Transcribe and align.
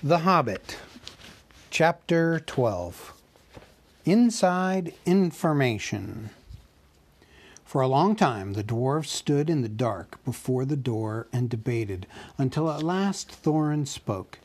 The 0.00 0.18
Hobbit, 0.18 0.76
Chapter 1.70 2.38
12 2.38 3.14
Inside 4.04 4.94
Information. 5.04 6.30
For 7.64 7.82
a 7.82 7.88
long 7.88 8.14
time 8.14 8.52
the 8.52 8.62
dwarves 8.62 9.08
stood 9.08 9.50
in 9.50 9.62
the 9.62 9.68
dark 9.68 10.24
before 10.24 10.64
the 10.64 10.76
door 10.76 11.26
and 11.32 11.50
debated, 11.50 12.06
until 12.38 12.70
at 12.70 12.84
last 12.84 13.42
Thorin 13.42 13.88
spoke. 13.88 14.38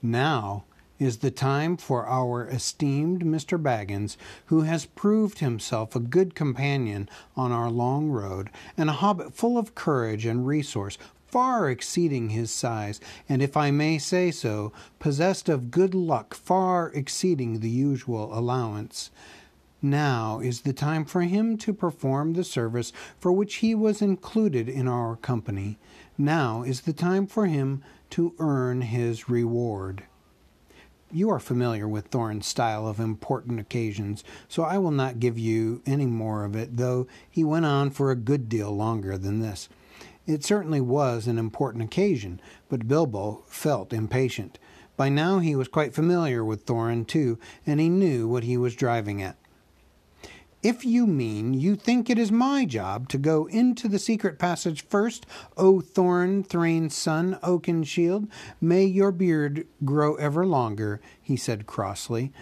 Now 0.00 0.64
is 0.98 1.18
the 1.18 1.30
time 1.30 1.76
for 1.76 2.06
our 2.06 2.46
esteemed 2.46 3.24
Mr. 3.24 3.62
Baggins, 3.62 4.16
who 4.46 4.62
has 4.62 4.86
proved 4.86 5.40
himself 5.40 5.94
a 5.94 6.00
good 6.00 6.34
companion 6.34 7.10
on 7.36 7.52
our 7.52 7.70
long 7.70 8.08
road, 8.08 8.48
and 8.78 8.88
a 8.88 8.94
hobbit 8.94 9.34
full 9.34 9.58
of 9.58 9.74
courage 9.74 10.24
and 10.24 10.46
resource, 10.46 10.96
far 11.32 11.70
exceeding 11.70 12.28
his 12.28 12.50
size, 12.50 13.00
and 13.26 13.40
if 13.40 13.56
I 13.56 13.70
may 13.70 13.96
say 13.96 14.30
so, 14.30 14.70
possessed 14.98 15.48
of 15.48 15.70
good 15.70 15.94
luck 15.94 16.34
far 16.34 16.90
exceeding 16.90 17.60
the 17.60 17.70
usual 17.70 18.38
allowance. 18.38 19.10
Now 19.80 20.40
is 20.40 20.60
the 20.60 20.74
time 20.74 21.06
for 21.06 21.22
him 21.22 21.56
to 21.56 21.72
perform 21.72 22.34
the 22.34 22.44
service 22.44 22.92
for 23.18 23.32
which 23.32 23.56
he 23.56 23.74
was 23.74 24.02
included 24.02 24.68
in 24.68 24.86
our 24.86 25.16
company. 25.16 25.78
Now 26.18 26.62
is 26.62 26.82
the 26.82 26.92
time 26.92 27.26
for 27.26 27.46
him 27.46 27.82
to 28.10 28.34
earn 28.38 28.82
his 28.82 29.30
reward. 29.30 30.04
You 31.10 31.30
are 31.30 31.40
familiar 31.40 31.88
with 31.88 32.08
Thorin's 32.08 32.46
style 32.46 32.86
of 32.86 33.00
important 33.00 33.58
occasions, 33.58 34.22
so 34.48 34.64
I 34.64 34.76
will 34.76 34.90
not 34.90 35.18
give 35.18 35.38
you 35.38 35.80
any 35.86 36.06
more 36.06 36.44
of 36.44 36.54
it, 36.54 36.76
though 36.76 37.06
he 37.30 37.42
went 37.42 37.64
on 37.64 37.90
for 37.90 38.10
a 38.10 38.16
good 38.16 38.50
deal 38.50 38.70
longer 38.70 39.16
than 39.16 39.40
this. 39.40 39.70
It 40.26 40.44
certainly 40.44 40.80
was 40.80 41.26
an 41.26 41.38
important 41.38 41.82
occasion, 41.84 42.40
but 42.68 42.86
Bilbo 42.86 43.42
felt 43.48 43.92
impatient. 43.92 44.58
By 44.96 45.08
now 45.08 45.40
he 45.40 45.56
was 45.56 45.68
quite 45.68 45.94
familiar 45.94 46.44
with 46.44 46.64
Thorin, 46.64 47.06
too, 47.06 47.38
and 47.66 47.80
he 47.80 47.88
knew 47.88 48.28
what 48.28 48.44
he 48.44 48.56
was 48.56 48.76
driving 48.76 49.20
at. 49.20 49.36
If 50.62 50.84
you 50.84 51.08
mean 51.08 51.54
you 51.54 51.74
think 51.74 52.08
it 52.08 52.20
is 52.20 52.30
my 52.30 52.64
job 52.64 53.08
to 53.08 53.18
go 53.18 53.46
into 53.46 53.88
the 53.88 53.98
secret 53.98 54.38
passage 54.38 54.86
first, 54.86 55.26
O 55.56 55.80
Thorin, 55.80 56.46
Thrain's 56.46 56.94
son, 56.94 57.36
Oakenshield, 57.42 58.28
may 58.60 58.84
your 58.84 59.10
beard 59.10 59.66
grow 59.84 60.14
ever 60.14 60.46
longer, 60.46 61.00
he 61.20 61.36
said 61.36 61.66
crossly. 61.66 62.32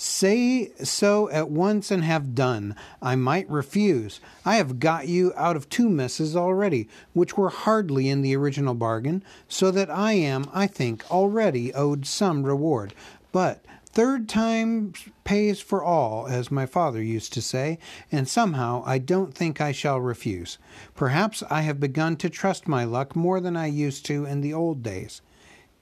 Say 0.00 0.70
so 0.84 1.28
at 1.30 1.50
once 1.50 1.90
and 1.90 2.04
have 2.04 2.36
done. 2.36 2.76
I 3.02 3.16
might 3.16 3.50
refuse. 3.50 4.20
I 4.44 4.54
have 4.54 4.78
got 4.78 5.08
you 5.08 5.32
out 5.36 5.56
of 5.56 5.68
two 5.68 5.90
messes 5.90 6.36
already, 6.36 6.88
which 7.14 7.36
were 7.36 7.48
hardly 7.48 8.08
in 8.08 8.22
the 8.22 8.36
original 8.36 8.74
bargain, 8.74 9.24
so 9.48 9.72
that 9.72 9.90
I 9.90 10.12
am, 10.12 10.48
I 10.54 10.68
think, 10.68 11.10
already 11.10 11.74
owed 11.74 12.06
some 12.06 12.44
reward. 12.44 12.94
But 13.32 13.64
third 13.86 14.28
time 14.28 14.92
pays 15.24 15.58
for 15.58 15.82
all, 15.82 16.28
as 16.28 16.48
my 16.48 16.64
father 16.64 17.02
used 17.02 17.32
to 17.32 17.42
say, 17.42 17.80
and 18.12 18.28
somehow 18.28 18.84
I 18.86 18.98
don't 18.98 19.34
think 19.34 19.60
I 19.60 19.72
shall 19.72 19.98
refuse. 19.98 20.58
Perhaps 20.94 21.42
I 21.50 21.62
have 21.62 21.80
begun 21.80 22.14
to 22.18 22.30
trust 22.30 22.68
my 22.68 22.84
luck 22.84 23.16
more 23.16 23.40
than 23.40 23.56
I 23.56 23.66
used 23.66 24.06
to 24.06 24.24
in 24.26 24.42
the 24.42 24.54
old 24.54 24.84
days. 24.84 25.22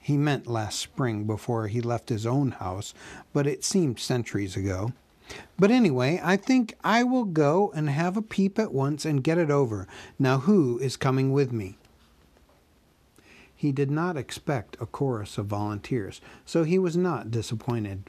He 0.06 0.16
meant 0.16 0.46
last 0.46 0.78
spring 0.78 1.24
before 1.24 1.66
he 1.66 1.80
left 1.80 2.10
his 2.10 2.26
own 2.26 2.52
house, 2.52 2.94
but 3.32 3.44
it 3.44 3.64
seemed 3.64 3.98
centuries 3.98 4.56
ago. 4.56 4.92
But 5.58 5.72
anyway, 5.72 6.20
I 6.22 6.36
think 6.36 6.76
I 6.84 7.02
will 7.02 7.24
go 7.24 7.72
and 7.74 7.90
have 7.90 8.16
a 8.16 8.22
peep 8.22 8.56
at 8.56 8.72
once 8.72 9.04
and 9.04 9.24
get 9.24 9.36
it 9.36 9.50
over. 9.50 9.88
Now, 10.16 10.38
who 10.38 10.78
is 10.78 10.96
coming 10.96 11.32
with 11.32 11.50
me? 11.50 11.76
He 13.52 13.72
did 13.72 13.90
not 13.90 14.16
expect 14.16 14.76
a 14.78 14.86
chorus 14.86 15.38
of 15.38 15.46
volunteers, 15.46 16.20
so 16.44 16.62
he 16.62 16.78
was 16.78 16.96
not 16.96 17.32
disappointed. 17.32 18.08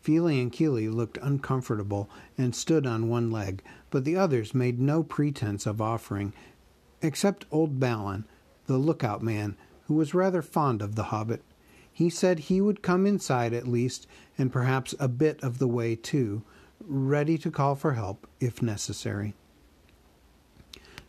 Fili 0.00 0.40
and 0.40 0.52
Kili 0.52 0.92
looked 0.92 1.18
uncomfortable 1.22 2.10
and 2.36 2.52
stood 2.52 2.84
on 2.84 3.08
one 3.08 3.30
leg, 3.30 3.62
but 3.90 4.04
the 4.04 4.16
others 4.16 4.56
made 4.56 4.80
no 4.80 5.04
pretense 5.04 5.66
of 5.66 5.80
offering, 5.80 6.32
except 7.00 7.46
old 7.52 7.78
Balin, 7.78 8.24
the 8.66 8.76
lookout 8.76 9.22
man, 9.22 9.56
who 9.88 9.94
was 9.94 10.14
rather 10.14 10.42
fond 10.42 10.82
of 10.82 10.94
the 10.94 11.04
hobbit. 11.04 11.42
He 11.90 12.10
said 12.10 12.38
he 12.38 12.60
would 12.60 12.82
come 12.82 13.06
inside 13.06 13.52
at 13.52 13.66
least, 13.66 14.06
and 14.36 14.52
perhaps 14.52 14.94
a 15.00 15.08
bit 15.08 15.42
of 15.42 15.58
the 15.58 15.66
way 15.66 15.96
too, 15.96 16.42
ready 16.86 17.36
to 17.38 17.50
call 17.50 17.74
for 17.74 17.94
help 17.94 18.28
if 18.38 18.62
necessary. 18.62 19.34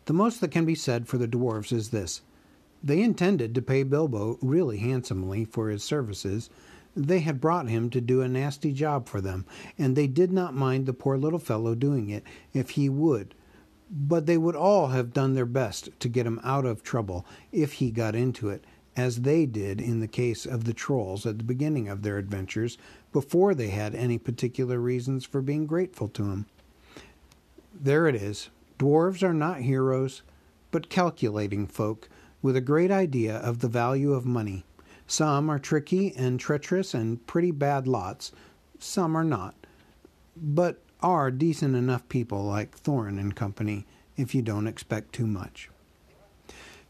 The 0.06 0.14
most 0.14 0.40
that 0.40 0.50
can 0.50 0.64
be 0.64 0.74
said 0.74 1.06
for 1.06 1.18
the 1.18 1.28
dwarfs 1.28 1.70
is 1.70 1.90
this. 1.90 2.22
They 2.82 3.02
intended 3.02 3.54
to 3.54 3.62
pay 3.62 3.82
Bilbo 3.82 4.38
really 4.40 4.78
handsomely 4.78 5.44
for 5.44 5.68
his 5.68 5.84
services. 5.84 6.48
They 6.96 7.20
had 7.20 7.40
brought 7.40 7.68
him 7.68 7.90
to 7.90 8.00
do 8.00 8.22
a 8.22 8.28
nasty 8.28 8.72
job 8.72 9.06
for 9.06 9.20
them, 9.20 9.44
and 9.78 9.94
they 9.94 10.06
did 10.06 10.32
not 10.32 10.54
mind 10.54 10.86
the 10.86 10.94
poor 10.94 11.18
little 11.18 11.38
fellow 11.38 11.74
doing 11.74 12.08
it 12.08 12.24
if 12.54 12.70
he 12.70 12.88
would 12.88 13.34
but 13.90 14.26
they 14.26 14.38
would 14.38 14.54
all 14.54 14.88
have 14.88 15.12
done 15.12 15.34
their 15.34 15.46
best 15.46 15.88
to 15.98 16.08
get 16.08 16.26
him 16.26 16.40
out 16.44 16.64
of 16.64 16.82
trouble 16.82 17.26
if 17.50 17.74
he 17.74 17.90
got 17.90 18.14
into 18.14 18.48
it, 18.48 18.64
as 19.00 19.22
they 19.22 19.46
did 19.46 19.80
in 19.80 20.00
the 20.00 20.06
case 20.06 20.44
of 20.44 20.64
the 20.64 20.74
trolls 20.74 21.24
at 21.24 21.38
the 21.38 21.44
beginning 21.44 21.88
of 21.88 22.02
their 22.02 22.18
adventures, 22.18 22.76
before 23.12 23.54
they 23.54 23.68
had 23.68 23.94
any 23.94 24.18
particular 24.18 24.78
reasons 24.78 25.24
for 25.24 25.40
being 25.40 25.66
grateful 25.66 26.06
to 26.08 26.30
him. 26.30 26.46
There 27.72 28.06
it 28.06 28.14
is. 28.14 28.50
Dwarves 28.78 29.22
are 29.22 29.32
not 29.32 29.62
heroes, 29.62 30.20
but 30.70 30.90
calculating 30.90 31.66
folk 31.66 32.08
with 32.42 32.56
a 32.56 32.60
great 32.60 32.90
idea 32.90 33.36
of 33.36 33.60
the 33.60 33.68
value 33.68 34.12
of 34.12 34.26
money. 34.26 34.64
Some 35.06 35.48
are 35.48 35.58
tricky 35.58 36.14
and 36.14 36.38
treacherous 36.38 36.92
and 36.92 37.26
pretty 37.26 37.50
bad 37.52 37.88
lots, 37.88 38.32
some 38.78 39.16
are 39.16 39.24
not. 39.24 39.54
But 40.36 40.82
are 41.02 41.30
decent 41.30 41.74
enough 41.74 42.06
people 42.10 42.44
like 42.44 42.78
Thorin 42.78 43.18
and 43.18 43.34
company 43.34 43.86
if 44.16 44.34
you 44.34 44.42
don't 44.42 44.66
expect 44.66 45.14
too 45.14 45.26
much. 45.26 45.69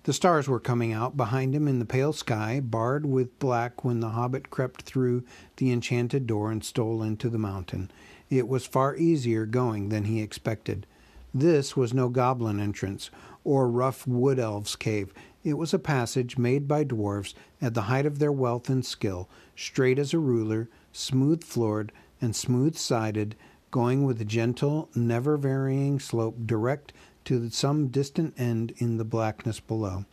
The 0.05 0.15
stars 0.15 0.49
were 0.49 0.61
coming 0.61 0.95
out 0.95 1.19
behind 1.19 1.55
him 1.55 1.69
in 1.69 1.79
the 1.79 1.85
pale 1.85 2.15
sky, 2.15 2.59
barred 2.61 3.05
with 3.05 3.39
black 3.39 3.85
when 3.85 4.01
the 4.01 4.11
hobbit 4.11 4.49
crept 4.49 4.83
through 4.83 5.25
the 5.59 5.71
enchanted 5.71 6.27
door 6.27 6.51
and 6.51 6.65
stole 6.65 7.03
into 7.03 7.29
the 7.29 7.39
mountain. 7.39 7.91
It 8.31 8.49
was 8.49 8.65
far 8.65 8.97
easier 8.97 9.45
going 9.45 9.91
than 9.91 10.05
he 10.05 10.23
expected. 10.23 10.87
This 11.35 11.77
was 11.77 11.93
no 11.93 12.09
goblin 12.09 12.61
entrance 12.61 13.11
or 13.45 13.69
rough 13.69 14.07
wood 14.07 14.39
elves' 14.39 14.75
cave. 14.75 15.13
It 15.45 15.55
was 15.55 15.75
a 15.75 15.79
passage 15.79 16.39
made 16.39 16.67
by 16.67 16.85
dwarfs 16.85 17.35
at 17.61 17.75
the 17.75 17.83
height 17.83 18.07
of 18.07 18.19
their 18.19 18.33
wealth 18.33 18.71
and 18.71 18.85
skill, 18.85 19.29
straight 19.55 19.99
as 19.99 20.15
a 20.15 20.19
ruler, 20.19 20.71
smooth 20.93 21.45
floored 21.45 21.93
and 22.23 22.35
smooth 22.35 22.75
sided, 22.75 23.37
going 23.71 24.05
with 24.05 24.19
a 24.21 24.25
gentle, 24.25 24.89
never 24.95 25.37
varying 25.37 26.01
slope 26.01 26.37
direct 26.47 26.95
to 27.31 27.49
some 27.49 27.87
distant 27.87 28.35
end 28.41 28.73
in 28.79 28.97
the 28.97 29.05
blackness 29.05 29.61
below. 29.61 30.05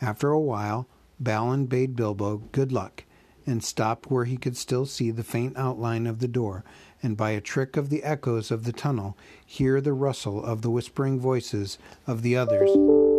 After 0.00 0.30
a 0.30 0.38
while, 0.38 0.86
Balin 1.18 1.66
bade 1.66 1.96
Bilbo 1.96 2.42
good 2.52 2.70
luck, 2.70 3.02
and 3.44 3.64
stopped 3.64 4.12
where 4.12 4.24
he 4.24 4.36
could 4.36 4.56
still 4.56 4.86
see 4.86 5.10
the 5.10 5.24
faint 5.24 5.56
outline 5.56 6.06
of 6.06 6.20
the 6.20 6.28
door, 6.28 6.62
and 7.02 7.16
by 7.16 7.30
a 7.30 7.40
trick 7.40 7.76
of 7.76 7.90
the 7.90 8.04
echoes 8.04 8.52
of 8.52 8.62
the 8.62 8.70
tunnel 8.70 9.16
hear 9.44 9.80
the 9.80 9.92
rustle 9.92 10.40
of 10.44 10.62
the 10.62 10.70
whispering 10.70 11.18
voices 11.18 11.78
of 12.06 12.22
the 12.22 12.36
others 12.36 12.70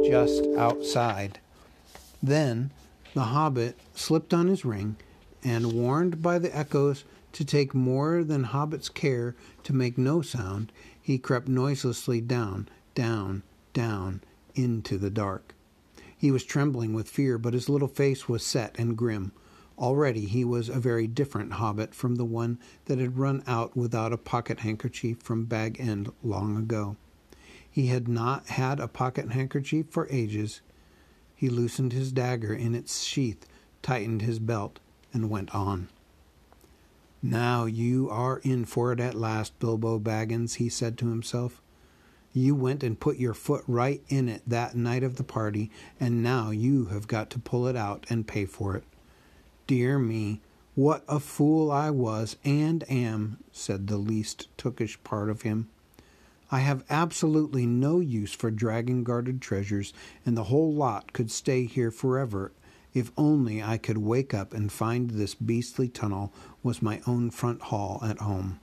just 0.08 0.46
outside. 0.58 1.40
Then 2.24 2.72
the 3.14 3.24
hobbit 3.24 3.78
slipped 3.94 4.34
on 4.34 4.48
his 4.48 4.64
ring, 4.64 4.96
and 5.44 5.74
warned 5.74 6.22
by 6.22 6.40
the 6.40 6.58
echoes 6.58 7.04
to 7.34 7.44
take 7.44 7.74
more 7.74 8.24
than 8.24 8.46
Hobbit's 8.46 8.88
care 8.88 9.36
to 9.64 9.74
make 9.74 9.98
no 9.98 10.22
sound, 10.22 10.72
he 11.02 11.18
crept 11.18 11.50
noiselessly 11.50 12.22
down, 12.22 12.70
down, 12.96 13.44
down 13.74 14.22
into 14.56 14.98
the 14.98 15.10
dark. 15.10 15.54
He 16.18 16.32
was 16.32 16.44
trembling 16.44 16.94
with 16.94 17.10
fear, 17.10 17.38
but 17.38 17.54
his 17.54 17.70
little 17.70 17.88
face 17.88 18.28
was 18.28 18.44
set 18.44 18.76
and 18.80 18.98
grim. 18.98 19.32
Already 19.78 20.22
he 20.22 20.46
was 20.46 20.70
a 20.70 20.80
very 20.80 21.06
different 21.06 21.54
hobbit 21.54 21.94
from 21.94 22.16
the 22.16 22.26
one 22.26 22.58
that 22.86 22.98
had 22.98 23.18
run 23.18 23.44
out 23.46 23.76
without 23.76 24.14
a 24.14 24.18
pocket 24.18 24.62
handkerchief 24.62 25.20
from 25.20 25.46
Bag 25.46 25.80
End 25.80 26.12
long 26.24 26.58
ago. 26.58 26.96
He 27.70 27.88
had 27.88 28.08
not 28.08 28.48
had 28.48 28.80
a 28.80 28.88
pocket 28.88 29.34
handkerchief 29.34 29.88
for 29.90 30.08
ages. 30.10 30.62
He 31.36 31.50
loosened 31.50 31.92
his 31.92 32.14
dagger 32.14 32.54
in 32.54 32.74
its 32.74 33.04
sheath, 33.04 33.46
tightened 33.82 34.22
his 34.22 34.40
belt, 34.40 34.80
and 35.12 35.30
went 35.30 35.54
on. 35.54 35.90
Now 37.22 37.66
you 37.66 38.10
are 38.10 38.38
in 38.44 38.64
for 38.64 38.94
it 38.94 39.02
at 39.02 39.14
last, 39.14 39.60
Bilbo 39.60 40.00
Baggins, 40.00 40.56
he 40.56 40.70
said 40.70 40.98
to 41.00 41.10
himself. 41.10 41.62
You 42.38 42.54
went 42.54 42.84
and 42.84 43.00
put 43.00 43.16
your 43.16 43.34
foot 43.34 43.64
right 43.66 44.04
in 44.10 44.28
it 44.28 44.42
that 44.46 44.76
night 44.76 45.04
of 45.04 45.16
the 45.16 45.24
party, 45.24 45.72
and 46.02 46.22
now 46.22 46.50
you 46.50 46.88
have 46.88 47.08
got 47.08 47.30
to 47.30 47.40
pull 47.40 47.66
it 47.66 47.78
out 47.78 48.06
and 48.10 48.28
pay 48.28 48.44
for 48.44 48.76
it. 48.76 48.84
Dear 49.68 49.98
me, 49.98 50.42
what 50.74 51.06
a 51.08 51.22
fool 51.22 51.72
I 51.72 51.92
was 51.92 52.36
and 52.44 52.84
am, 52.92 53.38
said 53.54 53.88
the 53.88 53.96
least 53.96 54.50
tookish 54.58 55.02
part 55.06 55.30
of 55.30 55.44
him. 55.44 55.70
I 56.52 56.60
have 56.60 56.84
absolutely 56.90 57.66
no 57.66 58.02
use 58.02 58.34
for 58.34 58.52
dragon 58.52 59.06
guarded 59.06 59.42
treasures, 59.42 59.94
and 60.26 60.36
the 60.36 60.44
whole 60.44 60.74
lot 60.74 61.14
could 61.14 61.32
stay 61.32 61.64
here 61.64 61.90
forever 61.90 62.52
If 62.94 63.12
only 63.18 63.64
I 63.64 63.78
could 63.78 63.98
wake 63.98 64.34
up 64.34 64.54
and 64.54 64.72
find 64.72 65.12
this 65.12 65.36
beastly 65.36 65.90
tunnel 65.90 66.34
was 66.64 66.82
my 66.82 67.02
own 67.06 67.30
front 67.30 67.62
hall 67.64 68.00
at 68.04 68.20
home. 68.20 68.60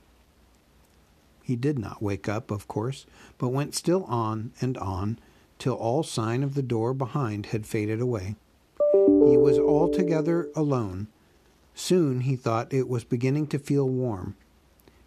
He 1.43 1.57
did 1.57 1.77
not 1.77 2.01
wake 2.01 2.29
up, 2.29 2.49
of 2.51 2.69
course, 2.69 3.05
but 3.37 3.49
went 3.49 3.75
still 3.75 4.05
on 4.05 4.53
and 4.61 4.77
on 4.77 5.19
till 5.59 5.73
all 5.73 6.01
sign 6.01 6.41
of 6.41 6.55
the 6.55 6.63
door 6.63 6.93
behind 6.93 7.47
had 7.47 7.67
faded 7.67 7.99
away. 7.99 8.35
He 8.93 9.37
was 9.37 9.59
altogether 9.59 10.49
alone. 10.55 11.07
Soon 11.75 12.21
he 12.21 12.37
thought 12.37 12.73
it 12.73 12.87
was 12.87 13.03
beginning 13.03 13.47
to 13.47 13.59
feel 13.59 13.89
warm. 13.89 14.35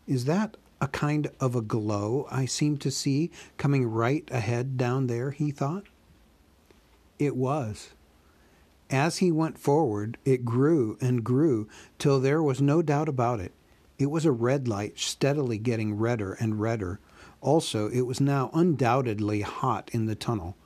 Is 0.06 0.26
that 0.26 0.58
a 0.78 0.88
kind 0.88 1.30
of 1.40 1.56
a 1.56 1.62
glow 1.62 2.28
I 2.30 2.44
seem 2.44 2.76
to 2.78 2.90
see 2.90 3.30
coming 3.56 3.86
right 3.86 4.28
ahead 4.30 4.76
down 4.76 5.06
there? 5.06 5.30
he 5.30 5.50
thought. 5.50 5.84
It 7.18 7.34
was. 7.34 7.90
As 8.90 9.18
he 9.18 9.32
went 9.32 9.58
forward, 9.58 10.18
it 10.26 10.44
grew 10.44 10.98
and 11.00 11.24
grew 11.24 11.66
till 11.98 12.20
there 12.20 12.42
was 12.42 12.60
no 12.60 12.82
doubt 12.82 13.08
about 13.08 13.40
it. 13.40 13.52
It 13.98 14.10
was 14.10 14.24
a 14.24 14.32
red 14.32 14.68
light, 14.68 14.98
steadily 14.98 15.58
getting 15.58 15.96
redder 15.96 16.34
and 16.34 16.60
redder. 16.60 17.00
Also, 17.40 17.88
it 17.88 18.02
was 18.02 18.20
now 18.20 18.50
undoubtedly 18.52 19.40
hot 19.40 19.90
in 19.92 20.06
the 20.06 20.14
tunnel. 20.14 20.56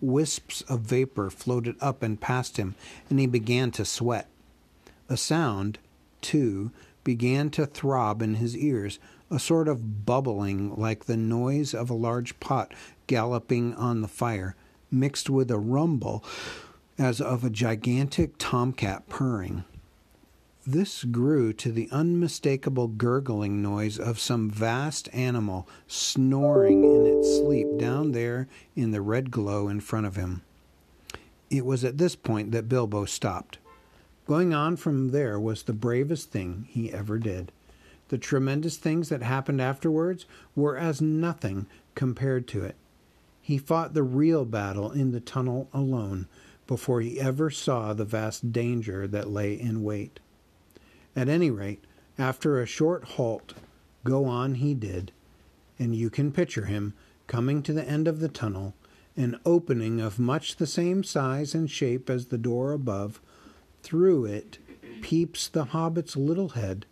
Wisps 0.00 0.62
of 0.62 0.80
vapor 0.80 1.30
floated 1.30 1.76
up 1.80 2.02
and 2.02 2.20
past 2.20 2.56
him, 2.56 2.74
and 3.08 3.20
he 3.20 3.26
began 3.26 3.70
to 3.72 3.84
sweat. 3.84 4.28
A 5.08 5.16
sound, 5.16 5.78
too, 6.20 6.72
began 7.04 7.50
to 7.50 7.66
throb 7.66 8.22
in 8.22 8.36
his 8.36 8.56
ears, 8.56 8.98
a 9.30 9.38
sort 9.38 9.68
of 9.68 10.04
bubbling 10.04 10.74
like 10.76 11.04
the 11.04 11.16
noise 11.16 11.74
of 11.74 11.90
a 11.90 11.94
large 11.94 12.38
pot 12.40 12.72
galloping 13.06 13.74
on 13.74 14.00
the 14.00 14.08
fire, 14.08 14.56
mixed 14.90 15.30
with 15.30 15.50
a 15.50 15.58
rumble 15.58 16.24
as 16.98 17.20
of 17.20 17.44
a 17.44 17.50
gigantic 17.50 18.36
tomcat 18.38 19.08
purring. 19.08 19.64
This 20.72 21.02
grew 21.02 21.52
to 21.54 21.72
the 21.72 21.88
unmistakable 21.90 22.86
gurgling 22.86 23.60
noise 23.60 23.98
of 23.98 24.20
some 24.20 24.48
vast 24.48 25.12
animal 25.12 25.66
snoring 25.88 26.84
in 26.84 27.06
its 27.06 27.38
sleep 27.38 27.66
down 27.76 28.12
there 28.12 28.46
in 28.76 28.92
the 28.92 29.00
red 29.00 29.32
glow 29.32 29.66
in 29.66 29.80
front 29.80 30.06
of 30.06 30.14
him. 30.14 30.42
It 31.50 31.66
was 31.66 31.82
at 31.82 31.98
this 31.98 32.14
point 32.14 32.52
that 32.52 32.68
Bilbo 32.68 33.04
stopped. 33.04 33.58
Going 34.28 34.54
on 34.54 34.76
from 34.76 35.10
there 35.10 35.40
was 35.40 35.64
the 35.64 35.72
bravest 35.72 36.30
thing 36.30 36.68
he 36.68 36.92
ever 36.92 37.18
did. 37.18 37.50
The 38.06 38.18
tremendous 38.18 38.76
things 38.76 39.08
that 39.08 39.22
happened 39.22 39.60
afterwards 39.60 40.24
were 40.54 40.76
as 40.76 41.00
nothing 41.00 41.66
compared 41.96 42.46
to 42.46 42.62
it. 42.62 42.76
He 43.42 43.58
fought 43.58 43.92
the 43.92 44.04
real 44.04 44.44
battle 44.44 44.92
in 44.92 45.10
the 45.10 45.18
tunnel 45.18 45.68
alone 45.72 46.28
before 46.68 47.00
he 47.00 47.18
ever 47.18 47.50
saw 47.50 47.92
the 47.92 48.04
vast 48.04 48.52
danger 48.52 49.08
that 49.08 49.28
lay 49.28 49.52
in 49.54 49.82
wait. 49.82 50.20
At 51.16 51.28
any 51.28 51.50
rate, 51.50 51.84
after 52.18 52.60
a 52.60 52.66
short 52.66 53.04
halt, 53.04 53.54
go 54.04 54.26
on 54.26 54.56
he 54.56 54.74
did, 54.74 55.12
and 55.78 55.94
you 55.94 56.10
can 56.10 56.32
picture 56.32 56.66
him 56.66 56.94
coming 57.26 57.62
to 57.62 57.72
the 57.72 57.88
end 57.88 58.06
of 58.06 58.20
the 58.20 58.28
tunnel, 58.28 58.74
an 59.16 59.38
opening 59.44 60.00
of 60.00 60.18
much 60.18 60.56
the 60.56 60.66
same 60.66 61.02
size 61.02 61.54
and 61.54 61.70
shape 61.70 62.08
as 62.08 62.26
the 62.26 62.38
door 62.38 62.72
above. 62.72 63.20
Through 63.82 64.26
it 64.26 64.58
peeps 65.00 65.48
the 65.48 65.66
hobbit's 65.66 66.16
little 66.16 66.50
head. 66.50 66.86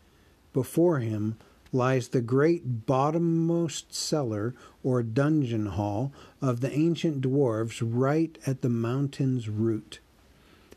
Before 0.52 0.98
him 1.00 1.36
lies 1.72 2.08
the 2.08 2.22
great 2.22 2.86
bottommost 2.86 3.92
cellar 3.92 4.54
or 4.82 5.02
dungeon 5.02 5.66
hall 5.66 6.12
of 6.40 6.60
the 6.60 6.72
ancient 6.72 7.20
dwarves 7.20 7.82
right 7.84 8.38
at 8.46 8.62
the 8.62 8.68
mountain's 8.68 9.48
root. 9.48 10.00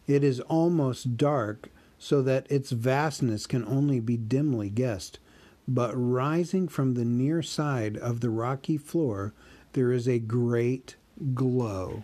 It 0.08 0.24
is 0.24 0.42
almost 0.42 1.18
dark, 1.18 1.70
so 2.04 2.24
that 2.24 2.52
its 2.52 2.72
vastness 2.72 3.46
can 3.46 3.64
only 3.66 4.00
be 4.00 4.18
dimly 4.18 4.72
guessed, 4.72 5.20
but 5.68 5.94
rising 5.94 6.68
from 6.68 6.96
the 6.96 7.06
near 7.06 7.44
side 7.44 7.96
of 7.96 8.22
the 8.22 8.30
rocky 8.32 8.76
floor, 8.76 9.34
there 9.74 9.92
is 9.92 10.08
a 10.08 10.18
great 10.18 10.96
glow. 11.36 12.02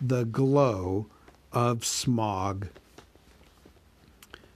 The 0.00 0.24
glow 0.24 1.06
of 1.52 1.80
Smaug. 1.80 2.68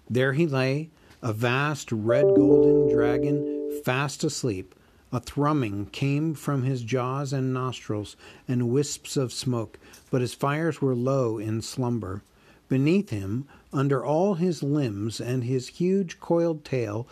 There 0.09 0.35
he 0.35 0.47
lay, 0.47 0.89
a 1.21 1.33
vast 1.33 1.91
red 1.91 2.25
golden 2.37 2.95
dragon, 2.95 3.81
fast 3.85 4.23
asleep. 4.23 4.73
A 5.11 5.19
thrumming 5.19 5.87
came 5.87 6.33
from 6.33 6.63
his 6.63 6.83
jaws 6.83 7.33
and 7.33 7.53
nostrils, 7.53 8.17
and 8.47 8.71
wisps 8.71 9.17
of 9.17 9.33
smoke, 9.33 9.81
but 10.13 10.21
his 10.21 10.33
fires 10.33 10.81
were 10.81 10.95
low 10.95 11.39
in 11.39 11.61
slumber. 11.61 12.23
Beneath 12.69 13.11
him, 13.11 13.47
under 13.75 14.05
all 14.05 14.35
his 14.35 14.63
limbs 14.63 15.21
and 15.21 15.45
his 15.45 15.69
huge 15.69 16.21
coiled 16.21 16.65
tail, 16.65 17.07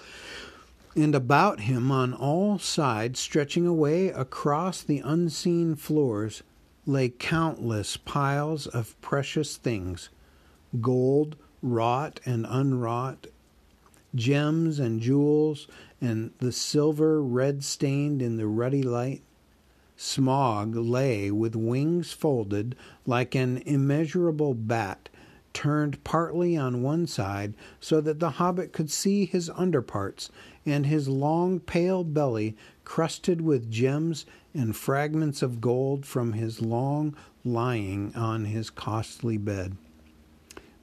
and 0.94 1.14
about 1.14 1.60
him 1.60 1.90
on 1.90 2.14
all 2.14 2.58
sides, 2.58 3.18
stretching 3.18 3.66
away 3.66 4.08
across 4.08 4.82
the 4.82 5.00
unseen 5.00 5.74
floors, 5.74 6.42
lay 6.86 7.08
countless 7.08 7.96
piles 7.96 8.66
of 8.66 9.00
precious 9.00 9.56
things 9.56 10.08
gold, 10.80 11.36
wrought 11.62 12.20
and 12.24 12.46
unwrought, 12.48 13.26
gems 14.14 14.78
and 14.78 15.00
jewels, 15.00 15.68
and 16.00 16.32
the 16.38 16.52
silver 16.52 17.22
red 17.22 17.62
stained 17.62 18.22
in 18.22 18.36
the 18.36 18.46
ruddy 18.46 18.82
light. 18.82 19.22
Smaug 19.96 20.74
lay 20.74 21.30
with 21.30 21.54
wings 21.54 22.12
folded 22.12 22.74
like 23.06 23.34
an 23.34 23.58
immeasurable 23.58 24.54
bat, 24.54 25.08
turned 25.52 26.02
partly 26.04 26.56
on 26.56 26.82
one 26.82 27.06
side 27.06 27.54
so 27.80 28.00
that 28.00 28.18
the 28.20 28.30
hobbit 28.30 28.72
could 28.72 28.90
see 28.90 29.24
his 29.24 29.50
underparts 29.50 30.30
and 30.64 30.86
his 30.86 31.08
long 31.08 31.60
pale 31.60 32.04
belly 32.04 32.56
crusted 32.84 33.40
with 33.40 33.70
gems 33.70 34.26
and 34.54 34.76
fragments 34.76 35.42
of 35.42 35.60
gold 35.60 36.04
from 36.04 36.34
his 36.34 36.60
long 36.60 37.14
lying 37.44 38.14
on 38.14 38.44
his 38.46 38.70
costly 38.70 39.36
bed. 39.36 39.76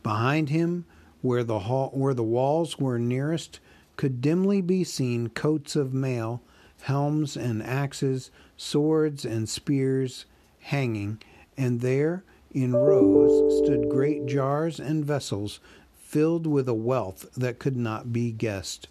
Behind 0.03 0.49
him 0.49 0.85
where 1.21 1.43
the, 1.43 1.59
hall, 1.59 1.91
where 1.93 2.13
the 2.13 2.23
walls 2.23 2.77
were 2.77 2.99
nearest 2.99 3.59
could 3.95 4.21
dimly 4.21 4.61
be 4.61 4.83
seen 4.83 5.29
coats 5.29 5.75
of 5.75 5.93
mail, 5.93 6.41
helms 6.81 7.35
and 7.35 7.61
axes, 7.61 8.31
swords 8.55 9.25
and 9.25 9.49
spears 9.49 10.25
hanging, 10.61 11.21
and 11.57 11.81
there, 11.81 12.23
in 12.53 12.75
rows, 12.75 13.63
stood 13.63 13.89
great 13.89 14.25
jars 14.25 14.79
and 14.79 15.05
vessels 15.05 15.59
filled 15.93 16.47
with 16.47 16.67
a 16.67 16.73
wealth 16.73 17.27
that 17.35 17.59
could 17.59 17.77
not 17.77 18.11
be 18.11 18.31
guessed. 18.31 18.87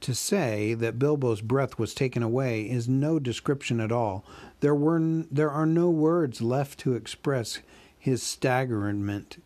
To 0.00 0.14
say 0.14 0.74
that 0.74 0.98
Bilbo's 0.98 1.40
breath 1.40 1.78
was 1.78 1.94
taken 1.94 2.22
away 2.22 2.68
is 2.68 2.88
no 2.88 3.18
description 3.18 3.80
at 3.80 3.92
all. 3.92 4.24
There 4.60 4.74
were 4.74 5.00
there 5.30 5.50
are 5.50 5.66
no 5.66 5.88
words 5.88 6.42
left 6.42 6.78
to 6.80 6.94
express 6.94 7.60
his 7.98 8.22
staggerment 8.22 9.38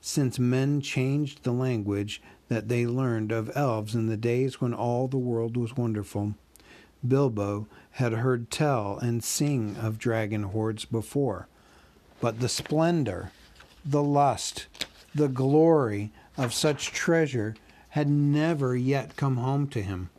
since 0.00 0.38
men 0.38 0.82
changed 0.82 1.42
the 1.42 1.52
language 1.52 2.20
that 2.48 2.68
they 2.68 2.86
learned 2.86 3.32
of 3.32 3.50
elves 3.56 3.94
in 3.94 4.06
the 4.06 4.18
days 4.18 4.60
when 4.60 4.74
all 4.74 5.08
the 5.08 5.16
world 5.16 5.56
was 5.56 5.78
wonderful. 5.78 6.34
Bilbo 7.06 7.66
had 7.92 8.12
heard 8.12 8.50
tell 8.50 8.98
and 8.98 9.24
sing 9.24 9.76
of 9.76 9.98
dragon 9.98 10.42
hoards 10.42 10.84
before, 10.84 11.48
but 12.20 12.40
the 12.40 12.48
splendor, 12.48 13.30
the 13.84 14.02
lust, 14.02 14.66
the 15.14 15.28
glory 15.28 16.10
of 16.36 16.54
such 16.54 16.92
treasure 16.92 17.54
had 17.90 18.08
never 18.08 18.76
yet 18.76 19.16
come 19.16 19.36
home 19.36 19.68
to 19.68 19.82
him. 19.82 20.10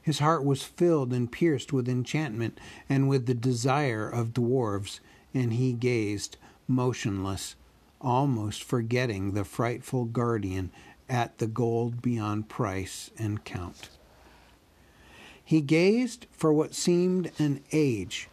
His 0.00 0.20
heart 0.20 0.44
was 0.44 0.62
filled 0.62 1.12
and 1.12 1.30
pierced 1.30 1.72
with 1.72 1.88
enchantment 1.88 2.58
and 2.88 3.08
with 3.08 3.26
the 3.26 3.34
desire 3.34 4.08
of 4.08 4.32
dwarves, 4.32 5.00
and 5.34 5.52
he 5.52 5.72
gazed 5.72 6.38
motionless 6.66 7.56
almost 8.00 8.62
forgetting 8.62 9.32
the 9.32 9.44
frightful 9.44 10.04
guardian 10.04 10.70
at 11.08 11.38
the 11.38 11.46
gold 11.46 12.00
beyond 12.02 12.48
price 12.48 13.10
and 13.18 13.44
count. 13.44 13.88
He 15.44 15.60
gazed 15.60 16.26
for 16.30 16.52
what 16.52 16.74
seemed 16.74 17.32
an 17.38 17.62
age 17.72 18.28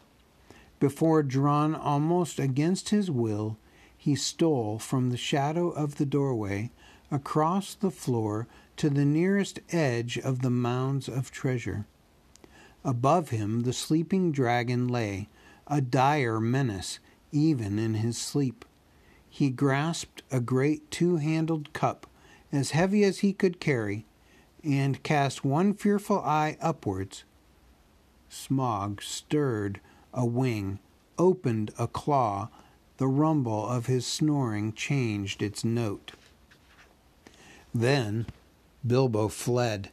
before, 0.80 1.24
drawn 1.24 1.74
almost 1.76 2.40
against 2.40 2.90
his 2.90 3.10
will, 3.10 3.58
he 3.98 4.16
stole 4.16 4.78
from 4.80 5.10
the 5.10 5.18
shadow 5.18 5.70
of 5.70 5.96
the 5.96 6.06
doorway 6.06 6.72
across 7.10 7.76
the 7.76 7.92
floor 7.92 8.48
to 8.78 8.90
the 8.90 9.06
nearest 9.06 9.60
edge 9.72 10.18
of 10.18 10.42
the 10.42 10.50
mounds 10.50 11.08
of 11.08 11.32
treasure. 11.32 11.86
Above 12.84 13.30
him, 13.30 13.62
the 13.62 13.74
sleeping 13.74 14.32
dragon 14.32 14.88
lay, 14.88 15.30
a 15.68 15.82
dire 15.82 16.40
menace 16.40 17.00
even 17.32 17.80
in 17.80 17.96
his 17.96 18.18
sleep 18.18 18.66
he 19.36 19.50
grasped 19.50 20.24
a 20.32 20.40
great 20.40 20.90
two 20.90 21.18
handled 21.18 21.74
cup, 21.74 22.08
as 22.54 22.72
heavy 22.72 23.04
as 23.04 23.20
he 23.20 23.34
could 23.34 23.60
carry, 23.60 24.06
and 24.64 25.04
cast 25.04 25.44
one 25.44 25.74
fearful 25.74 26.22
eye 26.22 26.56
upwards. 26.62 27.26
Smaug 28.32 29.04
stirred 29.04 29.82
a 30.16 30.26
wing, 30.26 30.80
opened 31.20 31.72
a 31.78 31.88
claw, 31.88 32.50
the 32.98 33.08
rumble 33.08 33.68
of 33.68 33.86
his 33.86 34.08
snoring 34.08 34.74
changed 34.74 35.44
its 35.44 35.64
note. 35.64 36.14
Then 37.74 38.26
Bilbo 38.88 39.28
fled, 39.28 39.92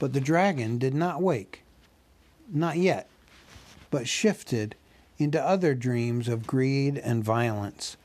but 0.00 0.12
the 0.12 0.20
dragon 0.20 0.78
did 0.78 0.94
not 0.94 1.22
wake. 1.22 1.62
Not 2.52 2.76
yet, 2.76 3.08
but 3.90 4.08
shifted 4.08 4.74
into 5.18 5.42
other 5.42 5.74
dreams 5.74 6.28
of 6.28 6.46
greed 6.46 6.98
and 6.98 7.22
violence. 7.22 7.96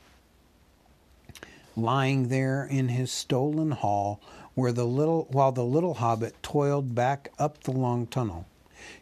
Lying 1.76 2.28
there 2.28 2.64
in 2.64 2.88
his 2.88 3.10
stolen 3.10 3.72
hall 3.72 4.20
where 4.54 4.72
the 4.72 4.86
little 4.86 5.26
while 5.30 5.52
the 5.52 5.64
little 5.64 5.94
hobbit 5.94 6.40
toiled 6.42 6.94
back 6.94 7.32
up 7.38 7.64
the 7.64 7.72
long 7.72 8.06
tunnel. 8.06 8.46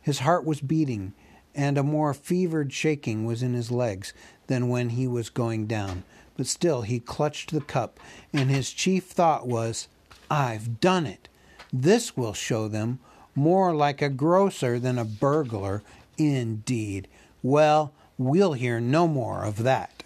His 0.00 0.20
heart 0.20 0.44
was 0.44 0.60
beating, 0.60 1.12
and 1.54 1.76
a 1.76 1.82
more 1.82 2.14
fevered 2.14 2.72
shaking 2.72 3.24
was 3.24 3.42
in 3.42 3.54
his 3.54 3.70
legs 3.70 4.12
than 4.46 4.68
when 4.68 4.90
he 4.90 5.06
was 5.06 5.30
going 5.30 5.66
down. 5.66 6.04
But 6.36 6.46
still 6.46 6.82
he 6.82 6.98
clutched 6.98 7.50
the 7.50 7.60
cup, 7.60 8.00
and 8.32 8.50
his 8.50 8.72
chief 8.72 9.04
thought 9.04 9.46
was, 9.46 9.88
I've 10.30 10.80
done 10.80 11.06
it. 11.06 11.28
This 11.72 12.16
will 12.16 12.32
show 12.32 12.68
them 12.68 13.00
more 13.34 13.74
like 13.74 14.02
a 14.02 14.08
grocer 14.08 14.78
than 14.78 14.98
a 14.98 15.04
burglar, 15.04 15.82
indeed. 16.18 17.08
Well, 17.42 17.92
we'll 18.18 18.52
hear 18.54 18.80
no 18.80 19.08
more 19.08 19.44
of 19.44 19.62
that. 19.62 20.02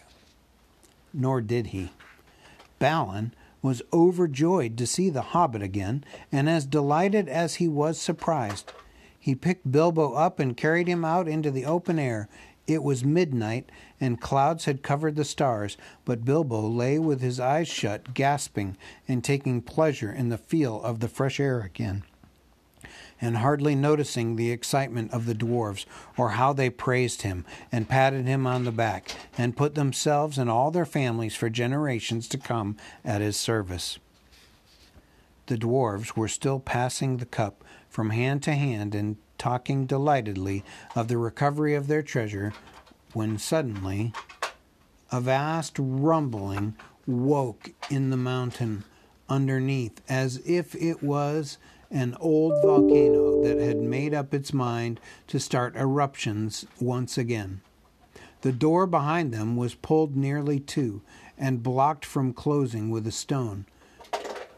Nor 1.12 1.40
did 1.40 1.68
he. 1.68 1.90
Balin 2.78 3.32
was 3.62 3.82
overjoyed 3.92 4.76
to 4.78 4.86
see 4.86 5.10
the 5.10 5.22
hobbit 5.22 5.62
again, 5.62 6.04
and 6.30 6.48
as 6.48 6.66
delighted 6.66 7.28
as 7.28 7.56
he 7.56 7.66
was 7.66 8.00
surprised. 8.00 8.72
He 9.26 9.34
picked 9.34 9.72
Bilbo 9.72 10.12
up 10.12 10.38
and 10.38 10.56
carried 10.56 10.86
him 10.86 11.04
out 11.04 11.26
into 11.26 11.50
the 11.50 11.64
open 11.64 11.98
air. 11.98 12.28
It 12.68 12.84
was 12.84 13.04
midnight, 13.04 13.68
and 14.00 14.20
clouds 14.20 14.66
had 14.66 14.84
covered 14.84 15.16
the 15.16 15.24
stars, 15.24 15.76
but 16.04 16.24
Bilbo 16.24 16.60
lay 16.60 17.00
with 17.00 17.20
his 17.20 17.40
eyes 17.40 17.66
shut, 17.66 18.14
gasping, 18.14 18.76
and 19.08 19.24
taking 19.24 19.62
pleasure 19.62 20.12
in 20.12 20.28
the 20.28 20.38
feel 20.38 20.80
of 20.80 21.00
the 21.00 21.08
fresh 21.08 21.40
air 21.40 21.60
again 21.62 22.04
and 23.20 23.38
hardly 23.38 23.74
noticing 23.74 24.36
the 24.36 24.52
excitement 24.52 25.10
of 25.10 25.26
the 25.26 25.34
dwarfs, 25.34 25.86
or 26.16 26.30
how 26.30 26.52
they 26.52 26.70
praised 26.70 27.22
him, 27.22 27.44
and 27.72 27.88
patted 27.88 28.26
him 28.26 28.46
on 28.46 28.64
the 28.64 28.70
back, 28.70 29.10
and 29.36 29.56
put 29.56 29.74
themselves 29.74 30.38
and 30.38 30.48
all 30.48 30.70
their 30.70 30.86
families 30.86 31.34
for 31.34 31.50
generations 31.50 32.28
to 32.28 32.38
come 32.38 32.76
at 33.04 33.20
his 33.20 33.36
service. 33.36 33.98
The 35.46 35.56
dwarfs 35.56 36.14
were 36.14 36.28
still 36.28 36.60
passing 36.60 37.16
the 37.16 37.26
cup 37.26 37.64
from 37.96 38.10
hand 38.10 38.42
to 38.42 38.52
hand 38.52 38.94
and 38.94 39.16
talking 39.38 39.86
delightedly 39.86 40.62
of 40.94 41.08
the 41.08 41.16
recovery 41.16 41.74
of 41.74 41.86
their 41.86 42.02
treasure, 42.02 42.52
when 43.14 43.38
suddenly 43.38 44.12
a 45.10 45.18
vast 45.18 45.76
rumbling 45.78 46.76
woke 47.06 47.70
in 47.88 48.10
the 48.10 48.16
mountain 48.18 48.84
underneath, 49.30 50.02
as 50.10 50.42
if 50.44 50.74
it 50.74 51.02
was 51.02 51.56
an 51.90 52.14
old 52.20 52.52
volcano 52.62 53.42
that 53.42 53.58
had 53.58 53.78
made 53.78 54.12
up 54.12 54.34
its 54.34 54.52
mind 54.52 55.00
to 55.26 55.40
start 55.40 55.74
eruptions 55.74 56.66
once 56.78 57.16
again. 57.16 57.62
The 58.42 58.52
door 58.52 58.86
behind 58.86 59.32
them 59.32 59.56
was 59.56 59.74
pulled 59.74 60.14
nearly 60.14 60.60
to 60.60 61.00
and 61.38 61.62
blocked 61.62 62.04
from 62.04 62.34
closing 62.34 62.90
with 62.90 63.06
a 63.06 63.10
stone. 63.10 63.64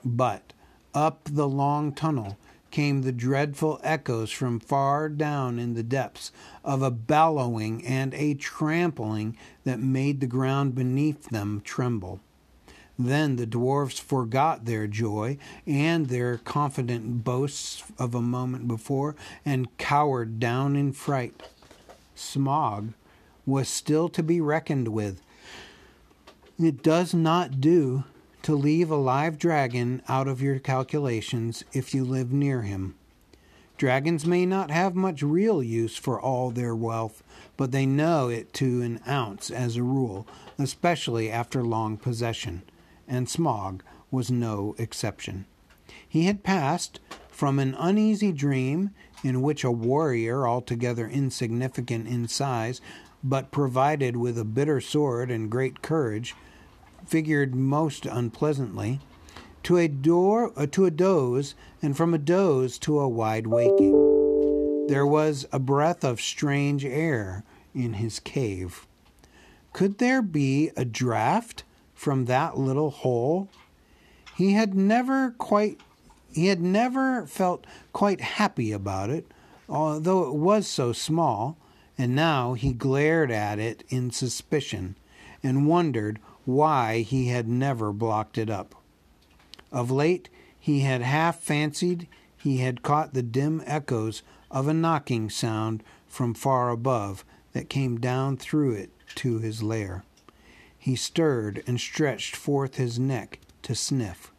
But 0.04 0.52
up 0.92 1.20
the 1.30 1.48
long 1.48 1.92
tunnel 1.92 2.36
came 2.70 3.02
the 3.02 3.12
dreadful 3.12 3.80
echoes 3.82 4.30
from 4.30 4.60
far 4.60 5.08
down 5.08 5.58
in 5.58 5.74
the 5.74 5.82
depths 5.82 6.32
of 6.64 6.82
a 6.82 6.90
bellowing 6.90 7.84
and 7.86 8.14
a 8.14 8.34
trampling 8.34 9.36
that 9.64 9.80
made 9.80 10.20
the 10.20 10.26
ground 10.26 10.74
beneath 10.74 11.30
them 11.30 11.60
tremble. 11.64 12.20
Then 12.98 13.36
the 13.36 13.46
dwarfs 13.46 14.00
forgot 14.00 14.64
their 14.64 14.88
joy 14.88 15.38
and 15.66 16.06
their 16.06 16.38
confident 16.38 17.22
boasts 17.22 17.84
of 17.98 18.14
a 18.14 18.20
moment 18.20 18.66
before 18.66 19.14
and 19.44 19.76
cowered 19.78 20.40
down 20.40 20.74
in 20.74 20.92
fright. 20.92 21.42
Smaug 22.16 22.94
was 23.46 23.68
still 23.68 24.08
to 24.08 24.22
be 24.22 24.40
reckoned 24.40 24.88
with. 24.88 25.22
It 26.58 26.82
does 26.82 27.14
not 27.14 27.60
do 27.60 28.02
to 28.42 28.54
leave 28.54 28.90
a 28.90 28.96
live 28.96 29.38
dragon 29.38 30.02
out 30.08 30.28
of 30.28 30.42
your 30.42 30.58
calculations 30.58 31.64
if 31.72 31.94
you 31.94 32.04
live 32.04 32.32
near 32.32 32.62
him. 32.62 32.94
Dragons 33.76 34.26
may 34.26 34.44
not 34.44 34.70
have 34.70 34.94
much 34.94 35.22
real 35.22 35.62
use 35.62 35.96
for 35.96 36.20
all 36.20 36.50
their 36.50 36.74
wealth, 36.74 37.22
but 37.56 37.70
they 37.70 37.86
know 37.86 38.28
it 38.28 38.52
to 38.54 38.82
an 38.82 39.00
ounce 39.06 39.50
as 39.50 39.76
a 39.76 39.82
rule, 39.82 40.26
especially 40.58 41.30
after 41.30 41.62
long 41.62 41.96
possession 41.96 42.62
and 43.08 43.26
Smaug 43.26 43.80
was 44.10 44.30
no 44.30 44.74
exception. 44.78 45.46
He 46.06 46.24
had 46.24 46.44
passed 46.44 47.00
from 47.28 47.58
an 47.58 47.74
uneasy 47.78 48.32
dream 48.32 48.90
in 49.24 49.42
which 49.42 49.64
a 49.64 49.70
warrior 49.70 50.46
altogether 50.46 51.08
insignificant 51.08 52.06
in 52.06 52.28
size, 52.28 52.80
but 53.24 53.50
provided 53.50 54.16
with 54.16 54.38
a 54.38 54.44
bitter 54.44 54.80
sword 54.80 55.30
and 55.30 55.50
great 55.50 55.82
courage, 55.82 56.36
figured 57.08 57.54
most 57.54 58.06
unpleasantly, 58.06 59.00
to 59.62 59.76
a 59.76 59.88
door 59.88 60.52
uh, 60.56 60.66
to 60.66 60.84
a 60.84 60.90
doze, 60.90 61.54
and 61.82 61.96
from 61.96 62.14
a 62.14 62.18
doze 62.18 62.78
to 62.78 63.00
a 63.00 63.08
wide 63.08 63.46
waking. 63.46 64.86
There 64.88 65.06
was 65.06 65.46
a 65.50 65.58
breath 65.58 66.04
of 66.04 66.20
strange 66.20 66.84
air 66.84 67.44
in 67.74 67.94
his 67.94 68.20
cave. 68.20 68.86
Could 69.72 69.98
there 69.98 70.22
be 70.22 70.70
a 70.76 70.84
draught 70.84 71.62
from 71.94 72.26
that 72.26 72.56
little 72.56 72.90
hole, 72.90 73.48
he 74.36 74.52
had 74.52 74.74
never 74.74 75.32
quite 75.36 75.80
he 76.32 76.46
had 76.46 76.60
never 76.60 77.26
felt 77.26 77.66
quite 77.92 78.20
happy 78.20 78.70
about 78.70 79.10
it, 79.10 79.26
although 79.68 80.28
it 80.28 80.34
was 80.34 80.68
so 80.68 80.92
small, 80.92 81.56
and 81.96 82.14
now 82.14 82.54
he 82.54 82.72
glared 82.72 83.30
at 83.30 83.58
it 83.58 83.82
in 83.88 84.10
suspicion 84.10 84.94
and 85.42 85.66
wondered 85.66 86.20
why 86.48 87.00
he 87.00 87.28
had 87.28 87.46
never 87.46 87.92
blocked 87.92 88.38
it 88.38 88.48
up. 88.48 88.74
Of 89.70 89.90
late 89.90 90.30
he 90.58 90.80
had 90.80 91.02
half 91.02 91.40
fancied 91.40 92.08
he 92.38 92.56
had 92.56 92.82
caught 92.82 93.12
the 93.12 93.22
dim 93.22 93.62
echoes 93.66 94.22
of 94.50 94.66
a 94.66 94.72
knocking 94.72 95.28
sound 95.28 95.84
from 96.06 96.32
far 96.32 96.70
above 96.70 97.22
that 97.52 97.68
came 97.68 98.00
down 98.00 98.38
through 98.38 98.72
it 98.72 98.90
to 99.16 99.40
his 99.40 99.62
lair. 99.62 100.04
He 100.78 100.96
stirred 100.96 101.62
and 101.66 101.78
stretched 101.78 102.34
forth 102.34 102.76
his 102.76 102.98
neck 102.98 103.40
to 103.64 103.74
sniff. 103.74 104.32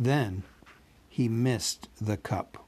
Then 0.00 0.42
he 1.08 1.28
missed 1.28 1.88
the 2.00 2.16
cup. 2.16 2.66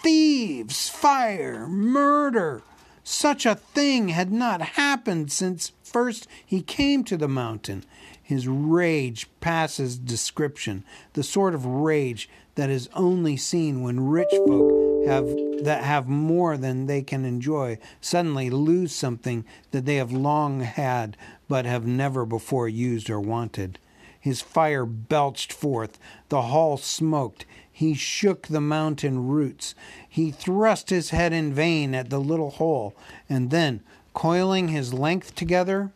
Thieves! 0.00 0.88
Fire! 0.88 1.66
Murder! 1.66 2.62
Such 3.10 3.46
a 3.46 3.54
thing 3.54 4.08
had 4.08 4.30
not 4.30 4.60
happened 4.60 5.32
since 5.32 5.72
first 5.82 6.28
he 6.44 6.60
came 6.60 7.04
to 7.04 7.16
the 7.16 7.26
mountain. 7.26 7.84
His 8.22 8.46
rage 8.46 9.26
passes 9.40 9.96
description, 9.96 10.84
the 11.14 11.22
sort 11.22 11.54
of 11.54 11.64
rage 11.64 12.28
that 12.56 12.68
is 12.68 12.90
only 12.92 13.38
seen 13.38 13.80
when 13.80 14.08
rich 14.08 14.28
folk 14.46 15.06
have 15.06 15.26
that 15.64 15.84
have 15.84 16.06
more 16.06 16.58
than 16.58 16.84
they 16.84 17.00
can 17.00 17.24
enjoy 17.24 17.78
suddenly 18.02 18.50
lose 18.50 18.94
something 18.94 19.46
that 19.70 19.86
they 19.86 19.96
have 19.96 20.12
long 20.12 20.60
had 20.60 21.16
but 21.48 21.64
have 21.64 21.86
never 21.86 22.26
before 22.26 22.68
used 22.68 23.08
or 23.08 23.20
wanted. 23.20 23.78
His 24.20 24.42
fire 24.42 24.84
belched 24.84 25.50
forth, 25.50 25.98
the 26.28 26.42
hall 26.42 26.76
smoked, 26.76 27.46
he 27.78 27.94
shook 27.94 28.48
the 28.48 28.60
mountain 28.60 29.28
roots, 29.28 29.72
he 30.08 30.32
thrust 30.32 30.90
his 30.90 31.10
head 31.10 31.32
in 31.32 31.54
vain 31.54 31.94
at 31.94 32.10
the 32.10 32.18
little 32.18 32.50
hole, 32.50 32.92
and 33.28 33.52
then, 33.52 33.80
coiling 34.14 34.66
his 34.66 34.92
length 34.92 35.32
together, 35.36 35.92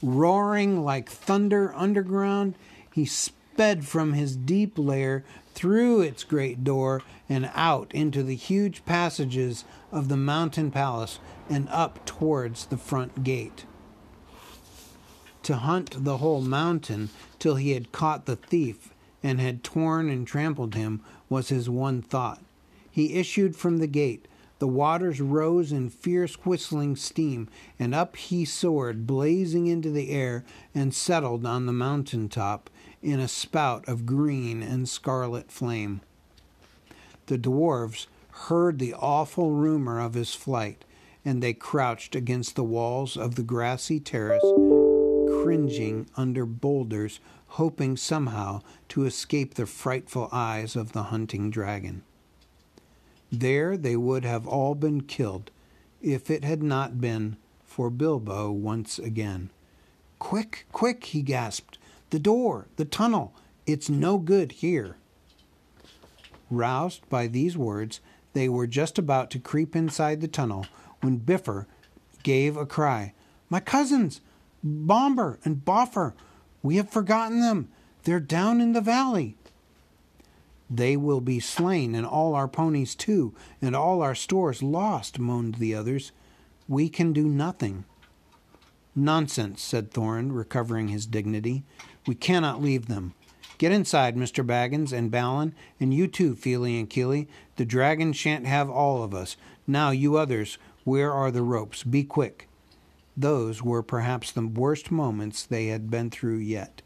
roaring 0.00 0.84
like 0.84 1.10
thunder 1.10 1.74
underground, 1.74 2.54
he 2.92 3.04
sped 3.04 3.84
from 3.84 4.12
his 4.12 4.36
deep 4.36 4.78
lair 4.78 5.24
through 5.52 6.00
its 6.00 6.22
great 6.22 6.62
door 6.62 7.02
and 7.28 7.50
out 7.52 7.92
into 7.92 8.22
the 8.22 8.36
huge 8.36 8.84
passages 8.84 9.64
of 9.90 10.08
the 10.08 10.16
mountain 10.16 10.70
palace 10.70 11.18
and 11.50 11.68
up 11.70 12.06
towards 12.06 12.66
the 12.66 12.78
front 12.78 13.24
gate. 13.24 13.64
To 15.42 15.56
hunt 15.56 16.04
the 16.04 16.18
whole 16.18 16.40
mountain 16.40 17.10
till 17.40 17.56
he 17.56 17.72
had 17.72 17.90
caught 17.90 18.26
the 18.26 18.36
thief 18.36 18.93
and 19.24 19.40
had 19.40 19.64
torn 19.64 20.10
and 20.10 20.26
trampled 20.26 20.74
him 20.74 21.00
was 21.30 21.48
his 21.48 21.68
one 21.68 22.02
thought. 22.02 22.42
He 22.90 23.14
issued 23.14 23.56
from 23.56 23.78
the 23.78 23.88
gate. 23.88 24.28
The 24.60 24.68
waters 24.68 25.20
rose 25.20 25.72
in 25.72 25.90
fierce 25.90 26.34
whistling 26.44 26.94
steam, 26.94 27.48
and 27.78 27.94
up 27.94 28.16
he 28.16 28.44
soared, 28.44 29.06
blazing 29.06 29.66
into 29.66 29.90
the 29.90 30.10
air, 30.10 30.44
and 30.74 30.94
settled 30.94 31.44
on 31.44 31.66
the 31.66 31.72
mountain 31.72 32.28
top 32.28 32.70
in 33.02 33.18
a 33.18 33.26
spout 33.26 33.88
of 33.88 34.06
green 34.06 34.62
and 34.62 34.88
scarlet 34.88 35.50
flame. 35.50 36.02
The 37.26 37.38
dwarfs 37.38 38.06
heard 38.30 38.78
the 38.78 38.94
awful 38.94 39.50
rumor 39.50 40.00
of 40.00 40.14
his 40.14 40.34
flight, 40.34 40.84
and 41.24 41.42
they 41.42 41.54
crouched 41.54 42.14
against 42.14 42.56
the 42.56 42.64
walls 42.64 43.16
of 43.16 43.34
the 43.34 43.42
grassy 43.42 43.98
terrace, 43.98 44.44
cringing 45.42 46.06
under 46.16 46.44
boulders, 46.44 47.20
hoping 47.54 47.96
somehow 47.96 48.60
to 48.88 49.04
escape 49.04 49.54
the 49.54 49.64
frightful 49.64 50.28
eyes 50.32 50.74
of 50.74 50.90
the 50.90 51.04
hunting 51.04 51.50
dragon. 51.50 52.02
There 53.30 53.76
they 53.76 53.96
would 53.96 54.24
have 54.24 54.44
all 54.44 54.74
been 54.74 55.02
killed 55.02 55.52
if 56.02 56.30
it 56.30 56.42
had 56.42 56.64
not 56.64 57.00
been 57.00 57.36
for 57.64 57.90
Bilbo 57.90 58.50
once 58.50 58.98
again. 58.98 59.50
Quick, 60.18 60.66
quick, 60.72 61.04
he 61.04 61.22
gasped. 61.22 61.78
The 62.10 62.18
door, 62.18 62.66
the 62.74 62.84
tunnel, 62.84 63.32
it's 63.66 63.88
no 63.88 64.18
good 64.18 64.50
here. 64.52 64.96
Roused 66.50 67.08
by 67.08 67.28
these 67.28 67.56
words, 67.56 68.00
they 68.32 68.48
were 68.48 68.66
just 68.66 68.98
about 68.98 69.30
to 69.30 69.38
creep 69.38 69.76
inside 69.76 70.20
the 70.20 70.28
tunnel 70.28 70.66
when 71.02 71.20
Bifur 71.20 71.66
gave 72.24 72.56
a 72.56 72.66
cry. 72.66 73.12
My 73.48 73.60
cousins, 73.60 74.20
Bombur 74.64 75.38
and 75.44 75.64
Bofur, 75.64 76.14
we 76.64 76.76
have 76.76 76.88
forgotten 76.90 77.40
them. 77.40 77.68
They're 78.02 78.18
down 78.18 78.60
in 78.60 78.72
the 78.72 78.80
valley. 78.80 79.36
They 80.68 80.96
will 80.96 81.20
be 81.20 81.38
slain, 81.38 81.94
and 81.94 82.06
all 82.06 82.34
our 82.34 82.48
ponies 82.48 82.94
too, 82.94 83.34
and 83.60 83.76
all 83.76 84.00
our 84.00 84.14
stores 84.14 84.62
lost, 84.62 85.18
moaned 85.18 85.56
the 85.56 85.74
others. 85.74 86.10
We 86.66 86.88
can 86.88 87.12
do 87.12 87.28
nothing. 87.28 87.84
Nonsense, 88.96 89.60
said 89.60 89.90
Thorin, 89.90 90.34
recovering 90.34 90.88
his 90.88 91.04
dignity. 91.04 91.64
We 92.06 92.14
cannot 92.14 92.62
leave 92.62 92.86
them. 92.86 93.12
Get 93.58 93.70
inside, 93.70 94.16
Mr. 94.16 94.44
Baggins 94.44 94.92
and 94.92 95.10
Balin, 95.10 95.54
and 95.78 95.92
you 95.92 96.06
too, 96.08 96.34
Fili 96.34 96.80
and 96.80 96.88
Kili. 96.88 97.28
The 97.56 97.66
dragon 97.66 98.14
shan't 98.14 98.46
have 98.46 98.70
all 98.70 99.02
of 99.02 99.14
us. 99.14 99.36
Now, 99.66 99.90
you 99.90 100.16
others, 100.16 100.56
where 100.84 101.12
are 101.12 101.30
the 101.30 101.42
ropes? 101.42 101.82
Be 101.82 102.04
quick. 102.04 102.48
Those 103.16 103.62
were 103.62 103.82
perhaps 103.82 104.32
the 104.32 104.46
worst 104.46 104.90
moments 104.90 105.44
they 105.44 105.66
had 105.66 105.90
been 105.90 106.10
through 106.10 106.38
yet. 106.38 106.82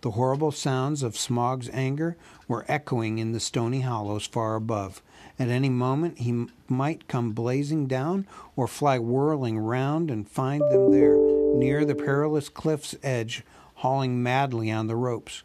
The 0.00 0.12
horrible 0.12 0.52
sounds 0.52 1.02
of 1.02 1.18
Smaug's 1.18 1.68
anger 1.72 2.16
were 2.46 2.64
echoing 2.68 3.18
in 3.18 3.32
the 3.32 3.40
stony 3.40 3.80
hollows 3.80 4.26
far 4.26 4.54
above. 4.54 5.02
At 5.38 5.48
any 5.48 5.68
moment 5.68 6.18
he 6.18 6.46
might 6.68 7.08
come 7.08 7.32
blazing 7.32 7.86
down 7.86 8.26
or 8.54 8.68
fly 8.68 8.98
whirling 8.98 9.58
round 9.58 10.10
and 10.10 10.28
find 10.28 10.62
them 10.62 10.92
there, 10.92 11.16
near 11.56 11.84
the 11.84 11.96
perilous 11.96 12.48
cliff's 12.48 12.94
edge, 13.02 13.44
hauling 13.76 14.22
madly 14.22 14.70
on 14.70 14.86
the 14.86 14.96
ropes. 14.96 15.42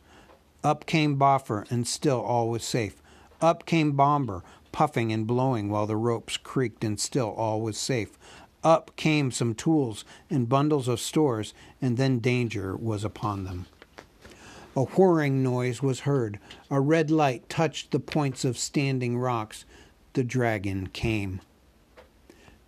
Up 0.63 0.86
came 0.86 1.18
Bofur, 1.18 1.70
and 1.72 1.88
still 1.88 2.22
all 2.22 2.50
was 2.50 2.63
safe. 2.63 3.02
Up 3.42 3.66
came 3.66 3.94
Bombur, 3.94 4.44
puffing 4.72 5.12
and 5.12 5.28
blowing 5.28 5.70
while 5.70 5.88
the 5.88 5.98
ropes 5.98 6.38
creaked, 6.38 6.84
and 6.84 7.00
still 7.00 7.32
all 7.32 7.60
was 7.60 7.78
safe. 7.78 8.18
Up 8.63 8.96
came 8.96 9.32
some 9.32 9.53
tools 9.53 10.05
and 10.29 10.48
bundles 10.48 10.88
of 10.88 11.00
stores, 11.00 11.53
and 11.82 11.98
then 11.98 12.20
danger 12.20 12.75
was 12.77 13.03
upon 13.03 13.43
them. 13.43 13.65
A 14.75 14.86
whirring 14.86 15.43
noise 15.43 15.84
was 15.84 16.01
heard. 16.01 16.39
A 16.72 16.79
red 16.79 17.12
light 17.12 17.48
touched 17.50 17.91
the 17.91 18.00
points 18.00 18.43
of 18.43 18.58
standing 18.58 19.17
rocks. 19.17 19.65
The 20.13 20.24
dragon 20.24 20.88
came. 20.88 21.41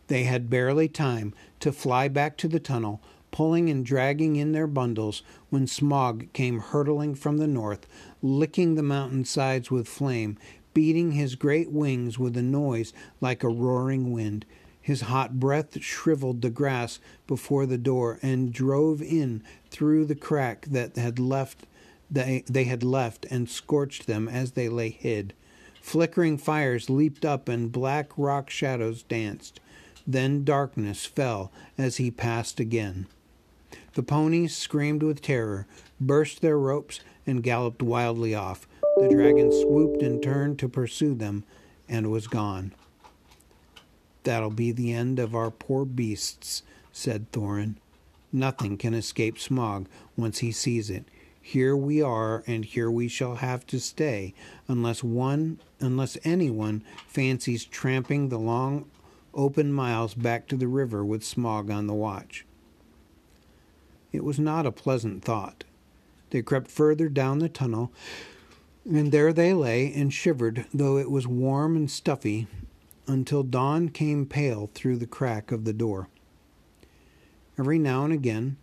They 0.07 0.25
had 0.25 0.49
barely 0.49 0.87
time 0.87 1.33
to 1.61 1.71
fly 1.71 2.07
back 2.07 2.37
to 2.37 2.47
the 2.47 2.59
tunnel, 2.59 3.01
pulling 3.31 3.69
and 3.69 3.83
dragging 3.85 4.35
in 4.35 4.51
their 4.51 4.67
bundles, 4.67 5.23
when 5.49 5.65
Smaug 5.65 6.31
came 6.33 6.59
hurtling 6.59 7.15
from 7.15 7.37
the 7.37 7.47
north, 7.47 7.87
licking 8.21 8.75
the 8.75 8.83
mountain 8.83 9.25
sides 9.25 9.71
with 9.71 9.87
flame, 9.87 10.37
beating 10.75 11.13
his 11.13 11.35
great 11.35 11.71
wings 11.71 12.19
with 12.19 12.37
a 12.37 12.43
noise 12.43 12.93
like 13.19 13.43
a 13.43 13.49
roaring 13.49 14.11
wind. 14.11 14.45
His 14.85 15.01
hot 15.01 15.39
breath 15.39 15.81
shriveled 15.81 16.43
the 16.43 16.51
grass 16.51 16.99
before 17.25 17.65
the 17.65 17.79
door 17.79 18.19
and 18.21 18.53
drove 18.53 19.01
in 19.01 19.41
through 19.71 20.05
the 20.05 20.13
crack 20.13 20.67
that 20.67 20.95
had 20.95 21.17
left 21.17 21.65
they, 22.11 22.43
they 22.47 22.65
had 22.65 22.83
left 22.83 23.25
and 23.31 23.49
scorched 23.49 24.05
them 24.05 24.29
as 24.29 24.51
they 24.51 24.69
lay 24.69 24.89
hid. 24.89 25.33
Flickering 25.81 26.37
fires 26.37 26.87
leaped 26.87 27.25
up 27.25 27.49
and 27.49 27.71
black 27.71 28.11
rock 28.15 28.51
shadows 28.51 29.01
danced. 29.01 29.59
Then 30.05 30.43
darkness 30.43 31.03
fell 31.03 31.51
as 31.79 31.97
he 31.97 32.11
passed 32.11 32.59
again. 32.59 33.07
The 33.95 34.03
ponies 34.03 34.55
screamed 34.55 35.01
with 35.01 35.19
terror, 35.19 35.65
burst 35.99 36.43
their 36.43 36.59
ropes, 36.59 36.99
and 37.25 37.41
galloped 37.41 37.81
wildly 37.81 38.35
off. 38.35 38.67
The 38.97 39.09
dragon 39.09 39.51
swooped 39.51 40.03
and 40.03 40.21
turned 40.21 40.59
to 40.59 40.69
pursue 40.69 41.15
them 41.15 41.43
and 41.89 42.11
was 42.11 42.27
gone. 42.27 42.75
That'll 44.25 44.49
be 44.49 44.71
the 44.71 44.91
end 44.91 45.19
of 45.19 45.35
our 45.35 45.51
poor 45.51 45.85
beasts, 45.85 46.63
said 46.91 47.31
Thorin. 47.31 47.75
Nothing 48.33 48.75
can 48.75 48.95
escape 48.95 49.37
Smaug 49.37 49.85
once 50.17 50.39
he 50.39 50.51
sees 50.51 50.89
it. 50.89 51.05
Here 51.39 51.77
we 51.77 52.01
are, 52.01 52.43
and 52.47 52.65
here 52.65 52.89
we 52.89 53.07
shall 53.07 53.35
have 53.35 53.67
to 53.67 53.79
stay, 53.79 54.33
unless 54.67 55.03
one, 55.03 55.59
unless 55.79 56.17
anyone 56.23 56.83
fancies 57.07 57.65
tramping 57.65 58.29
the 58.29 58.39
long, 58.39 58.89
open 59.35 59.71
miles 59.71 60.15
back 60.15 60.47
to 60.47 60.57
the 60.57 60.67
river 60.67 61.05
with 61.05 61.21
Smaug 61.21 61.71
on 61.71 61.85
the 61.85 61.93
watch. 61.93 62.45
It 64.11 64.23
was 64.23 64.39
not 64.39 64.65
a 64.65 64.71
pleasant 64.71 65.23
thought. 65.23 65.65
They 66.31 66.41
crept 66.41 66.71
further 66.71 67.09
down 67.09 67.37
the 67.37 67.47
tunnel, 67.47 67.91
and 68.85 69.11
there 69.11 69.31
they 69.31 69.53
lay 69.53 69.93
and 69.93 70.11
shivered, 70.11 70.65
though 70.73 70.97
it 70.97 71.11
was 71.11 71.27
warm 71.27 71.75
and 71.75 71.91
stuffy, 71.91 72.47
until 73.07 73.43
dawn 73.43 73.89
came 73.89 74.25
pale 74.25 74.69
through 74.73 74.97
the 74.97 75.07
crack 75.07 75.51
of 75.51 75.65
the 75.65 75.73
door. 75.73 76.09
Every 77.57 77.79
now 77.79 78.03
and 78.03 78.13
again, 78.13 78.57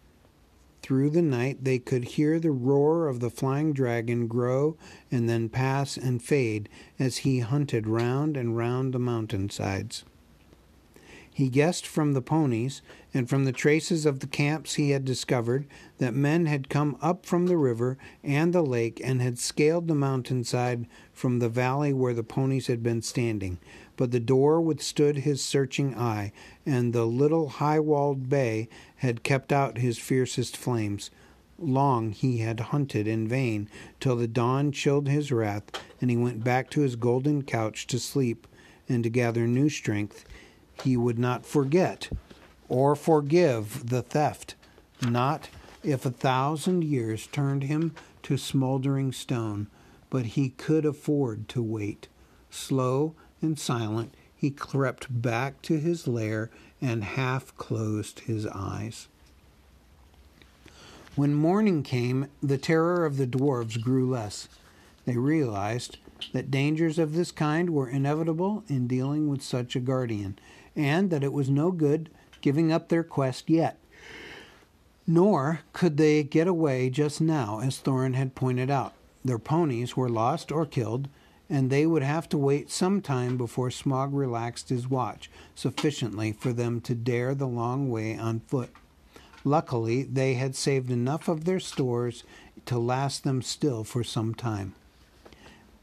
through 0.82 1.10
the 1.10 1.22
night 1.22 1.64
they 1.64 1.78
could 1.78 2.04
hear 2.04 2.40
the 2.40 2.50
roar 2.50 3.06
of 3.06 3.20
the 3.20 3.30
flying 3.30 3.72
dragon 3.72 4.26
grow 4.26 4.76
and 5.10 5.28
then 5.28 5.48
pass 5.48 5.96
and 5.96 6.22
fade 6.22 6.68
as 6.98 7.18
he 7.18 7.38
hunted 7.38 7.86
round 7.86 8.36
and 8.36 8.56
round 8.56 8.92
the 8.92 8.98
mountain 8.98 9.48
sides. 9.48 10.04
He 11.34 11.48
guessed 11.48 11.86
from 11.86 12.12
the 12.12 12.20
ponies 12.20 12.82
and 13.14 13.26
from 13.26 13.46
the 13.46 13.52
traces 13.52 14.04
of 14.04 14.20
the 14.20 14.26
camps 14.26 14.74
he 14.74 14.90
had 14.90 15.06
discovered 15.06 15.66
that 15.96 16.14
men 16.14 16.44
had 16.44 16.68
come 16.68 16.98
up 17.00 17.24
from 17.24 17.46
the 17.46 17.56
river 17.56 17.96
and 18.22 18.52
the 18.52 18.62
lake 18.62 19.00
and 19.02 19.22
had 19.22 19.38
scaled 19.38 19.88
the 19.88 19.94
mountainside 19.94 20.86
from 21.12 21.38
the 21.38 21.48
valley 21.48 21.94
where 21.94 22.12
the 22.12 22.22
ponies 22.22 22.66
had 22.66 22.82
been 22.82 23.00
standing. 23.00 23.58
But 24.02 24.10
the 24.10 24.18
door 24.18 24.60
withstood 24.60 25.18
his 25.18 25.44
searching 25.44 25.94
eye, 25.94 26.32
and 26.66 26.92
the 26.92 27.06
little 27.06 27.48
high 27.48 27.78
walled 27.78 28.28
bay 28.28 28.68
had 28.96 29.22
kept 29.22 29.52
out 29.52 29.78
his 29.78 29.96
fiercest 29.96 30.56
flames. 30.56 31.12
Long 31.56 32.10
he 32.10 32.38
had 32.38 32.58
hunted 32.74 33.06
in 33.06 33.28
vain, 33.28 33.68
till 34.00 34.16
the 34.16 34.26
dawn 34.26 34.72
chilled 34.72 35.06
his 35.06 35.30
wrath, 35.30 35.62
and 36.00 36.10
he 36.10 36.16
went 36.16 36.42
back 36.42 36.68
to 36.70 36.80
his 36.80 36.96
golden 36.96 37.44
couch 37.44 37.86
to 37.86 38.00
sleep 38.00 38.48
and 38.88 39.04
to 39.04 39.08
gather 39.08 39.46
new 39.46 39.68
strength. 39.68 40.24
He 40.82 40.96
would 40.96 41.20
not 41.20 41.46
forget 41.46 42.10
or 42.68 42.96
forgive 42.96 43.88
the 43.88 44.02
theft, 44.02 44.56
not 45.00 45.48
if 45.84 46.04
a 46.04 46.10
thousand 46.10 46.82
years 46.82 47.28
turned 47.28 47.62
him 47.62 47.94
to 48.24 48.36
smoldering 48.36 49.12
stone, 49.12 49.68
but 50.10 50.26
he 50.34 50.48
could 50.48 50.84
afford 50.84 51.48
to 51.50 51.62
wait. 51.62 52.08
Slow 52.50 53.14
and 53.42 53.58
silent, 53.58 54.14
he 54.34 54.50
crept 54.50 55.22
back 55.22 55.62
to 55.62 55.78
his 55.78 56.08
lair 56.08 56.50
and 56.80 57.04
half 57.04 57.56
closed 57.56 58.20
his 58.20 58.46
eyes. 58.46 59.08
When 61.14 61.34
morning 61.34 61.82
came, 61.82 62.28
the 62.42 62.58
terror 62.58 63.04
of 63.04 63.18
the 63.18 63.26
dwarves 63.26 63.80
grew 63.80 64.08
less. 64.08 64.48
They 65.04 65.16
realized 65.16 65.98
that 66.32 66.50
dangers 66.50 66.98
of 66.98 67.14
this 67.14 67.30
kind 67.30 67.70
were 67.70 67.88
inevitable 67.88 68.64
in 68.68 68.86
dealing 68.86 69.28
with 69.28 69.42
such 69.42 69.76
a 69.76 69.80
guardian, 69.80 70.38
and 70.74 71.10
that 71.10 71.24
it 71.24 71.32
was 71.32 71.50
no 71.50 71.70
good 71.70 72.08
giving 72.40 72.72
up 72.72 72.88
their 72.88 73.04
quest 73.04 73.50
yet. 73.50 73.78
Nor 75.06 75.60
could 75.72 75.96
they 75.96 76.22
get 76.22 76.46
away 76.46 76.88
just 76.88 77.20
now, 77.20 77.60
as 77.60 77.78
Thorin 77.78 78.14
had 78.14 78.34
pointed 78.34 78.70
out. 78.70 78.94
Their 79.24 79.38
ponies 79.38 79.96
were 79.96 80.08
lost 80.08 80.50
or 80.50 80.64
killed, 80.64 81.08
and 81.52 81.68
they 81.68 81.84
would 81.84 82.02
have 82.02 82.30
to 82.30 82.38
wait 82.38 82.70
some 82.70 83.02
time 83.02 83.36
before 83.36 83.68
Smaug 83.68 84.08
relaxed 84.12 84.70
his 84.70 84.88
watch 84.88 85.30
sufficiently 85.54 86.32
for 86.32 86.50
them 86.50 86.80
to 86.80 86.94
dare 86.94 87.34
the 87.34 87.46
long 87.46 87.90
way 87.90 88.16
on 88.16 88.40
foot. 88.40 88.70
Luckily, 89.44 90.02
they 90.02 90.32
had 90.32 90.56
saved 90.56 90.90
enough 90.90 91.28
of 91.28 91.44
their 91.44 91.60
stores 91.60 92.24
to 92.64 92.78
last 92.78 93.22
them 93.22 93.42
still 93.42 93.84
for 93.84 94.02
some 94.02 94.34
time. 94.34 94.74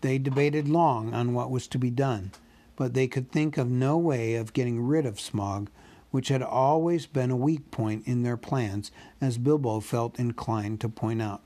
They 0.01 0.17
debated 0.17 0.67
long 0.67 1.13
on 1.13 1.36
what 1.36 1.51
was 1.51 1.67
to 1.67 1.77
be 1.77 1.91
done, 1.91 2.32
but 2.75 2.95
they 2.95 3.05
could 3.05 3.32
think 3.32 3.55
of 3.55 3.69
no 3.69 3.95
way 3.95 4.34
of 4.34 4.53
getting 4.53 4.82
rid 4.82 5.05
of 5.05 5.17
Smaug, 5.17 5.67
which 6.10 6.29
had 6.29 6.41
always 6.41 7.05
been 7.05 7.29
a 7.29 7.36
weak 7.36 7.69
point 7.69 8.08
in 8.08 8.23
their 8.23 8.38
plans, 8.38 8.89
as 9.21 9.38
Bilbo 9.38 9.82
felt 9.82 10.17
inclined 10.17 10.82
to 10.82 10.89
point 10.89 11.21
out. 11.21 11.43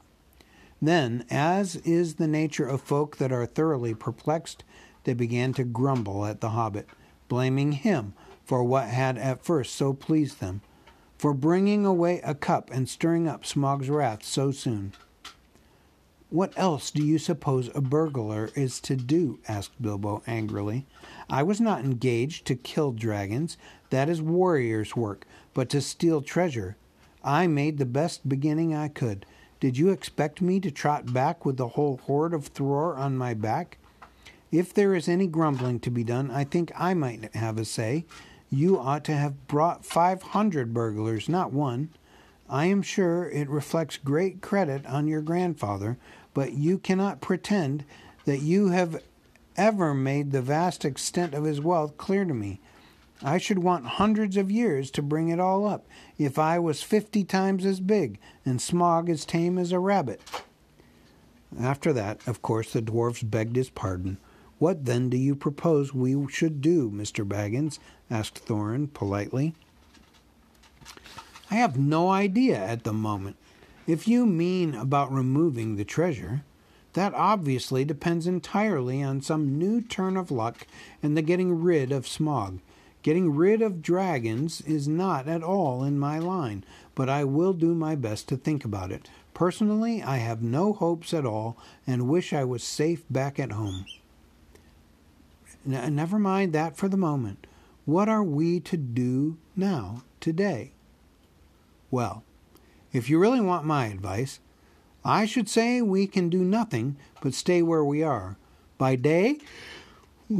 Then, 0.83 1.23
as 1.29 1.77
is 1.77 2.15
the 2.15 2.27
nature 2.27 2.67
of 2.67 2.81
folk 2.81 3.15
that 3.15 3.31
are 3.31 3.45
thoroughly 3.45 3.93
perplexed, 3.93 4.65
they 5.05 5.13
began 5.13 5.53
to 5.53 5.63
grumble 5.63 6.25
at 6.25 6.41
the 6.41 6.49
hobbit, 6.49 6.89
blaming 7.29 7.71
him 7.71 8.13
for 8.43 8.65
what 8.65 8.89
had 8.89 9.17
at 9.17 9.45
first 9.45 9.75
so 9.75 9.93
pleased 9.93 10.41
them, 10.41 10.59
for 11.17 11.33
bringing 11.33 11.85
away 11.85 12.19
a 12.19 12.35
cup 12.35 12.69
and 12.69 12.89
stirring 12.89 13.29
up 13.29 13.45
Smaug's 13.45 13.89
wrath 13.89 14.25
so 14.25 14.51
soon. 14.51 14.91
What 16.29 16.51
else 16.57 16.91
do 16.91 17.01
you 17.01 17.17
suppose 17.17 17.69
a 17.73 17.79
burglar 17.79 18.49
is 18.53 18.81
to 18.81 18.97
do? 18.97 19.39
asked 19.47 19.81
Bilbo 19.81 20.21
angrily. 20.27 20.85
I 21.29 21.43
was 21.43 21.61
not 21.61 21.85
engaged 21.85 22.45
to 22.47 22.55
kill 22.55 22.91
dragons. 22.91 23.55
That 23.89 24.09
is 24.09 24.21
warrior's 24.21 24.97
work, 24.97 25.25
but 25.53 25.69
to 25.69 25.79
steal 25.79 26.21
treasure. 26.21 26.75
I 27.23 27.47
made 27.47 27.77
the 27.77 27.85
best 27.85 28.27
beginning 28.27 28.75
I 28.75 28.89
could. 28.89 29.25
Did 29.63 29.77
you 29.77 29.91
expect 29.91 30.41
me 30.41 30.59
to 30.59 30.69
trot 30.69 31.13
back 31.13 31.45
with 31.45 31.55
the 31.55 31.69
whole 31.69 31.95
hoard 32.03 32.33
of 32.33 32.53
Thror 32.53 32.97
on 32.97 33.15
my 33.15 33.33
back? 33.33 33.77
If 34.51 34.73
there 34.73 34.93
is 34.93 35.07
any 35.07 35.25
grumbling 35.25 35.79
to 35.79 35.89
be 35.89 36.03
done, 36.03 36.29
I 36.29 36.43
think 36.43 36.73
I 36.75 36.93
might 36.93 37.33
have 37.33 37.57
a 37.57 37.63
say. 37.63 38.03
You 38.49 38.77
ought 38.77 39.05
to 39.05 39.13
have 39.13 39.47
brought 39.47 39.85
five 39.85 40.21
hundred 40.21 40.73
burglars, 40.73 41.29
not 41.29 41.53
one. 41.53 41.91
I 42.49 42.65
am 42.65 42.81
sure 42.81 43.29
it 43.29 43.47
reflects 43.47 43.95
great 43.95 44.41
credit 44.41 44.85
on 44.85 45.07
your 45.07 45.21
grandfather, 45.21 45.97
but 46.33 46.51
you 46.51 46.77
cannot 46.77 47.21
pretend 47.21 47.85
that 48.25 48.41
you 48.41 48.67
have 48.71 49.01
ever 49.55 49.93
made 49.93 50.33
the 50.33 50.41
vast 50.41 50.83
extent 50.83 51.33
of 51.33 51.45
his 51.45 51.61
wealth 51.61 51.97
clear 51.97 52.25
to 52.25 52.33
me. 52.33 52.59
I 53.23 53.37
should 53.37 53.59
want 53.59 53.85
hundreds 53.85 54.35
of 54.35 54.51
years 54.51 54.91
to 54.91 55.01
bring 55.01 55.29
it 55.29 55.39
all 55.39 55.65
up 55.65 55.85
if 56.17 56.37
I 56.37 56.59
was 56.59 56.83
fifty 56.83 57.23
times 57.23 57.65
as 57.65 57.79
big 57.79 58.19
and 58.45 58.59
Smaug 58.59 59.09
as 59.09 59.23
tame 59.23 59.57
as 59.57 59.71
a 59.71 59.79
rabbit. 59.79 60.21
After 61.59 61.93
that, 61.93 62.19
of 62.27 62.41
course, 62.41 62.73
the 62.73 62.81
dwarfs 62.81 63.23
begged 63.23 63.55
his 63.55 63.69
pardon. 63.69 64.17
What 64.59 64.85
then 64.85 65.09
do 65.09 65.17
you 65.17 65.35
propose 65.35 65.93
we 65.93 66.15
should 66.29 66.61
do, 66.61 66.91
Mr. 66.91 67.27
Baggins? 67.27 67.79
asked 68.09 68.45
Thorin 68.45 68.91
politely. 68.93 69.53
I 71.49 71.55
have 71.55 71.77
no 71.77 72.09
idea 72.09 72.57
at 72.57 72.83
the 72.83 72.93
moment. 72.93 73.37
If 73.85 74.07
you 74.07 74.25
mean 74.25 74.73
about 74.73 75.13
removing 75.13 75.75
the 75.75 75.85
treasure, 75.85 76.43
that 76.93 77.13
obviously 77.13 77.85
depends 77.85 78.27
entirely 78.27 79.03
on 79.03 79.21
some 79.21 79.57
new 79.57 79.81
turn 79.81 80.17
of 80.17 80.31
luck 80.31 80.67
and 81.01 81.15
the 81.15 81.21
getting 81.21 81.61
rid 81.61 81.91
of 81.91 82.05
Smaug. 82.05 82.59
Getting 83.03 83.35
rid 83.35 83.61
of 83.61 83.81
dragons 83.81 84.61
is 84.61 84.87
not 84.87 85.27
at 85.27 85.43
all 85.43 85.83
in 85.83 85.99
my 85.99 86.19
line, 86.19 86.63
but 86.95 87.09
I 87.09 87.25
will 87.25 87.51
do 87.51 87.75
my 87.75 87.95
best 87.95 88.29
to 88.29 88.37
think 88.37 88.63
about 88.63 88.91
it. 88.91 89.09
Personally, 89.33 90.01
I 90.01 90.17
have 90.17 90.41
no 90.41 90.71
hopes 90.71 91.13
at 91.13 91.25
all 91.25 91.57
and 91.85 92.07
wish 92.07 92.31
I 92.31 92.45
was 92.45 92.63
safe 92.63 93.03
back 93.09 93.39
at 93.39 93.51
home. 93.51 93.85
N- 95.67 95.95
never 95.95 96.17
mind 96.17 96.53
that 96.53 96.77
for 96.77 96.87
the 96.87 96.97
moment. 96.97 97.45
What 97.85 98.07
are 98.07 98.23
we 98.23 98.61
to 98.61 98.77
do 98.77 99.37
now, 99.53 100.03
today? 100.21 100.71
Well, 101.91 102.23
if 102.93 103.09
you 103.09 103.19
really 103.19 103.41
want 103.41 103.65
my 103.65 103.87
advice, 103.87 104.39
I 105.03 105.25
should 105.25 105.49
say 105.49 105.81
we 105.81 106.07
can 106.07 106.29
do 106.29 106.45
nothing 106.45 106.95
but 107.21 107.33
stay 107.33 107.61
where 107.61 107.83
we 107.83 108.01
are. 108.01 108.37
By 108.77 108.95
day, 108.95 109.39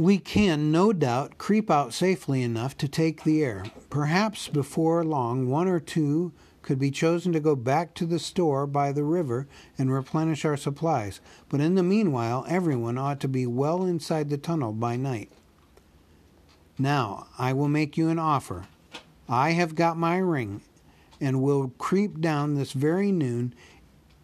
we 0.00 0.18
can, 0.18 0.72
no 0.72 0.92
doubt, 0.92 1.38
creep 1.38 1.70
out 1.70 1.94
safely 1.94 2.42
enough 2.42 2.76
to 2.78 2.88
take 2.88 3.22
the 3.22 3.44
air. 3.44 3.64
Perhaps 3.90 4.48
before 4.48 5.04
long, 5.04 5.48
one 5.48 5.68
or 5.68 5.78
two 5.78 6.32
could 6.62 6.78
be 6.78 6.90
chosen 6.90 7.32
to 7.32 7.40
go 7.40 7.54
back 7.54 7.94
to 7.94 8.06
the 8.06 8.18
store 8.18 8.66
by 8.66 8.90
the 8.90 9.04
river 9.04 9.46
and 9.78 9.92
replenish 9.92 10.44
our 10.44 10.56
supplies, 10.56 11.20
but 11.48 11.60
in 11.60 11.74
the 11.74 11.82
meanwhile, 11.82 12.44
everyone 12.48 12.98
ought 12.98 13.20
to 13.20 13.28
be 13.28 13.46
well 13.46 13.84
inside 13.84 14.30
the 14.30 14.38
tunnel 14.38 14.72
by 14.72 14.96
night. 14.96 15.30
Now, 16.78 17.28
I 17.38 17.52
will 17.52 17.68
make 17.68 17.96
you 17.96 18.08
an 18.08 18.18
offer. 18.18 18.66
I 19.28 19.50
have 19.50 19.74
got 19.74 19.96
my 19.96 20.16
ring, 20.16 20.62
and 21.20 21.40
will 21.40 21.72
creep 21.78 22.20
down 22.20 22.54
this 22.54 22.72
very 22.72 23.12
noon. 23.12 23.54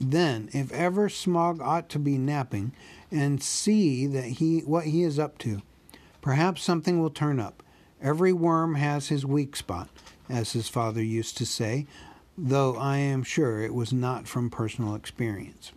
Then, 0.00 0.48
if 0.52 0.72
ever 0.72 1.08
Smaug 1.08 1.60
ought 1.60 1.88
to 1.90 1.98
be 1.98 2.18
napping, 2.18 2.72
and 3.10 3.42
see 3.42 4.06
that 4.06 4.24
he 4.24 4.60
what 4.60 4.86
he 4.86 5.02
is 5.02 5.18
up 5.18 5.38
to. 5.38 5.62
Perhaps 6.20 6.62
something 6.62 7.00
will 7.00 7.10
turn 7.10 7.40
up. 7.40 7.62
Every 8.02 8.32
worm 8.32 8.76
has 8.76 9.08
his 9.08 9.26
weak 9.26 9.56
spot, 9.56 9.88
as 10.28 10.52
his 10.52 10.68
father 10.68 11.02
used 11.02 11.36
to 11.38 11.46
say, 11.46 11.86
though 12.36 12.76
I 12.76 12.96
am 12.98 13.22
sure 13.22 13.60
it 13.60 13.74
was 13.74 13.92
not 13.92 14.26
from 14.26 14.48
personal 14.48 14.94
experience. 14.94 15.72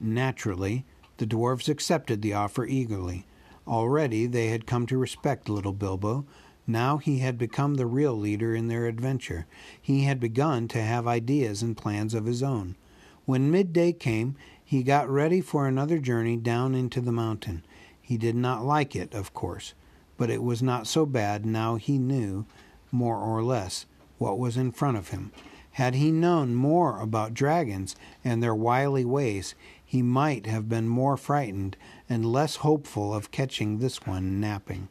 Naturally, 0.00 0.84
the 1.18 1.26
dwarfs 1.26 1.68
accepted 1.68 2.22
the 2.22 2.34
offer 2.34 2.66
eagerly. 2.66 3.26
Already 3.66 4.26
they 4.26 4.48
had 4.48 4.66
come 4.66 4.86
to 4.86 4.98
respect 4.98 5.48
little 5.48 5.72
Bilbo. 5.72 6.26
Now 6.66 6.98
he 6.98 7.18
had 7.18 7.38
become 7.38 7.74
the 7.74 7.86
real 7.86 8.14
leader 8.14 8.54
in 8.54 8.68
their 8.68 8.86
adventure. 8.86 9.46
He 9.80 10.04
had 10.04 10.20
begun 10.20 10.68
to 10.68 10.82
have 10.82 11.06
ideas 11.06 11.62
and 11.62 11.76
plans 11.76 12.14
of 12.14 12.26
his 12.26 12.42
own. 12.42 12.76
When 13.24 13.50
midday 13.50 13.92
came, 13.92 14.36
he 14.68 14.82
got 14.82 15.08
ready 15.08 15.40
for 15.40 15.68
another 15.68 15.96
journey 15.96 16.36
down 16.36 16.74
into 16.74 17.00
the 17.00 17.12
mountain. 17.12 17.64
He 18.02 18.18
did 18.18 18.34
not 18.34 18.64
like 18.64 18.96
it, 18.96 19.14
of 19.14 19.32
course, 19.32 19.74
but 20.16 20.28
it 20.28 20.42
was 20.42 20.60
not 20.60 20.88
so 20.88 21.06
bad 21.06 21.46
now 21.46 21.76
he 21.76 21.98
knew, 21.98 22.46
more 22.90 23.16
or 23.16 23.44
less, 23.44 23.86
what 24.18 24.40
was 24.40 24.56
in 24.56 24.72
front 24.72 24.96
of 24.96 25.10
him. 25.10 25.30
Had 25.72 25.94
he 25.94 26.10
known 26.10 26.56
more 26.56 27.00
about 27.00 27.32
dragons 27.32 27.94
and 28.24 28.42
their 28.42 28.56
wily 28.56 29.04
ways, 29.04 29.54
he 29.84 30.02
might 30.02 30.46
have 30.46 30.68
been 30.68 30.88
more 30.88 31.16
frightened 31.16 31.76
and 32.08 32.26
less 32.26 32.56
hopeful 32.56 33.14
of 33.14 33.30
catching 33.30 33.78
this 33.78 34.04
one 34.04 34.40
napping. 34.40 34.88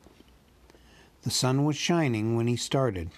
The 1.23 1.31
sun 1.31 1.65
was 1.65 1.75
shining 1.75 2.37
when 2.37 2.47
he 2.47 2.55
started, 2.55 3.09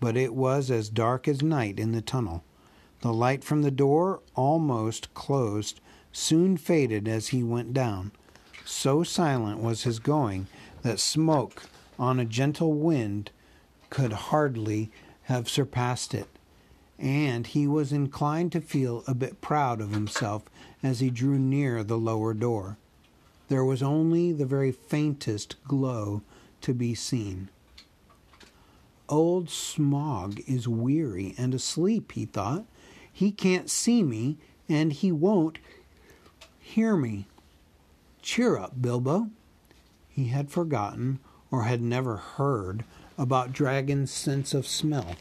but 0.00 0.16
it 0.16 0.34
was 0.34 0.72
as 0.72 0.88
dark 0.88 1.28
as 1.28 1.40
night 1.40 1.78
in 1.78 1.92
the 1.92 2.02
tunnel. 2.02 2.42
The 3.02 3.12
light 3.12 3.44
from 3.44 3.62
the 3.62 3.70
door, 3.70 4.22
almost 4.34 5.14
closed, 5.14 5.80
soon 6.12 6.56
faded 6.56 7.06
as 7.08 7.28
he 7.28 7.42
went 7.42 7.72
down. 7.72 8.12
So 8.64 9.02
silent 9.02 9.60
was 9.60 9.82
his 9.82 9.98
going 9.98 10.46
that 10.82 11.00
smoke 11.00 11.64
on 11.98 12.18
a 12.18 12.24
gentle 12.24 12.72
wind 12.72 13.30
could 13.90 14.12
hardly 14.12 14.90
have 15.24 15.48
surpassed 15.48 16.14
it, 16.14 16.28
and 16.98 17.46
he 17.46 17.66
was 17.66 17.92
inclined 17.92 18.52
to 18.52 18.60
feel 18.60 19.04
a 19.06 19.14
bit 19.14 19.40
proud 19.40 19.80
of 19.80 19.92
himself 19.92 20.44
as 20.82 21.00
he 21.00 21.10
drew 21.10 21.38
near 21.38 21.82
the 21.82 21.98
lower 21.98 22.34
door. 22.34 22.78
There 23.48 23.64
was 23.64 23.82
only 23.82 24.32
the 24.32 24.46
very 24.46 24.72
faintest 24.72 25.56
glow 25.64 26.22
to 26.60 26.72
be 26.72 26.94
seen. 26.94 27.48
Old 29.08 29.48
Smaug 29.48 30.42
is 30.46 30.68
weary 30.68 31.34
and 31.36 31.52
asleep, 31.52 32.12
he 32.12 32.26
thought. 32.26 32.64
He 33.12 33.32
can't 33.32 33.68
see 33.68 34.04
me, 34.04 34.38
and 34.68 34.92
he 34.92 35.10
won't 35.10 35.58
Hear 36.74 36.94
me. 36.94 37.26
Cheer 38.22 38.56
up, 38.56 38.80
Bilbo. 38.80 39.30
He 40.08 40.26
had 40.26 40.52
forgotten, 40.52 41.18
or 41.50 41.64
had 41.64 41.82
never 41.82 42.16
heard, 42.16 42.84
about 43.18 43.52
dragons' 43.52 44.12
sense 44.12 44.54
of 44.54 44.68
smell. 44.68 45.16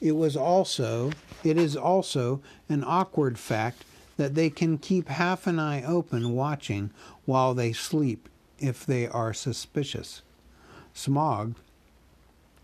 It 0.00 0.12
was 0.12 0.36
also 0.36 1.10
it 1.42 1.58
is 1.58 1.74
also 1.74 2.40
an 2.68 2.84
awkward 2.86 3.40
fact 3.40 3.84
that 4.16 4.36
they 4.36 4.50
can 4.50 4.78
keep 4.78 5.08
half 5.08 5.48
an 5.48 5.58
eye 5.58 5.82
open 5.82 6.32
watching 6.32 6.90
while 7.24 7.54
they 7.54 7.72
sleep 7.72 8.28
if 8.60 8.86
they 8.86 9.08
are 9.08 9.34
suspicious. 9.34 10.22
Smaug 10.94 11.56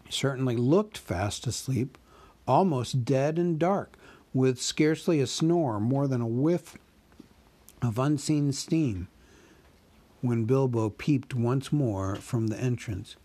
certainly 0.08 0.54
looked 0.54 0.98
fast 0.98 1.48
asleep, 1.48 1.98
almost 2.46 3.04
dead 3.04 3.40
and 3.40 3.58
dark, 3.58 3.98
with 4.32 4.62
scarcely 4.62 5.18
a 5.18 5.26
snore 5.26 5.80
more 5.80 6.06
than 6.06 6.20
a 6.20 6.28
whiff 6.28 6.78
of 7.82 7.98
unseen 7.98 8.52
steam 8.52 9.08
when 10.20 10.44
Bilbo 10.44 10.90
peeped 10.90 11.34
once 11.34 11.72
more 11.72 12.16
from 12.16 12.48
the 12.48 12.58
entrance. 12.58 13.16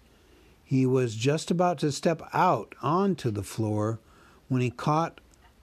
He 0.63 0.85
was 0.85 1.15
just 1.15 1.51
about 1.51 1.79
to 1.79 1.91
step 1.91 2.21
out 2.33 2.75
onto 2.81 3.31
the 3.31 3.43
floor 3.43 3.99
when 4.47 4.61
he 4.61 4.69
caught 4.69 5.19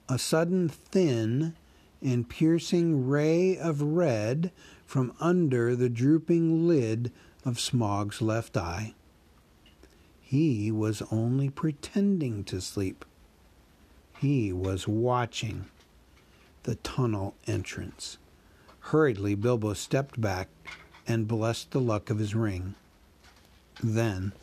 a 0.09 0.19
sudden 0.19 0.69
thin 0.69 1.55
and 2.01 2.29
piercing 2.29 3.07
ray 3.07 3.57
of 3.57 3.81
red 3.81 4.51
from 4.85 5.13
under 5.19 5.75
the 5.75 5.89
drooping 5.89 6.67
lid 6.67 7.11
of 7.45 7.59
Smaug's 7.59 8.21
left 8.21 8.57
eye. 8.57 8.93
He 10.19 10.71
was 10.71 11.01
only 11.11 11.49
pretending 11.49 12.43
to 12.45 12.61
sleep. 12.61 13.05
He 14.17 14.53
was 14.53 14.87
watching 14.87 15.65
the 16.63 16.75
tunnel 16.75 17.35
entrance. 17.47 18.17
Hurriedly, 18.81 19.35
Bilbo 19.35 19.73
stepped 19.73 20.19
back 20.19 20.49
and 21.07 21.27
blessed 21.27 21.71
the 21.71 21.79
luck 21.79 22.09
of 22.09 22.19
his 22.19 22.35
ring. 22.35 22.75
Then 23.81 24.33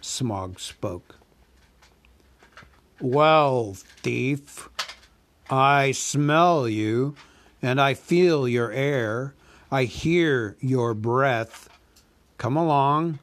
Smaug 0.00 0.58
spoke. 0.58 1.16
Well, 3.00 3.74
thief, 3.74 4.68
I 5.50 5.92
smell 5.92 6.68
you, 6.68 7.14
and 7.60 7.80
I 7.80 7.94
feel 7.94 8.48
your 8.48 8.70
air. 8.72 9.34
I 9.70 9.84
hear 9.84 10.56
your 10.60 10.94
breath. 10.94 11.68
Come 12.38 12.56
along. 12.56 13.18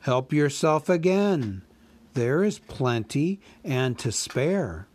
Help 0.00 0.32
yourself 0.32 0.88
again. 0.88 1.62
There 2.14 2.42
is 2.42 2.58
plenty 2.58 3.40
and 3.64 3.98
to 3.98 4.12
spare. 4.12 4.86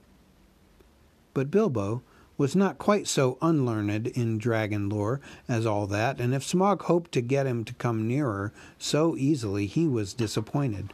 But 1.34 1.52
Bilbo 1.52 2.02
was 2.40 2.56
not 2.56 2.78
quite 2.78 3.06
so 3.06 3.38
unlearned 3.42 4.08
in 4.08 4.38
dragon 4.38 4.88
lore 4.88 5.20
as 5.48 5.66
all 5.66 5.86
that, 5.86 6.22
and 6.22 6.34
if 6.34 6.42
Smaug 6.42 6.84
hoped 6.84 7.12
to 7.12 7.22
get 7.22 7.46
him 7.46 7.66
to 7.66 7.74
come 7.74 8.08
nearer 8.08 8.54
so 8.78 9.16
easily, 9.18 9.68
he 9.68 9.86
was 9.86 10.14
disappointed. 10.14 10.94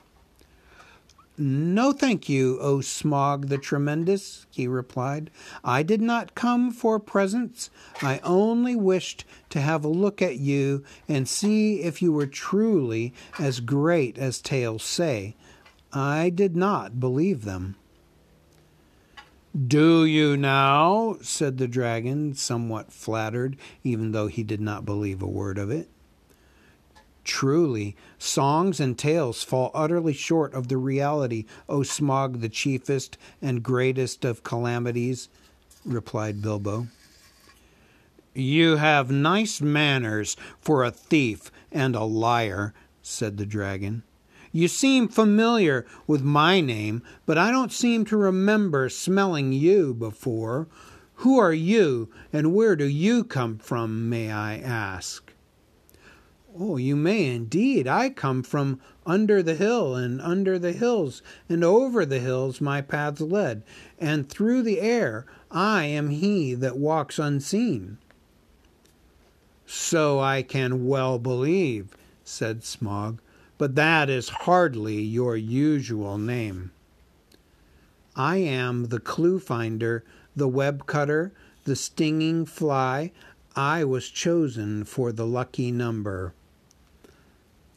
No, 1.38 1.91
thank 1.91 2.27
you, 2.27 2.58
O 2.60 2.77
Smaug 2.77 3.49
the 3.49 3.60
Tremendous, 3.60 4.47
he 4.49 4.67
replied. 4.67 5.29
I 5.63 5.84
did 5.84 6.01
not 6.01 6.34
come 6.34 6.71
for 6.71 6.97
presents. 6.97 7.69
I 8.01 8.19
only 8.23 8.75
wished 8.75 9.23
to 9.49 9.62
have 9.62 9.86
a 9.86 9.89
look 9.89 10.21
at 10.21 10.38
you 10.38 10.84
and 11.08 11.27
see 11.27 11.81
if 11.81 12.01
you 12.01 12.12
were 12.12 12.25
truly 12.25 13.13
as 13.38 13.60
great 13.60 14.17
as 14.17 14.41
tales 14.41 14.84
say. 14.84 15.36
I 15.93 16.29
did 16.29 16.55
not 16.55 16.99
believe 16.99 17.45
them. 17.45 17.75
Do 19.56 20.04
you 20.04 20.36
now? 20.36 21.15
said 21.22 21.58
the 21.58 21.68
dragon, 21.68 22.34
somewhat 22.34 22.91
flattered, 22.91 23.56
even 23.86 24.12
though 24.12 24.28
he 24.28 24.44
did 24.44 24.60
not 24.60 24.84
believe 24.84 25.22
a 25.22 25.28
word 25.28 25.58
of 25.58 25.72
it. 25.72 25.89
Truly, 27.24 27.96
songs 28.18 28.82
and 28.82 28.98
tales 28.98 29.44
fall 29.44 29.72
utterly 29.74 30.12
short 30.12 30.54
of 30.54 30.68
the 30.68 30.76
reality, 30.76 31.46
O 31.70 31.80
Smaug, 31.80 32.41
the 32.41 32.50
chiefest 32.50 33.18
and 33.41 33.63
greatest 33.63 34.26
of 34.26 34.44
calamities, 34.44 35.30
replied 35.86 36.41
Bilbo. 36.41 36.88
You 38.34 38.76
have 38.76 39.10
nice 39.10 39.62
manners 39.62 40.36
for 40.60 40.84
a 40.84 40.91
thief 40.91 41.50
and 41.72 41.96
a 41.96 42.04
liar, 42.04 42.74
said 43.02 43.38
the 43.38 43.46
dragon. 43.46 44.04
You 44.56 44.70
seem 44.70 45.10
familiar 45.10 45.86
with 46.08 46.24
my 46.24 46.62
name, 46.62 47.04
but 47.26 47.38
I 47.38 47.52
don't 47.52 47.74
seem 47.74 48.06
to 48.06 48.15
remember 48.15 48.88
smelling 48.88 49.52
you 49.52 49.94
before. 49.94 50.70
Who 51.15 51.38
are 51.38 51.52
you, 51.52 52.10
and 52.32 52.56
where 52.56 52.78
do 52.78 52.86
you 52.86 53.26
come 53.26 53.58
from, 53.58 54.08
may 54.10 54.32
I 54.32 54.56
ask? 54.60 55.34
Oh, 56.58 56.78
you 56.78 56.96
may 56.96 57.36
indeed. 57.36 57.86
I 57.86 58.10
come 58.10 58.44
from 58.44 58.80
under 59.06 59.44
the 59.44 59.56
hill, 59.56 59.94
and 59.94 60.22
under 60.22 60.58
the 60.58 60.72
hills, 60.72 61.22
and 61.50 61.62
over 61.62 62.06
the 62.06 62.20
hills 62.20 62.62
my 62.62 62.80
paths 62.80 63.20
led, 63.20 63.62
and 64.00 64.30
through 64.30 64.62
the 64.62 64.80
air 64.80 65.26
I 65.52 65.84
am 65.84 66.12
he 66.12 66.54
that 66.54 66.78
walks 66.78 67.20
unseen. 67.20 67.98
So 69.65 70.22
I 70.22 70.44
can 70.44 70.88
well 70.88 71.20
believe, 71.20 71.89
said 72.24 72.62
Smaug 72.62 73.20
but 73.58 73.76
that 73.76 74.10
is 74.10 74.30
hardly 74.30 75.02
your 75.02 75.38
usual 75.38 76.18
name. 76.18 76.72
I 78.15 78.38
am 78.38 78.86
the 78.86 79.00
clue 79.00 79.39
finder, 79.39 80.04
the 80.36 80.48
web 80.48 80.86
cutter, 80.86 81.34
the 81.65 81.76
stinging 81.76 82.46
fly. 82.46 83.12
I 83.56 83.84
was 83.84 84.10
chosen 84.10 84.84
for 84.84 85.12
the 85.12 85.26
lucky 85.26 85.72
number. 85.72 86.34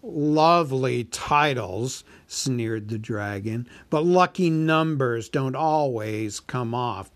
Lovely 0.02 1.04
titles, 1.04 2.04
sneered 2.26 2.88
the 2.88 2.98
dragon, 2.98 3.68
but 3.90 4.04
lucky 4.04 4.50
numbers 4.50 5.28
don't 5.28 5.56
always 5.56 6.40
come 6.40 6.74
off. 6.74 7.10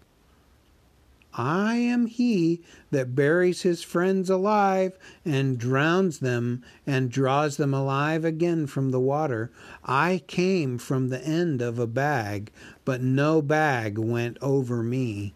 I 1.34 1.76
am 1.76 2.06
he 2.06 2.60
that 2.90 3.14
buries 3.14 3.62
his 3.62 3.82
friends 3.82 4.28
alive 4.28 4.98
and 5.24 5.58
drowns 5.58 6.18
them 6.18 6.62
and 6.86 7.10
draws 7.10 7.56
them 7.56 7.72
alive 7.72 8.24
again 8.24 8.66
from 8.66 8.90
the 8.90 9.00
water. 9.00 9.50
I 9.84 10.22
came 10.26 10.76
from 10.76 11.08
the 11.08 11.24
end 11.24 11.62
of 11.62 11.78
a 11.78 11.86
bag, 11.86 12.52
but 12.84 13.00
no 13.00 13.40
bag 13.40 13.96
went 13.96 14.36
over 14.42 14.82
me. 14.82 15.32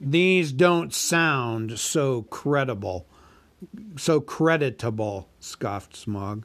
These 0.00 0.52
don't 0.52 0.92
sound 0.92 1.78
so 1.78 2.22
credible, 2.22 3.06
so 3.96 4.20
creditable, 4.20 5.28
scoffed 5.40 5.94
Smaug. 5.94 6.44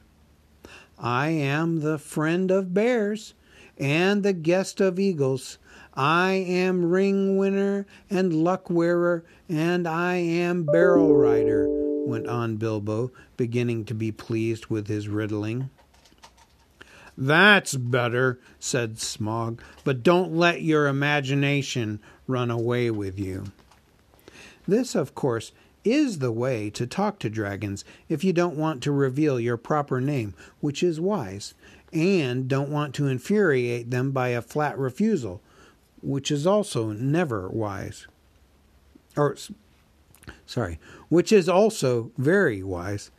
I 0.98 1.28
am 1.28 1.80
the 1.80 1.98
friend 1.98 2.50
of 2.50 2.74
bears 2.74 3.34
and 3.78 4.22
the 4.22 4.34
guest 4.34 4.80
of 4.80 4.98
eagles. 4.98 5.58
I 6.02 6.32
am 6.32 6.90
ring 6.90 7.36
winner 7.36 7.84
and 8.08 8.32
luck 8.32 8.70
wearer, 8.70 9.22
and 9.50 9.86
I 9.86 10.14
am 10.14 10.64
barrel 10.64 11.14
rider, 11.14 11.66
went 11.68 12.26
on 12.26 12.56
Bilbo, 12.56 13.12
beginning 13.36 13.84
to 13.84 13.92
be 13.92 14.10
pleased 14.10 14.68
with 14.68 14.88
his 14.88 15.08
riddling. 15.08 15.68
That's 17.18 17.74
better, 17.74 18.40
said 18.58 18.94
Smaug, 18.94 19.60
but 19.84 20.02
don't 20.02 20.34
let 20.34 20.62
your 20.62 20.86
imagination 20.86 22.00
run 22.26 22.50
away 22.50 22.90
with 22.90 23.18
you. 23.18 23.52
This, 24.66 24.94
of 24.94 25.14
course, 25.14 25.52
is 25.84 26.20
the 26.20 26.32
way 26.32 26.70
to 26.70 26.86
talk 26.86 27.18
to 27.18 27.28
dragons 27.28 27.84
if 28.08 28.24
you 28.24 28.32
don't 28.32 28.56
want 28.56 28.82
to 28.84 28.90
reveal 28.90 29.38
your 29.38 29.58
proper 29.58 30.00
name, 30.00 30.32
which 30.60 30.82
is 30.82 30.98
wise, 30.98 31.52
and 31.92 32.48
don't 32.48 32.70
want 32.70 32.94
to 32.94 33.06
infuriate 33.06 33.90
them 33.90 34.12
by 34.12 34.28
a 34.28 34.40
flat 34.40 34.78
refusal, 34.78 35.42
which 36.02 36.30
is 36.30 36.46
also 36.46 36.92
never 36.92 37.48
wise. 37.48 38.06
Or, 39.16 39.36
sorry, 40.46 40.78
which 41.08 41.32
is 41.32 41.48
also 41.48 42.12
very 42.16 42.62
wise. 42.62 43.10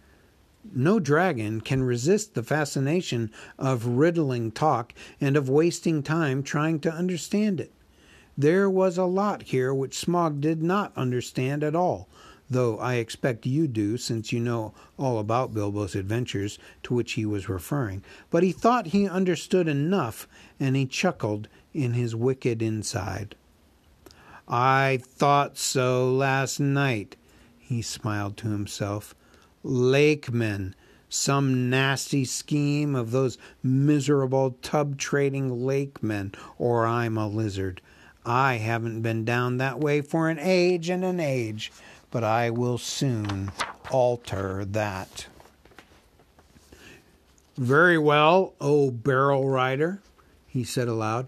No 0.73 0.99
dragon 0.99 1.61
can 1.61 1.83
resist 1.83 2.33
the 2.33 2.43
fascination 2.43 3.31
of 3.57 3.85
riddling 3.85 4.51
talk 4.51 4.93
and 5.19 5.35
of 5.35 5.49
wasting 5.49 6.03
time 6.03 6.43
trying 6.43 6.79
to 6.81 6.93
understand 6.93 7.59
it. 7.59 7.71
There 8.37 8.69
was 8.69 8.97
a 8.97 9.05
lot 9.05 9.43
here 9.43 9.73
which 9.73 10.05
Smaug 10.05 10.39
did 10.39 10.61
not 10.63 10.95
understand 10.95 11.63
at 11.63 11.75
all, 11.75 12.07
though 12.49 12.77
I 12.77 12.95
expect 12.95 13.45
you 13.45 13.67
do, 13.67 13.97
since 13.97 14.31
you 14.31 14.39
know 14.39 14.73
all 14.97 15.19
about 15.19 15.53
Bilbo's 15.53 15.95
adventures 15.95 16.59
to 16.83 16.93
which 16.93 17.13
he 17.13 17.25
was 17.25 17.49
referring. 17.49 18.03
But 18.29 18.43
he 18.43 18.51
thought 18.51 18.87
he 18.87 19.07
understood 19.07 19.67
enough, 19.67 20.27
and 20.59 20.75
he 20.75 20.85
chuckled 20.85 21.49
in 21.73 21.93
his 21.93 22.15
wicked 22.15 22.61
inside. 22.61 23.35
I 24.47 24.99
thought 25.03 25.57
so 25.57 26.11
last 26.11 26.59
night, 26.59 27.15
he 27.57 27.81
smiled 27.81 28.37
to 28.37 28.49
himself. 28.49 29.15
Lakemen, 29.63 30.75
some 31.07 31.69
nasty 31.69 32.25
scheme 32.25 32.95
of 32.95 33.11
those 33.11 33.37
miserable 33.63 34.57
tub 34.61 34.97
trading 34.97 35.65
lakemen, 35.65 36.33
or 36.57 36.85
I'm 36.85 37.17
a 37.17 37.27
lizard. 37.27 37.81
I 38.25 38.55
haven't 38.55 39.01
been 39.01 39.25
down 39.25 39.57
that 39.57 39.79
way 39.79 40.01
for 40.01 40.29
an 40.29 40.39
age 40.39 40.89
and 40.89 41.03
an 41.03 41.19
age, 41.19 41.71
but 42.11 42.23
I 42.23 42.49
will 42.49 42.77
soon 42.77 43.51
alter 43.89 44.65
that. 44.65 45.27
Very 47.57 47.97
well, 47.97 48.53
O 48.59 48.91
barrel 48.91 49.49
rider, 49.49 50.01
he 50.47 50.63
said 50.63 50.87
aloud. 50.87 51.27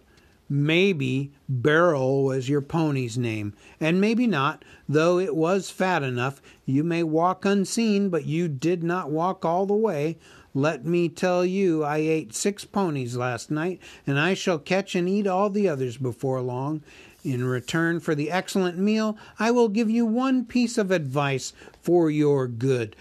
Maybe 0.50 1.32
Barrel 1.48 2.24
was 2.24 2.50
your 2.50 2.62
pony's 2.62 3.18
name, 3.18 3.54
and 3.80 4.02
maybe 4.02 4.28
not, 4.28 4.64
though 4.88 5.18
it 5.18 5.36
was 5.36 5.70
fat 5.70 6.04
enough. 6.04 6.42
You 6.66 6.84
may 6.84 7.04
walk 7.04 7.46
unseen, 7.46 8.10
but 8.10 8.26
you 8.26 8.48
did 8.48 8.84
not 8.84 9.10
walk 9.10 9.46
all 9.46 9.66
the 9.66 9.74
way. 9.74 10.18
Let 10.54 10.86
me 10.86 11.10
tell 11.10 11.44
you, 11.46 11.84
I 11.84 11.98
ate 11.98 12.36
six 12.36 12.66
ponies 12.66 13.16
last 13.16 13.50
night, 13.50 13.82
and 14.06 14.20
I 14.20 14.34
shall 14.36 14.60
catch 14.60 14.94
and 14.96 15.10
eat 15.10 15.26
all 15.26 15.50
the 15.50 15.68
others 15.68 15.98
before 15.98 16.42
long. 16.42 16.84
In 17.24 17.46
return 17.46 18.00
for 18.02 18.14
the 18.14 18.30
excellent 18.30 18.78
meal, 18.78 19.18
I 19.40 19.50
will 19.50 19.70
give 19.70 19.90
you 19.90 20.06
one 20.06 20.46
piece 20.46 20.78
of 20.78 20.92
advice 20.92 21.54
for 21.82 22.12
your 22.12 22.48
good. 22.48 22.96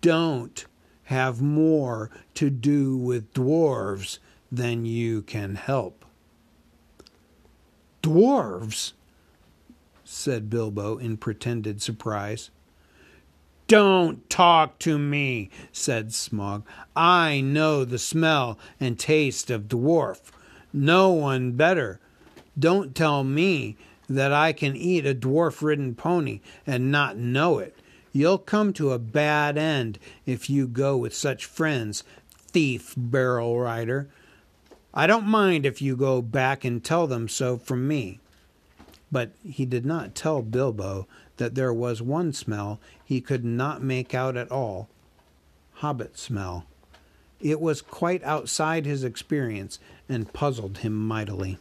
Don't 0.00 0.64
have 1.04 1.42
more 1.42 2.10
to 2.34 2.48
do 2.50 2.96
with 2.96 3.34
dwarves 3.34 4.18
than 4.50 4.86
you 4.86 5.22
can 5.22 5.56
help. 5.56 6.03
Dwarves? 8.04 8.92
said 10.04 10.50
Bilbo 10.50 10.98
in 10.98 11.16
pretended 11.16 11.80
surprise. 11.80 12.50
Don't 13.66 14.28
talk 14.28 14.78
to 14.80 14.98
me, 14.98 15.48
said 15.72 16.08
Smaug. 16.08 16.64
I 16.94 17.40
know 17.40 17.82
the 17.82 17.98
smell 17.98 18.58
and 18.78 18.98
taste 18.98 19.50
of 19.50 19.68
dwarf. 19.68 20.20
No 20.70 21.12
one 21.12 21.52
better. 21.52 21.98
Don't 22.58 22.94
tell 22.94 23.24
me 23.24 23.78
that 24.06 24.34
I 24.34 24.52
can 24.52 24.76
eat 24.76 25.06
a 25.06 25.14
dwarf 25.14 25.62
ridden 25.62 25.94
pony 25.94 26.40
and 26.66 26.92
not 26.92 27.16
know 27.16 27.58
it. 27.58 27.74
You'll 28.12 28.36
come 28.36 28.74
to 28.74 28.92
a 28.92 28.98
bad 28.98 29.56
end 29.56 29.98
if 30.26 30.50
you 30.50 30.68
go 30.68 30.98
with 30.98 31.14
such 31.14 31.46
friends, 31.46 32.04
thief 32.36 32.92
barrel 32.98 33.58
rider. 33.58 34.10
I 34.96 35.08
don't 35.08 35.26
mind 35.26 35.66
if 35.66 35.82
you 35.82 35.96
go 35.96 36.22
back 36.22 36.64
and 36.64 36.82
tell 36.82 37.08
them 37.08 37.28
so 37.28 37.58
from 37.58 37.88
me. 37.88 38.20
But 39.10 39.32
he 39.44 39.66
did 39.66 39.84
not 39.84 40.14
tell 40.14 40.40
Bilbo 40.40 41.08
that 41.36 41.56
there 41.56 41.74
was 41.74 42.00
one 42.00 42.32
smell 42.32 42.80
he 43.04 43.20
could 43.20 43.44
not 43.44 43.82
make 43.82 44.14
out 44.14 44.36
at 44.36 44.50
all. 44.52 44.88
hobbit 45.74 46.16
smell. 46.16 46.66
It 47.40 47.60
was 47.60 47.82
quite 47.82 48.22
outside 48.22 48.86
his 48.86 49.02
experience 49.02 49.80
and 50.08 50.32
puzzled 50.32 50.78
him 50.78 50.94
mightily. 50.94 51.58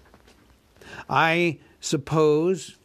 I 1.10 1.58
suppose 1.82 2.76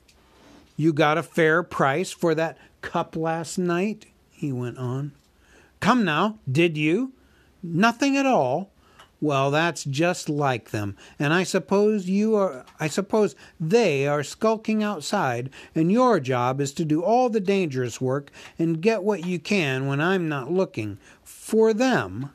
you 0.77 0.95
got 0.95 1.19
a 1.19 1.23
fair 1.23 1.63
price 1.63 2.11
for 2.11 2.35
that 2.35 2.57
cup 2.81 3.15
last 3.15 3.59
night? 3.59 4.07
he 4.33 4.53
went 4.53 4.79
on. 4.79 5.13
Come 5.81 6.05
now, 6.05 6.39
did 6.51 6.77
you? 6.77 7.13
Nothing 7.63 8.17
at 8.17 8.25
all. 8.27 8.71
Well, 9.21 9.51
that's 9.51 9.83
just 9.83 10.29
like 10.29 10.71
them. 10.71 10.97
And 11.19 11.35
I 11.35 11.43
suppose 11.43 12.09
you 12.09 12.37
are 12.37 12.65
I 12.79 12.87
suppose 12.87 13.35
they 13.59 14.07
are 14.07 14.23
skulking 14.23 14.83
outside 14.83 15.51
and 15.75 15.91
your 15.91 16.21
job 16.21 16.61
is 16.61 16.73
to 16.75 16.85
do 16.85 17.03
all 17.03 17.29
the 17.29 17.41
dangerous 17.41 18.01
work 18.01 18.31
and 18.59 18.81
get 18.81 19.03
what 19.03 19.27
you 19.27 19.41
can 19.41 19.87
when 19.89 20.01
I'm 20.01 20.29
not 20.29 20.53
looking 20.53 20.99
for 21.25 21.75
them. 21.75 22.31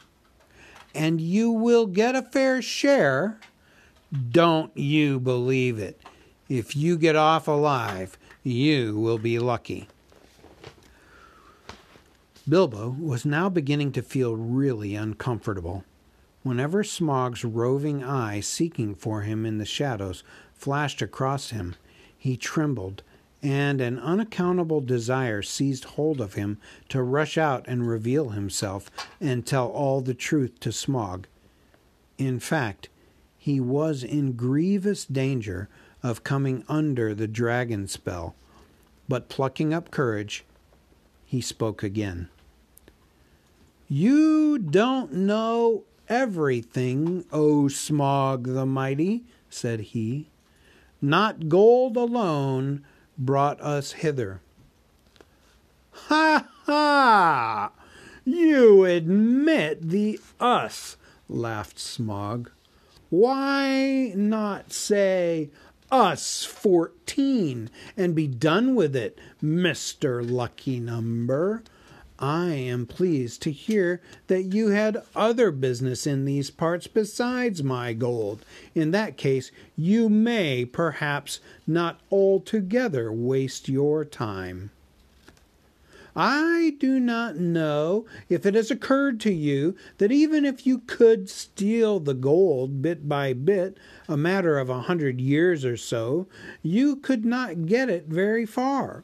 And 0.94 1.22
you 1.22 1.52
will 1.52 1.88
get 1.88 2.16
a 2.16 2.22
fair 2.22 2.62
share. 2.62 3.40
Don't 4.32 4.76
you 4.78 5.20
believe 5.20 5.80
it. 5.80 6.02
If 6.50 6.76
you 6.76 6.98
get 6.98 7.16
off 7.16 7.48
alive, 7.48 8.18
you 8.44 9.00
will 9.00 9.18
be 9.18 9.40
lucky. 9.40 9.88
Bilbo 12.48 12.90
was 13.00 13.26
now 13.26 13.48
beginning 13.48 13.94
to 13.94 14.02
feel 14.02 14.36
really 14.36 14.96
uncomfortable. 14.96 15.86
Whenever 16.44 16.84
Smaug's 16.84 17.46
roving 17.46 18.04
eye, 18.04 18.42
seeking 18.42 18.94
for 18.94 19.22
him 19.22 19.46
in 19.46 19.58
the 19.58 19.66
shadows, 19.66 20.24
flashed 20.54 21.02
across 21.02 21.50
him, 21.52 21.76
he 22.18 22.36
trembled, 22.36 23.02
and 23.42 23.80
an 23.82 23.98
unaccountable 23.98 24.82
desire 24.82 25.42
seized 25.42 25.86
hold 25.86 26.22
of 26.22 26.34
him 26.34 26.58
to 26.90 27.02
rush 27.02 27.38
out 27.38 27.66
and 27.68 27.88
reveal 27.88 28.30
himself 28.30 28.90
and 29.20 29.46
tell 29.46 29.68
all 29.68 30.02
the 30.02 30.14
truth 30.14 30.60
to 30.60 30.70
Smaug. 30.70 31.26
In 32.18 32.40
fact, 32.40 32.90
he 33.38 33.60
was 33.60 34.04
in 34.04 34.34
grievous 34.34 35.06
danger 35.06 35.68
of 36.02 36.24
coming 36.24 36.64
under 36.70 37.14
the 37.14 37.28
dragon 37.28 37.88
spell, 37.88 38.36
but 39.10 39.30
plucking 39.30 39.74
up 39.74 39.92
courage, 39.92 40.46
he 41.26 41.42
spoke 41.42 41.84
again. 41.84 42.30
You 43.90 44.58
don't 44.58 45.12
know 45.14 45.84
everything, 46.10 47.26
O 47.32 47.64
Smaug 47.64 48.54
the 48.54 48.66
Mighty, 48.66 49.24
said 49.50 49.80
he. 49.80 50.30
Not 51.02 51.50
gold 51.50 51.98
alone 51.98 52.86
brought 53.18 53.60
us 53.62 53.94
hither. 53.94 54.42
Ha 55.92 56.48
ha! 56.66 57.72
You 58.26 58.86
admit 58.86 59.90
the 59.90 60.20
us, 60.40 60.98
laughed 61.28 61.78
Smaug. 61.78 62.48
Why 63.10 64.14
not 64.16 64.72
say 64.72 65.52
us 65.92 66.44
fourteen 66.46 67.70
and 67.96 68.16
be 68.16 68.28
done 68.28 68.76
with 68.76 68.96
it, 68.96 69.20
Mr. 69.44 70.28
Lucky 70.28 70.80
Number? 70.80 71.64
I 72.20 72.52
am 72.52 72.86
pleased 72.86 73.42
to 73.42 73.52
hear 73.52 74.00
that 74.28 74.54
you 74.54 74.70
had 74.70 75.04
other 75.16 75.52
business 75.52 76.06
in 76.06 76.26
these 76.26 76.52
parts 76.52 76.88
besides 76.88 77.64
my 77.64 77.94
gold. 77.94 78.46
In 78.76 78.92
that 78.92 79.18
case, 79.18 79.52
you 79.76 80.10
may 80.10 80.64
perhaps 80.64 81.40
not 81.66 82.00
altogether 82.12 83.12
waste 83.12 83.68
your 83.68 84.06
time. 84.06 84.72
I 86.16 86.76
do 86.80 87.00
not 87.00 87.38
know 87.38 88.06
if 88.30 88.46
it 88.46 88.54
has 88.54 88.70
occurred 88.70 89.20
to 89.22 89.34
you 89.34 89.76
that 89.98 90.12
even 90.12 90.46
if 90.46 90.68
you 90.68 90.80
could 90.86 91.28
steal 91.28 92.00
the 92.00 92.14
gold 92.14 92.84
bit 92.84 93.10
by 93.10 93.34
bit, 93.34 93.78
a 94.08 94.16
matter 94.16 94.60
of 94.60 94.70
a 94.70 94.82
hundred 94.82 95.20
years 95.20 95.66
or 95.66 95.76
so, 95.76 96.28
you 96.62 96.98
could 96.98 97.26
not 97.26 97.66
get 97.66 97.90
it 97.90 98.06
very 98.06 98.46
far. 98.46 99.04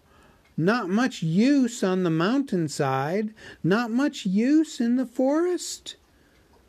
Not 0.59 0.89
much 0.89 1.23
use 1.23 1.85
on 1.85 2.03
the 2.03 2.09
mountainside, 2.09 3.33
not 3.63 3.91
much 3.91 4.25
use 4.25 4.81
in 4.81 4.97
the 4.97 5.05
forest. 5.05 5.95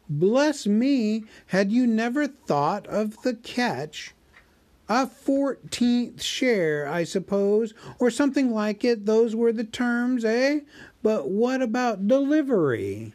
Bless 0.08 0.64
me, 0.64 1.24
had 1.46 1.72
you 1.72 1.88
never 1.88 2.28
thought 2.28 2.86
of 2.86 3.20
the 3.22 3.34
catch? 3.34 4.14
A 4.88 5.08
fourteenth 5.08 6.22
share, 6.22 6.86
I 6.86 7.02
suppose, 7.02 7.74
or 7.98 8.12
something 8.12 8.52
like 8.52 8.84
it. 8.84 9.06
Those 9.06 9.34
were 9.34 9.52
the 9.52 9.64
terms, 9.64 10.24
eh? 10.24 10.60
But 11.02 11.28
what 11.28 11.60
about 11.60 12.06
delivery? 12.06 13.14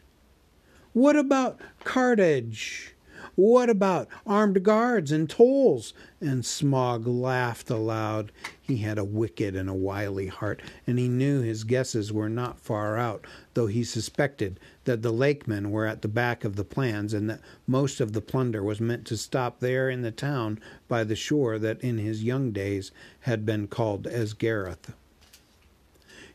What 0.91 1.15
about 1.15 1.57
cartage? 1.85 2.94
What 3.35 3.69
about 3.69 4.07
armed 4.25 4.63
guards 4.63 5.11
and 5.11 5.29
tolls? 5.29 5.93
And 6.21 6.43
Smaug 6.43 7.05
laughed 7.05 7.69
aloud. 7.69 8.31
He 8.61 8.77
had 8.77 8.97
a 8.97 9.03
wicked 9.03 9.57
and 9.57 9.69
a 9.69 9.73
wily 9.73 10.27
heart, 10.27 10.61
and 10.87 10.97
he 10.97 11.09
knew 11.09 11.41
his 11.41 11.65
guesses 11.65 12.13
were 12.13 12.29
not 12.29 12.61
far 12.61 12.97
out, 12.97 13.27
though 13.53 13.67
he 13.67 13.83
suspected 13.83 14.57
that 14.85 15.01
the 15.01 15.11
lakemen 15.11 15.69
were 15.69 15.85
at 15.85 16.01
the 16.01 16.07
back 16.07 16.45
of 16.45 16.55
the 16.55 16.63
plans, 16.63 17.13
and 17.13 17.29
that 17.29 17.41
most 17.67 17.99
of 17.99 18.13
the 18.13 18.21
plunder 18.21 18.63
was 18.63 18.79
meant 18.79 19.05
to 19.07 19.17
stop 19.17 19.59
there 19.59 19.89
in 19.89 20.01
the 20.01 20.11
town 20.11 20.57
by 20.87 21.03
the 21.03 21.15
shore 21.15 21.59
that 21.59 21.81
in 21.81 21.97
his 21.97 22.23
young 22.23 22.51
days 22.51 22.91
had 23.21 23.45
been 23.45 23.67
called 23.67 24.07
Esgaroth. 24.07 24.93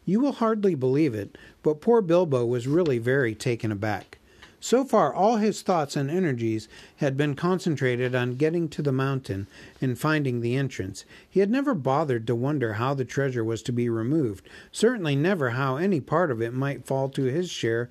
You 0.04 0.20
will 0.20 0.32
hardly 0.32 0.74
believe 0.74 1.14
it, 1.14 1.38
but 1.62 1.80
poor 1.80 2.02
Bilbo 2.02 2.44
was 2.44 2.66
really 2.66 2.98
very 2.98 3.34
taken 3.34 3.72
aback. 3.72 4.18
So 4.62 4.84
far, 4.84 5.12
all 5.12 5.36
his 5.36 5.62
thoughts 5.62 5.96
and 5.96 6.10
energies 6.10 6.68
had 6.96 7.16
been 7.16 7.34
concentrated 7.34 8.14
on 8.14 8.36
getting 8.36 8.68
to 8.68 8.82
the 8.82 8.92
mountain 8.92 9.46
and 9.80 9.98
finding 9.98 10.40
the 10.40 10.54
entrance. 10.54 11.06
He 11.28 11.40
had 11.40 11.50
never 11.50 11.72
bothered 11.72 12.26
to 12.26 12.34
wonder 12.34 12.74
how 12.74 12.92
the 12.92 13.06
treasure 13.06 13.42
was 13.42 13.62
to 13.62 13.72
be 13.72 13.88
removed, 13.88 14.46
certainly 14.70 15.16
never 15.16 15.50
how 15.50 15.76
any 15.76 15.98
part 15.98 16.30
of 16.30 16.42
it 16.42 16.52
might 16.52 16.86
fall 16.86 17.08
to 17.08 17.22
his 17.22 17.48
share 17.48 17.88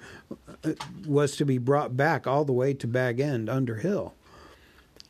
uh, 0.63 0.73
was 1.07 1.35
to 1.37 1.45
be 1.45 1.57
brought 1.57 1.97
back 1.97 2.27
all 2.27 2.45
the 2.45 2.53
way 2.53 2.75
to 2.75 2.87
Bag 2.87 3.19
End 3.19 3.49
under 3.49 3.77
hill. 3.77 4.13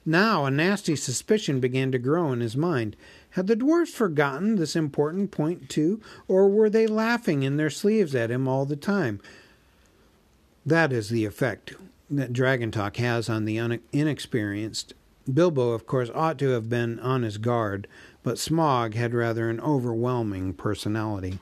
Now 0.06 0.46
a 0.46 0.52
nasty 0.52 0.96
suspicion 0.96 1.60
began 1.60 1.92
to 1.92 2.00
grow 2.00 2.32
in 2.32 2.40
his 2.40 2.56
mind. 2.56 2.96
Had 3.32 3.48
the 3.48 3.56
dwarfs 3.56 3.92
forgotten 3.92 4.56
this 4.56 4.76
important 4.76 5.30
point 5.30 5.70
too, 5.70 6.02
or 6.28 6.48
were 6.48 6.70
they 6.70 6.88
laughing 6.88 7.44
in 7.44 7.58
their 7.58 7.70
sleeves 7.70 8.16
at 8.16 8.32
him 8.32 8.48
all 8.48 8.66
the 8.66 8.78
time? 8.78 9.20
That 10.70 10.94
is 10.94 11.10
the 11.10 11.26
effect 11.26 11.74
that 12.12 12.32
Dragon 12.32 12.70
Talk 12.70 12.98
has 12.98 13.28
on 13.28 13.46
the 13.46 13.58
un- 13.58 13.80
inexperienced. 13.92 14.94
Bilbo, 15.32 15.72
of 15.72 15.88
course, 15.88 16.12
ought 16.14 16.38
to 16.38 16.50
have 16.50 16.70
been 16.70 17.00
on 17.00 17.24
his 17.24 17.40
guard, 17.40 17.88
but 18.22 18.36
Smaug 18.36 18.94
had 18.94 19.16
rather 19.16 19.50
an 19.50 19.60
overwhelming 19.62 20.54
personality. 20.54 21.40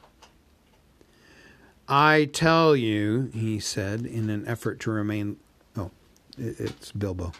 I 1.89 2.29
tell 2.31 2.73
you, 2.73 3.29
he 3.33 3.59
said, 3.59 4.05
in 4.05 4.29
an 4.29 4.47
effort 4.47 4.79
to 4.81 4.91
remain. 4.91 5.35
Oh, 5.75 5.91
it's 6.37 6.93
Bilbo. 6.93 7.33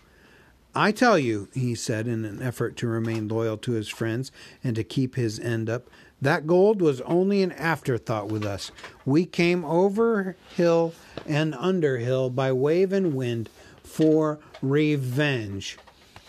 I 0.76 0.92
tell 0.92 1.18
you, 1.18 1.48
he 1.54 1.74
said, 1.74 2.06
in 2.06 2.26
an 2.26 2.42
effort 2.42 2.76
to 2.78 2.88
remain 2.88 3.30
loyal 3.30 3.58
to 3.60 3.72
his 3.72 3.88
friends 3.88 4.30
and 4.62 4.76
to 4.76 4.84
keep 4.84 5.16
his 5.16 5.40
end 5.40 5.70
up, 5.70 5.90
that 6.22 6.48
gold 6.48 6.82
was 6.82 7.02
only 7.02 7.44
an 7.44 7.52
afterthought 7.52 8.28
with 8.28 8.44
us. 8.44 8.72
We 9.06 9.26
came 9.26 9.64
over 9.64 10.36
hill 10.56 10.94
and 11.26 11.54
under 11.56 11.98
hill 11.98 12.30
by 12.30 12.52
wave 12.52 12.92
and 12.92 13.14
wind 13.14 13.50
for 13.84 14.40
revenge. 14.62 15.78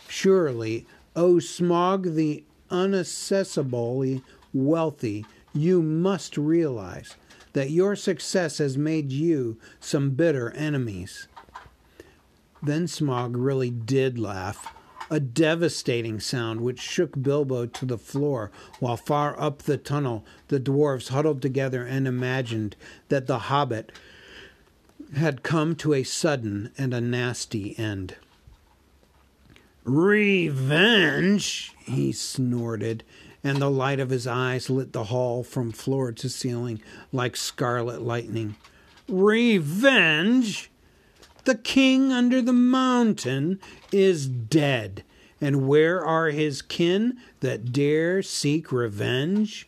Surely, 0.08 0.86
O 1.16 1.34
Smaug, 1.34 2.14
the 2.14 2.44
unaccessibly 2.70 4.22
wealthy, 4.52 5.24
you 5.54 5.82
must 5.82 6.36
realize 6.36 7.16
that 7.54 7.70
your 7.70 7.96
success 7.96 8.58
has 8.58 8.76
made 8.76 9.10
you 9.10 9.58
some 9.80 10.10
bitter 10.10 10.50
enemies. 10.50 11.28
Then 12.62 12.84
Smaug 12.86 13.32
really 13.34 13.70
did 13.70 14.18
laugh 14.18 14.74
a 15.10 15.20
devastating 15.20 16.20
sound 16.20 16.60
which 16.60 16.80
shook 16.80 17.20
Bilbo 17.20 17.66
to 17.66 17.86
the 17.86 17.98
floor, 17.98 18.50
while 18.78 18.96
far 18.96 19.40
up 19.40 19.62
the 19.62 19.76
tunnel 19.76 20.24
the 20.48 20.58
dwarfs 20.60 21.08
huddled 21.08 21.42
together 21.42 21.84
and 21.84 22.06
imagined 22.06 22.76
that 23.08 23.26
the 23.26 23.38
hobbit 23.38 23.92
had 25.16 25.42
come 25.42 25.74
to 25.76 25.94
a 25.94 26.02
sudden 26.02 26.70
and 26.76 26.92
a 26.92 27.00
nasty 27.00 27.78
end. 27.78 28.16
Revenge, 29.84 31.72
he 31.78 32.12
snorted, 32.12 33.04
and 33.42 33.58
the 33.58 33.70
light 33.70 34.00
of 34.00 34.10
his 34.10 34.26
eyes 34.26 34.68
lit 34.68 34.92
the 34.92 35.04
hall 35.04 35.42
from 35.42 35.72
floor 35.72 36.12
to 36.12 36.28
ceiling 36.28 36.82
like 37.12 37.36
scarlet 37.36 38.02
lightning. 38.02 38.56
Revenge? 39.08 40.70
The 41.48 41.54
king 41.54 42.12
under 42.12 42.42
the 42.42 42.52
mountain 42.52 43.58
is 43.90 44.26
dead. 44.26 45.02
And 45.40 45.66
where 45.66 46.04
are 46.04 46.28
his 46.28 46.60
kin 46.60 47.16
that 47.40 47.72
dare 47.72 48.22
seek 48.22 48.70
revenge? 48.70 49.66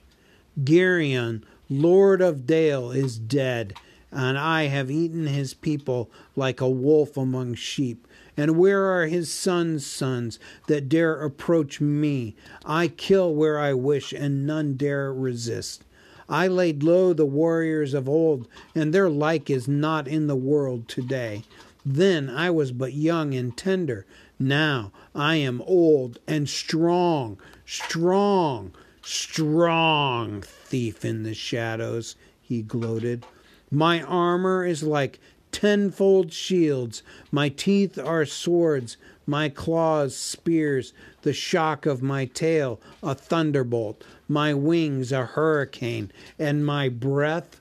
Girion, 0.62 1.42
lord 1.70 2.20
of 2.20 2.46
Dale, 2.46 2.90
is 2.90 3.18
dead, 3.18 3.72
and 4.12 4.36
I 4.36 4.64
have 4.64 4.90
eaten 4.90 5.26
his 5.26 5.54
people 5.54 6.10
like 6.36 6.60
a 6.60 6.68
wolf 6.68 7.16
among 7.16 7.54
sheep. 7.54 8.06
And 8.36 8.58
where 8.58 8.84
are 8.84 9.06
his 9.06 9.32
sons' 9.32 9.86
sons 9.86 10.38
that 10.66 10.86
dare 10.86 11.22
approach 11.22 11.80
me? 11.80 12.36
I 12.62 12.88
kill 12.88 13.34
where 13.34 13.58
I 13.58 13.72
wish, 13.72 14.12
and 14.12 14.46
none 14.46 14.74
dare 14.74 15.14
resist. 15.14 15.84
I 16.28 16.46
laid 16.46 16.82
low 16.82 17.14
the 17.14 17.24
warriors 17.24 17.94
of 17.94 18.06
old, 18.06 18.46
and 18.74 18.92
their 18.92 19.08
like 19.08 19.48
is 19.48 19.66
not 19.66 20.06
in 20.06 20.26
the 20.26 20.36
world 20.36 20.86
today. 20.86 21.42
Then 21.84 22.28
I 22.28 22.50
was 22.50 22.72
but 22.72 22.92
young 22.92 23.34
and 23.34 23.56
tender. 23.56 24.06
Now 24.38 24.92
I 25.14 25.36
am 25.36 25.62
old 25.62 26.18
and 26.26 26.48
strong, 26.48 27.38
strong, 27.64 28.72
strong, 29.02 30.42
thief 30.42 31.04
in 31.04 31.22
the 31.22 31.34
shadows, 31.34 32.16
he 32.40 32.62
gloated. 32.62 33.24
My 33.70 34.02
armor 34.02 34.64
is 34.64 34.82
like 34.82 35.20
tenfold 35.52 36.32
shields, 36.32 37.02
my 37.30 37.48
teeth 37.48 37.98
are 37.98 38.24
swords, 38.24 38.96
my 39.26 39.48
claws 39.48 40.16
spears, 40.16 40.92
the 41.22 41.32
shock 41.32 41.86
of 41.86 42.02
my 42.02 42.24
tail 42.26 42.80
a 43.02 43.14
thunderbolt, 43.14 44.04
my 44.28 44.52
wings 44.52 45.12
a 45.12 45.24
hurricane, 45.24 46.10
and 46.38 46.66
my 46.66 46.88
breath 46.88 47.60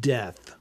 death. 0.00 0.57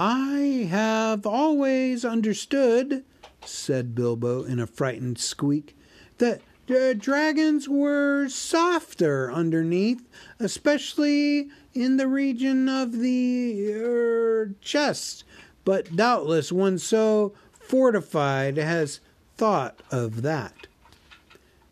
I 0.00 0.68
have 0.70 1.26
always 1.26 2.04
understood, 2.04 3.04
said 3.44 3.96
Bilbo 3.96 4.44
in 4.44 4.60
a 4.60 4.66
frightened 4.68 5.18
squeak, 5.18 5.76
that 6.18 6.40
uh, 6.70 6.92
dragons 6.92 7.68
were 7.68 8.28
softer 8.28 9.32
underneath, 9.32 10.08
especially 10.38 11.48
in 11.74 11.96
the 11.96 12.06
region 12.06 12.68
of 12.68 13.00
the 13.00 13.72
er, 13.72 14.54
chest. 14.60 15.24
But 15.64 15.96
doubtless 15.96 16.52
one 16.52 16.78
so 16.78 17.34
fortified 17.58 18.56
has 18.56 19.00
thought 19.36 19.82
of 19.90 20.22
that. 20.22 20.68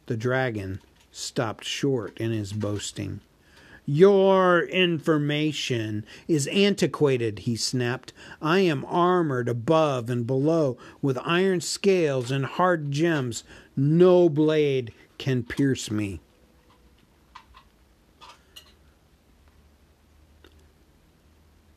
The 0.06 0.16
dragon 0.16 0.80
stopped 1.12 1.62
short 1.62 2.18
in 2.18 2.32
his 2.32 2.52
boasting. 2.52 3.20
Your 3.88 4.62
information 4.64 6.04
is 6.26 6.48
antiquated, 6.48 7.40
he 7.40 7.54
snapped. 7.54 8.12
I 8.42 8.58
am 8.60 8.84
armored 8.86 9.48
above 9.48 10.10
and 10.10 10.26
below 10.26 10.76
with 11.00 11.16
iron 11.24 11.60
scales 11.60 12.32
and 12.32 12.44
hard 12.44 12.90
gems. 12.90 13.44
No 13.76 14.28
blade 14.28 14.92
can 15.18 15.44
pierce 15.44 15.88
me. 15.88 16.20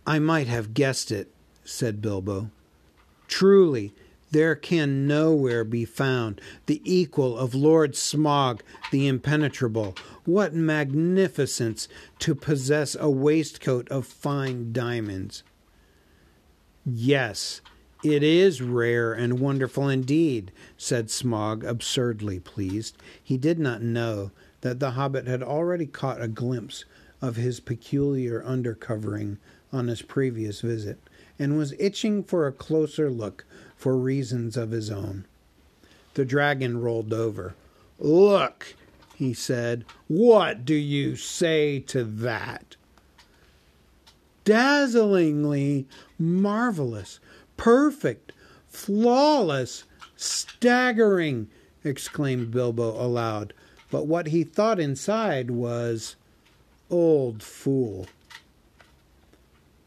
I 0.07 0.17
might 0.17 0.47
have 0.47 0.73
guessed 0.73 1.11
it, 1.11 1.31
said 1.63 2.01
Bilbo. 2.01 2.49
Truly, 3.27 3.93
there 4.31 4.55
can 4.55 5.07
nowhere 5.07 5.63
be 5.63 5.85
found 5.85 6.41
the 6.65 6.81
equal 6.83 7.37
of 7.37 7.53
Lord 7.53 7.93
Smaug 7.93 8.61
the 8.91 9.07
Impenetrable. 9.07 9.95
What 10.29 10.53
magnificence 10.53 11.87
to 12.19 12.35
possess 12.35 12.95
a 12.99 13.09
waistcoat 13.09 13.89
of 13.89 14.05
fine 14.05 14.71
diamonds! 14.71 15.41
Yes, 16.85 17.61
it 18.03 18.21
is 18.21 18.61
rare 18.61 19.11
and 19.11 19.39
wonderful 19.39 19.89
indeed, 19.89 20.51
said 20.77 21.07
Smaug, 21.07 21.63
absurdly 21.63 22.39
pleased. 22.39 22.95
He 23.23 23.37
did 23.37 23.57
not 23.57 23.81
know 23.81 24.29
that 24.61 24.79
the 24.79 24.91
hobbit 24.91 25.25
had 25.25 25.41
already 25.41 25.87
caught 25.87 26.21
a 26.21 26.27
glimpse 26.27 26.85
of 27.23 27.35
his 27.35 27.59
peculiar 27.59 28.43
undercovering 28.43 29.37
on 29.73 29.87
his 29.87 30.03
previous 30.03 30.61
visit, 30.61 30.99
and 31.39 31.57
was 31.57 31.73
itching 31.79 32.23
for 32.23 32.45
a 32.45 32.51
closer 32.51 33.09
look 33.09 33.45
for 33.75 33.97
reasons 33.97 34.55
of 34.57 34.69
his 34.69 34.91
own. 34.91 35.25
The 36.13 36.23
dragon 36.23 36.79
rolled 36.79 37.13
over. 37.13 37.55
Look, 37.97 38.75
he 39.19 39.33
said, 39.33 39.83
what 40.07 40.63
do 40.63 40.73
you 40.73 41.17
say 41.17 41.79
to 41.81 42.05
that? 42.05 42.77
Dazzlingly 44.45 45.85
marvelous, 46.17 47.19
perfect, 47.57 48.31
flawless, 48.69 49.83
staggering, 50.15 51.49
exclaimed 51.83 52.49
Bilbo 52.49 52.91
aloud. 52.91 53.53
But 53.91 54.07
what 54.07 54.27
he 54.27 54.45
thought 54.45 54.79
inside 54.79 55.51
was, 55.51 56.15
Old 56.89 57.43
fool. 57.43 58.07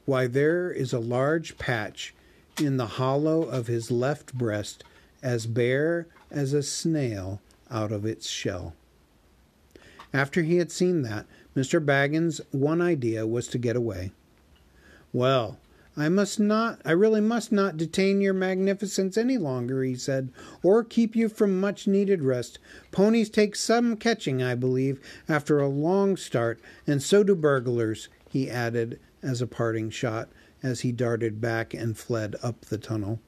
Why, 0.04 0.26
there 0.26 0.70
is 0.70 0.92
a 0.92 0.98
large 0.98 1.56
patch 1.56 2.12
in 2.60 2.76
the 2.76 2.86
hollow 2.86 3.44
of 3.44 3.66
his 3.66 3.90
left 3.90 4.34
breast, 4.34 4.84
as 5.22 5.46
bare 5.46 6.06
as 6.30 6.52
a 6.52 6.62
snail 6.62 7.40
out 7.70 7.92
of 7.92 8.04
its 8.04 8.28
shell. 8.28 8.74
After 10.12 10.42
he 10.42 10.56
had 10.56 10.70
seen 10.70 11.02
that, 11.02 11.26
Mr. 11.56 11.84
Baggins' 11.84 12.40
one 12.50 12.80
idea 12.80 13.26
was 13.26 13.46
to 13.48 13.58
get 13.58 13.76
away. 13.76 14.12
Well, 15.12 15.58
I 15.96 16.08
must 16.08 16.40
not, 16.40 16.80
I 16.84 16.92
really 16.92 17.20
must 17.20 17.52
not 17.52 17.76
detain 17.76 18.22
your 18.22 18.32
magnificence 18.32 19.18
any 19.18 19.36
longer, 19.36 19.82
he 19.82 19.94
said, 19.94 20.30
or 20.62 20.84
keep 20.84 21.14
you 21.14 21.28
from 21.28 21.60
much 21.60 21.86
needed 21.86 22.22
rest. 22.22 22.58
Ponies 22.92 23.28
take 23.28 23.54
some 23.54 23.96
catching, 23.96 24.42
I 24.42 24.54
believe, 24.54 25.00
after 25.28 25.58
a 25.58 25.68
long 25.68 26.16
start, 26.16 26.60
and 26.86 27.02
so 27.02 27.22
do 27.22 27.34
burglars, 27.34 28.08
he 28.30 28.50
added 28.50 28.98
as 29.22 29.42
a 29.42 29.46
parting 29.46 29.90
shot 29.90 30.30
as 30.62 30.80
he 30.80 30.92
darted 30.92 31.40
back 31.40 31.74
and 31.74 31.98
fled 31.98 32.36
up 32.42 32.62
the 32.62 32.78
tunnel. 32.78 33.20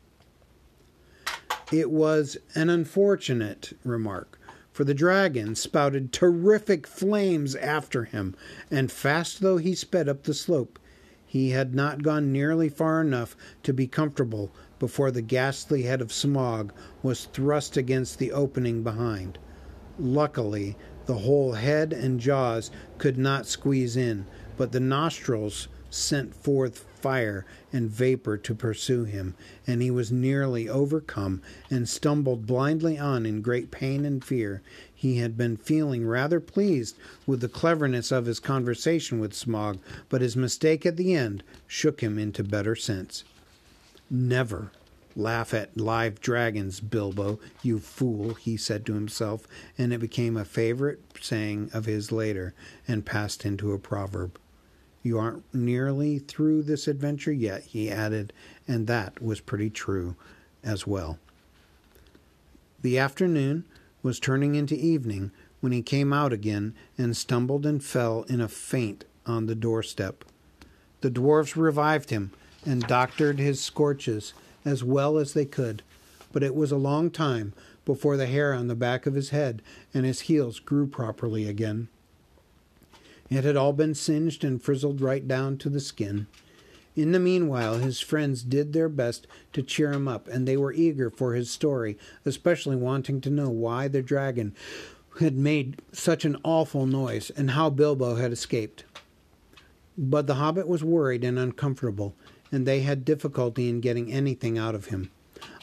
It 1.71 1.91
was 1.91 2.39
an 2.55 2.71
unfortunate 2.71 3.77
remark, 3.85 4.39
for 4.75 4.83
the 4.83 4.93
dragon 4.93 5.55
spouted 5.55 6.13
terrific 6.13 6.85
flames 6.85 7.55
after 7.55 8.03
him, 8.03 8.35
and 8.73 8.91
fast 8.91 9.41
though 9.41 9.57
he 9.57 9.73
sped 9.73 10.09
up 10.09 10.25
the 10.25 10.35
slope, 10.35 10.81
he 11.25 11.51
had 11.51 11.77
not 11.77 12.03
gone 12.03 12.33
nearly 12.33 12.69
far 12.69 13.01
enough 13.01 13.37
to 13.63 13.73
be 13.73 13.87
comfortable 13.87 14.53
before 14.81 15.13
the 15.13 15.23
ghastly 15.23 15.83
head 15.83 16.01
of 16.01 16.09
Smaug 16.09 16.71
was 17.05 17.27
thrust 17.27 17.77
against 17.77 18.19
the 18.19 18.33
opening 18.33 18.83
behind. 18.83 19.39
Luckily, 19.97 20.77
the 21.07 21.19
whole 21.19 21.53
head 21.53 21.93
and 21.93 22.19
jaws 22.19 22.73
could 22.99 23.17
not 23.17 23.47
squeeze 23.47 23.97
in, 23.97 24.27
but 24.57 24.73
the 24.73 24.81
nostrils 24.81 25.69
sent 25.91 26.35
forth 26.35 26.85
fire 27.01 27.45
and 27.73 27.89
vapor 27.89 28.37
to 28.37 28.55
pursue 28.55 29.05
him, 29.05 29.35
and 29.67 29.81
he 29.81 29.91
was 29.91 30.11
nearly 30.11 30.69
overcome 30.69 31.41
and 31.71 31.89
stumbled 31.89 32.47
blindly 32.47 32.99
on 32.99 33.27
in 33.27 33.43
great 33.43 33.71
pain 33.71 34.05
and 34.05 34.25
fear. 34.25 34.63
He 34.93 35.19
had 35.19 35.37
been 35.37 35.57
feeling 35.57 36.07
rather 36.07 36.41
pleased 36.41 36.97
with 37.27 37.41
the 37.41 37.49
cleverness 37.49 38.11
of 38.11 38.27
his 38.27 38.41
conversation 38.41 39.21
with 39.21 39.35
Smaug, 39.35 39.79
but 40.09 40.21
his 40.21 40.37
mistake 40.37 40.85
at 40.87 40.97
the 40.97 41.15
end 41.15 41.45
shook 41.67 42.01
him 42.01 42.19
into 42.19 42.43
better 42.43 42.75
sense. 42.75 43.23
Never 44.11 44.73
laugh 45.17 45.55
at 45.55 45.77
live 45.77 46.21
dragons, 46.21 46.81
Bilbo, 46.81 47.39
you 47.63 47.79
fool, 47.79 48.35
he 48.35 48.57
said 48.57 48.85
to 48.87 48.95
himself, 48.95 49.47
and 49.79 49.93
it 49.93 49.99
became 49.99 50.37
a 50.37 50.45
favorite 50.45 51.01
saying 51.21 51.71
of 51.73 51.85
his 51.85 52.11
later, 52.11 52.55
and 52.89 53.07
passed 53.07 53.45
into 53.45 53.73
a 53.73 53.79
proverb. 53.79 54.39
You 55.05 55.19
aren't 55.19 55.45
nearly 55.55 56.19
through 56.19 56.63
this 56.63 56.89
adventure 56.89 57.31
yet, 57.31 57.65
he 57.65 57.91
added, 57.91 58.33
and 58.67 58.87
that 58.87 59.23
was 59.23 59.39
pretty 59.39 59.69
true 59.69 60.17
as 60.65 60.87
well. 60.87 61.19
The 62.81 62.99
afternoon 62.99 63.65
was 64.03 64.19
turning 64.19 64.55
into 64.55 64.75
evening 64.75 65.31
when 65.61 65.73
he 65.73 65.83
came 65.83 66.15
out 66.15 66.33
again 66.33 66.75
and 66.97 67.15
stumbled 67.15 67.67
and 67.67 67.85
fell 67.85 68.23
in 68.31 68.41
a 68.41 68.49
faint 68.49 69.05
on 69.27 69.45
the 69.45 69.55
doorstep. 69.55 70.25
The 71.03 71.11
dwarfs 71.11 71.55
revived 71.55 72.09
him 72.09 72.31
and 72.65 72.87
doctored 72.87 73.39
his 73.39 73.61
scorches 73.61 74.33
as 74.65 74.83
well 74.83 75.19
as 75.19 75.35
they 75.35 75.45
could, 75.45 75.83
but 76.33 76.43
it 76.43 76.55
was 76.55 76.73
a 76.73 76.77
long 76.77 77.11
time 77.11 77.53
before 77.85 78.17
the 78.17 78.27
hair 78.27 78.55
on 78.55 78.69
the 78.69 78.75
back 78.75 79.05
of 79.05 79.13
his 79.13 79.29
head 79.29 79.61
and 79.93 80.07
his 80.07 80.23
heels 80.23 80.61
grew 80.61 80.87
properly 80.87 81.47
again. 81.47 81.89
It 83.31 83.45
had 83.45 83.57
all 83.57 83.73
been 83.73 83.95
singed 83.95 84.45
and 84.45 84.63
frizzled 84.63 85.01
right 85.01 85.27
down 85.27 85.57
to 85.59 85.71
the 85.71 85.81
skin. 85.81 86.27
In 86.95 87.13
the 87.13 87.19
meanwhile, 87.19 87.79
his 87.79 87.99
friends 87.99 88.43
did 88.43 88.73
their 88.73 88.89
best 88.89 89.27
to 89.53 89.63
cheer 89.63 89.93
him 89.93 90.07
up, 90.07 90.29
and 90.29 90.47
they 90.47 90.57
were 90.57 90.73
eager 90.73 91.11
for 91.11 91.35
his 91.35 91.51
story, 91.51 91.99
especially 92.25 92.77
wanting 92.77 93.21
to 93.23 93.31
know 93.31 93.51
why 93.51 93.89
the 93.89 94.03
dragon 94.03 94.55
had 95.21 95.37
made 95.37 95.81
such 95.91 96.25
an 96.25 96.37
awful 96.45 96.87
noise 96.87 97.31
and 97.31 97.53
how 97.53 97.71
Bilbo 97.71 98.17
had 98.17 98.31
escaped. 98.31 98.85
But 99.97 100.27
the 100.27 100.35
hobbit 100.35 100.69
was 100.69 100.85
worried 100.85 101.25
and 101.25 101.39
uncomfortable, 101.39 102.15
and 102.53 102.67
they 102.67 102.81
had 102.81 103.05
difficulty 103.05 103.69
in 103.69 103.81
getting 103.81 104.13
anything 104.13 104.59
out 104.59 104.75
of 104.75 104.87
him. 104.87 105.11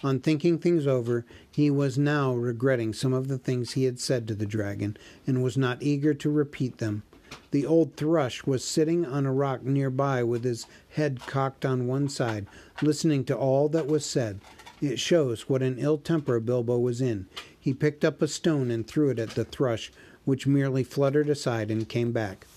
On 0.03 0.19
thinking 0.19 0.57
things 0.57 0.87
over, 0.87 1.25
he 1.49 1.69
was 1.69 1.97
now 1.97 2.33
regretting 2.33 2.93
some 2.93 3.13
of 3.13 3.27
the 3.27 3.37
things 3.37 3.71
he 3.71 3.85
had 3.85 3.99
said 3.99 4.27
to 4.27 4.35
the 4.35 4.45
dragon, 4.45 4.97
and 5.25 5.43
was 5.43 5.57
not 5.57 5.81
eager 5.81 6.13
to 6.13 6.29
repeat 6.29 6.79
them 6.79 7.03
The 7.51 7.65
old 7.65 7.95
thrush 7.95 8.45
was 8.45 8.63
sitting 8.63 9.05
on 9.05 9.25
a 9.25 9.33
rock 9.33 9.63
nearby 9.63 10.23
with 10.23 10.43
his 10.43 10.65
head 10.89 11.21
cocked 11.25 11.65
on 11.65 11.87
one 11.87 12.09
side, 12.09 12.47
listening 12.81 13.25
to 13.25 13.37
all 13.37 13.69
that 13.69 13.87
was 13.87 14.05
said. 14.05 14.39
It 14.81 14.99
shows 14.99 15.47
what 15.47 15.61
an 15.61 15.77
ill 15.77 15.97
temper 15.97 16.39
Bilbo 16.39 16.79
was 16.79 17.01
in. 17.01 17.27
He 17.59 17.73
picked 17.73 18.03
up 18.03 18.21
a 18.21 18.27
stone 18.27 18.71
and 18.71 18.87
threw 18.87 19.09
it 19.09 19.19
at 19.19 19.31
the 19.31 19.45
thrush, 19.45 19.91
which 20.25 20.47
merely 20.47 20.83
fluttered 20.83 21.29
aside 21.29 21.69
and 21.69 21.87
came 21.87 22.11
back. 22.11 22.47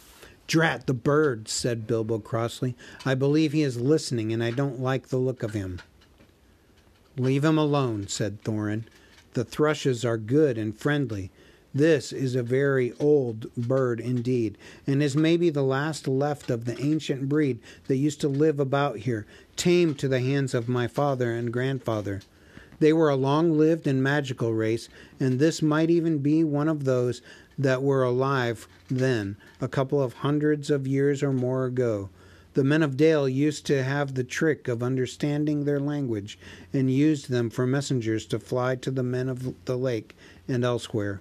Drat 0.47 0.87
the 0.87 0.95
bird, 0.95 1.49
said 1.49 1.87
Bilbo 1.87 2.19
crossly. 2.19 2.77
I 3.05 3.15
believe 3.15 3.53
he 3.53 3.63
is 3.63 3.81
listening, 3.81 4.33
and 4.33 4.43
I 4.43 4.51
don't 4.51 4.81
like 4.81 5.09
the 5.09 5.17
look 5.17 5.43
of 5.43 5.55
him. 5.55 5.81
Leave 7.17 7.45
him 7.45 7.59
alone, 7.59 8.09
said 8.09 8.43
Thorin. 8.43 8.85
The 9.35 9.45
thrushes 9.45 10.05
are 10.05 10.19
good 10.19 10.59
and 10.59 10.77
friendly. 10.77 11.31
This 11.77 12.13
is 12.13 12.37
a 12.37 12.45
very 12.45 12.93
old 13.01 13.53
bird 13.57 13.99
indeed, 13.99 14.57
and 14.87 15.03
is 15.03 15.17
maybe 15.17 15.51
the 15.51 15.65
last 15.65 16.07
left 16.07 16.49
of 16.49 16.67
the 16.67 16.81
ancient 16.81 17.29
breed 17.29 17.59
that 17.89 17.97
used 17.97 18.21
to 18.21 18.29
live 18.29 18.61
about 18.61 18.99
here, 18.99 19.27
tamed 19.57 19.99
to 19.99 20.07
the 20.07 20.21
hands 20.21 20.55
of 20.55 20.69
my 20.69 20.87
father 20.87 21.33
and 21.33 21.53
grandfather. 21.53 22.21
They 22.79 22.93
were 22.93 23.09
a 23.09 23.17
long 23.17 23.59
lived 23.59 23.89
and 23.89 24.01
magical 24.01 24.55
race, 24.55 24.89
and 25.19 25.41
this 25.41 25.63
might 25.63 25.91
even 25.91 26.19
be 26.19 26.45
one 26.45 26.69
of 26.69 26.85
those 26.85 27.23
that 27.59 27.83
were 27.83 28.05
alive 28.05 28.69
then, 28.89 29.37
a 29.61 29.67
couple 29.67 30.01
of 30.01 30.15
hundreds 30.15 30.71
of 30.71 30.87
years 30.87 31.25
or 31.25 31.33
more 31.33 31.65
ago. 31.65 32.09
The 32.53 32.63
men 32.63 32.85
of 32.85 32.97
Dale 32.97 33.29
used 33.29 33.67
to 33.67 33.83
have 33.83 34.15
the 34.15 34.23
trick 34.23 34.69
of 34.69 34.81
understanding 34.81 35.65
their 35.65 35.81
language, 35.81 36.39
and 36.73 36.89
used 36.89 37.31
them 37.31 37.51
for 37.51 37.67
messengers 37.67 38.27
to 38.27 38.39
fly 38.39 38.77
to 38.77 38.93
the 38.93 39.03
men 39.03 39.29
of 39.29 39.65
the 39.65 39.77
lake 39.77 40.15
and 40.47 40.63
elsewhere. 40.63 41.21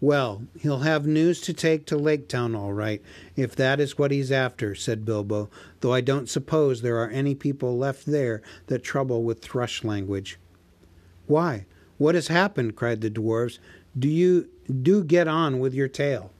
Well, 0.00 0.42
he'll 0.60 0.80
have 0.80 1.06
news 1.06 1.40
to 1.42 1.54
take 1.54 1.86
to 1.86 1.96
Lake 1.96 2.28
Town, 2.28 2.54
all 2.54 2.74
right, 2.74 3.02
if 3.34 3.56
that 3.56 3.80
is 3.80 3.96
what 3.96 4.10
he's 4.10 4.30
after, 4.30 4.74
said 4.74 5.06
Bilbo, 5.06 5.48
though 5.80 5.94
I 5.94 6.02
don't 6.02 6.28
suppose 6.28 6.82
there 6.82 6.98
are 6.98 7.08
any 7.08 7.34
people 7.34 7.78
left 7.78 8.04
there 8.04 8.42
that 8.66 8.84
trouble 8.84 9.22
with 9.22 9.40
thrush 9.40 9.84
language. 9.84 10.38
Why, 11.26 11.64
what 11.96 12.14
has 12.14 12.28
happened? 12.28 12.76
cried 12.76 13.00
the 13.00 13.08
dwarfs. 13.08 13.58
Do 13.98 14.08
you 14.08 14.50
do 14.82 15.02
get 15.02 15.28
on 15.28 15.60
with 15.60 15.72
your 15.72 15.88
tale? 15.88 16.30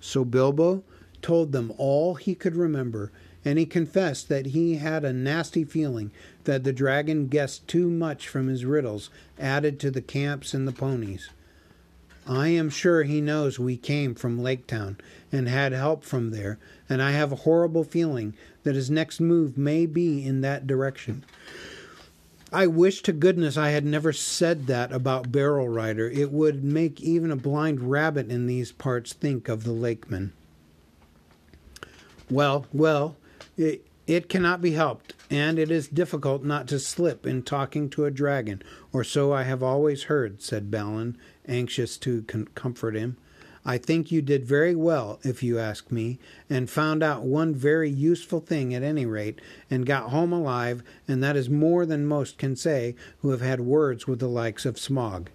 So 0.00 0.24
Bilbo 0.24 0.82
told 1.22 1.52
them 1.52 1.72
all 1.78 2.16
he 2.16 2.34
could 2.34 2.56
remember, 2.56 3.12
and 3.44 3.56
he 3.56 3.66
confessed 3.66 4.28
that 4.28 4.46
he 4.46 4.76
had 4.76 5.04
a 5.04 5.12
nasty 5.12 5.62
feeling 5.62 6.10
that 6.42 6.64
the 6.64 6.72
dragon 6.72 7.28
guessed 7.28 7.68
too 7.68 7.88
much 7.88 8.26
from 8.26 8.48
his 8.48 8.64
riddles 8.64 9.10
added 9.38 9.78
to 9.78 9.92
the 9.92 10.02
camps 10.02 10.54
and 10.54 10.66
the 10.66 10.72
ponies. 10.72 11.30
I 12.26 12.48
am 12.48 12.70
sure 12.70 13.02
he 13.02 13.20
knows 13.20 13.58
we 13.58 13.76
came 13.76 14.14
from 14.14 14.40
Laketown 14.40 14.96
and 15.32 15.48
had 15.48 15.72
help 15.72 16.04
from 16.04 16.30
there, 16.30 16.58
and 16.88 17.02
I 17.02 17.12
have 17.12 17.32
a 17.32 17.36
horrible 17.36 17.84
feeling 17.84 18.34
that 18.62 18.76
his 18.76 18.90
next 18.90 19.20
move 19.20 19.58
may 19.58 19.86
be 19.86 20.24
in 20.24 20.40
that 20.42 20.66
direction. 20.66 21.24
I 22.52 22.66
wish 22.66 23.02
to 23.02 23.12
goodness 23.12 23.56
I 23.56 23.70
had 23.70 23.84
never 23.84 24.12
said 24.12 24.66
that 24.66 24.92
about 24.92 25.32
Barrel 25.32 25.68
Rider. 25.68 26.08
It 26.08 26.30
would 26.30 26.62
make 26.62 27.00
even 27.00 27.30
a 27.30 27.36
blind 27.36 27.90
rabbit 27.90 28.30
in 28.30 28.46
these 28.46 28.72
parts 28.72 29.14
think 29.14 29.48
of 29.48 29.64
the 29.64 29.72
Lakemen. 29.72 30.32
Well, 32.30 32.66
well, 32.72 33.16
it, 33.56 33.86
it 34.06 34.28
cannot 34.28 34.60
be 34.60 34.72
helped, 34.72 35.14
and 35.30 35.58
it 35.58 35.70
is 35.70 35.88
difficult 35.88 36.44
not 36.44 36.68
to 36.68 36.78
slip 36.78 37.26
in 37.26 37.42
talking 37.42 37.88
to 37.90 38.04
a 38.04 38.10
dragon, 38.10 38.62
or 38.92 39.02
so 39.02 39.32
I 39.32 39.44
have 39.44 39.62
always 39.62 40.04
heard, 40.04 40.42
said 40.42 40.70
Balin, 40.70 41.16
anxious 41.46 41.96
to 41.98 42.22
com- 42.22 42.48
comfort 42.54 42.94
him. 42.94 43.16
I 43.64 43.78
think 43.78 44.10
you 44.10 44.22
did 44.22 44.44
very 44.44 44.74
well, 44.74 45.20
if 45.22 45.42
you 45.42 45.58
ask 45.58 45.92
me, 45.92 46.18
and 46.50 46.68
found 46.68 47.02
out 47.02 47.22
one 47.22 47.54
very 47.54 47.88
useful 47.88 48.40
thing 48.40 48.74
at 48.74 48.82
any 48.82 49.06
rate, 49.06 49.40
and 49.70 49.86
got 49.86 50.10
home 50.10 50.32
alive, 50.32 50.82
and 51.06 51.22
that 51.22 51.36
is 51.36 51.48
more 51.48 51.86
than 51.86 52.04
most 52.04 52.38
can 52.38 52.56
say 52.56 52.96
who 53.20 53.30
have 53.30 53.40
had 53.40 53.60
words 53.60 54.08
with 54.08 54.18
the 54.18 54.28
likes 54.28 54.66
of 54.66 54.74
Smaug. 54.76 55.28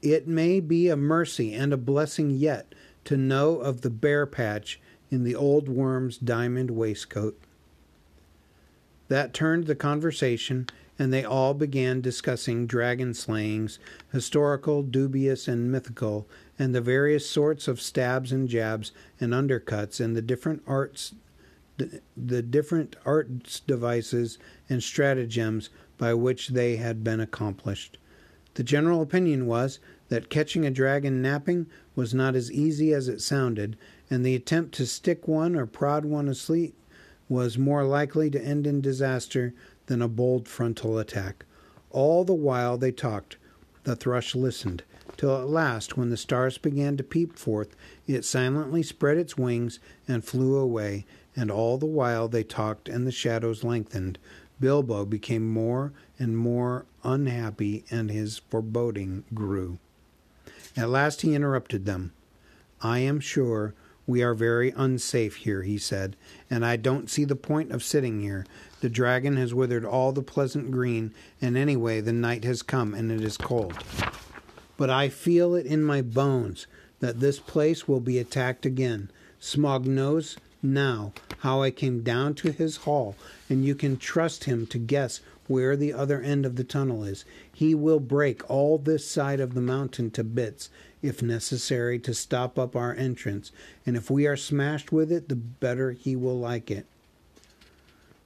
It 0.00 0.26
may 0.26 0.60
be 0.60 0.88
a 0.88 0.96
mercy 0.96 1.52
and 1.52 1.72
a 1.72 1.76
blessing 1.76 2.30
yet 2.30 2.74
to 3.04 3.16
know 3.16 3.58
of 3.58 3.82
the 3.82 3.90
bare 3.90 4.26
patch 4.26 4.80
in 5.10 5.24
the 5.24 5.34
old 5.34 5.68
worm's 5.68 6.16
diamond 6.16 6.70
waistcoat. 6.70 7.38
That 9.08 9.34
turned 9.34 9.66
the 9.66 9.74
conversation, 9.74 10.68
and 10.98 11.12
they 11.12 11.24
all 11.24 11.54
began 11.54 12.00
discussing 12.00 12.66
dragon 12.66 13.14
slayings, 13.14 13.78
historical, 14.12 14.82
dubious, 14.82 15.46
and 15.46 15.70
mythical, 15.70 16.28
and 16.58 16.74
the 16.74 16.80
various 16.80 17.28
sorts 17.28 17.68
of 17.68 17.80
stabs 17.80 18.32
and 18.32 18.48
jabs 18.48 18.90
and 19.20 19.32
undercuts, 19.32 20.00
and 20.00 20.16
the 20.16 20.22
different 20.22 20.62
arts, 20.66 21.14
the 22.16 22.42
different 22.42 22.96
arts 23.06 23.60
devices 23.60 24.38
and 24.68 24.82
stratagems 24.82 25.70
by 25.96 26.12
which 26.12 26.48
they 26.48 26.76
had 26.76 27.04
been 27.04 27.20
accomplished. 27.20 27.98
The 28.54 28.64
general 28.64 29.00
opinion 29.00 29.46
was 29.46 29.78
that 30.08 30.30
catching 30.30 30.66
a 30.66 30.70
dragon 30.70 31.22
napping 31.22 31.66
was 31.94 32.12
not 32.12 32.34
as 32.34 32.50
easy 32.50 32.92
as 32.92 33.06
it 33.06 33.20
sounded, 33.20 33.76
and 34.10 34.26
the 34.26 34.34
attempt 34.34 34.74
to 34.74 34.86
stick 34.86 35.28
one 35.28 35.54
or 35.54 35.66
prod 35.66 36.04
one 36.04 36.28
asleep 36.28 36.74
was 37.28 37.58
more 37.58 37.84
likely 37.84 38.30
to 38.30 38.42
end 38.42 38.66
in 38.66 38.80
disaster 38.80 39.54
than 39.88 40.00
a 40.00 40.08
bold 40.08 40.46
frontal 40.48 40.98
attack. 40.98 41.44
All 41.90 42.24
the 42.24 42.34
while 42.34 42.78
they 42.78 42.92
talked, 42.92 43.36
the 43.84 43.96
thrush 43.96 44.34
listened, 44.34 44.84
till 45.16 45.36
at 45.36 45.48
last, 45.48 45.96
when 45.96 46.10
the 46.10 46.16
stars 46.16 46.58
began 46.58 46.96
to 46.96 47.02
peep 47.02 47.36
forth, 47.36 47.74
it 48.06 48.24
silently 48.24 48.82
spread 48.82 49.16
its 49.16 49.36
wings 49.36 49.80
and 50.06 50.24
flew 50.24 50.56
away, 50.56 51.04
and 51.34 51.50
all 51.50 51.78
the 51.78 51.86
while 51.86 52.28
they 52.28 52.44
talked 52.44 52.88
and 52.88 53.06
the 53.06 53.12
shadows 53.12 53.64
lengthened, 53.64 54.18
Bilbo 54.60 55.04
became 55.04 55.48
more 55.48 55.92
and 56.18 56.36
more 56.36 56.84
unhappy, 57.02 57.84
and 57.90 58.10
his 58.10 58.38
foreboding 58.38 59.24
grew. 59.32 59.78
At 60.76 60.90
last 60.90 61.22
he 61.22 61.34
interrupted 61.34 61.86
them. 61.86 62.12
I 62.80 62.98
am 63.00 63.20
sure 63.20 63.74
we 64.08 64.22
are 64.22 64.32
very 64.32 64.72
unsafe 64.74 65.36
here, 65.36 65.62
he 65.62 65.76
said, 65.76 66.16
and 66.48 66.64
I 66.64 66.76
don't 66.76 67.10
see 67.10 67.24
the 67.24 67.36
point 67.36 67.70
of 67.70 67.84
sitting 67.84 68.22
here. 68.22 68.46
The 68.80 68.88
dragon 68.88 69.36
has 69.36 69.52
withered 69.52 69.84
all 69.84 70.12
the 70.12 70.22
pleasant 70.22 70.70
green, 70.70 71.12
and 71.42 71.58
anyway, 71.58 72.00
the 72.00 72.14
night 72.14 72.42
has 72.44 72.62
come 72.62 72.94
and 72.94 73.12
it 73.12 73.20
is 73.20 73.36
cold. 73.36 73.74
But 74.78 74.88
I 74.88 75.10
feel 75.10 75.54
it 75.54 75.66
in 75.66 75.84
my 75.84 76.00
bones 76.00 76.66
that 77.00 77.20
this 77.20 77.38
place 77.38 77.86
will 77.86 78.00
be 78.00 78.18
attacked 78.18 78.64
again. 78.64 79.10
Smaug 79.40 79.84
knows 79.84 80.38
now 80.62 81.12
how 81.40 81.60
I 81.60 81.70
came 81.70 82.02
down 82.02 82.34
to 82.36 82.50
his 82.50 82.78
hall, 82.78 83.14
and 83.50 83.62
you 83.62 83.74
can 83.74 83.98
trust 83.98 84.44
him 84.44 84.66
to 84.68 84.78
guess 84.78 85.20
where 85.48 85.76
the 85.76 85.92
other 85.92 86.22
end 86.22 86.46
of 86.46 86.56
the 86.56 86.64
tunnel 86.64 87.04
is. 87.04 87.26
He 87.52 87.74
will 87.74 88.00
break 88.00 88.48
all 88.50 88.78
this 88.78 89.06
side 89.06 89.40
of 89.40 89.52
the 89.52 89.60
mountain 89.60 90.10
to 90.12 90.24
bits, 90.24 90.70
if 91.02 91.22
necessary, 91.22 91.98
to 92.00 92.14
stop 92.14 92.58
up 92.58 92.74
our 92.74 92.94
entrance, 92.94 93.52
and 93.86 93.96
if 93.96 94.10
we 94.10 94.26
are 94.26 94.36
smashed 94.36 94.92
with 94.92 95.12
it, 95.12 95.28
the 95.28 95.36
better 95.36 95.92
he 95.92 96.16
will 96.16 96.38
like 96.38 96.70
it. 96.70 96.86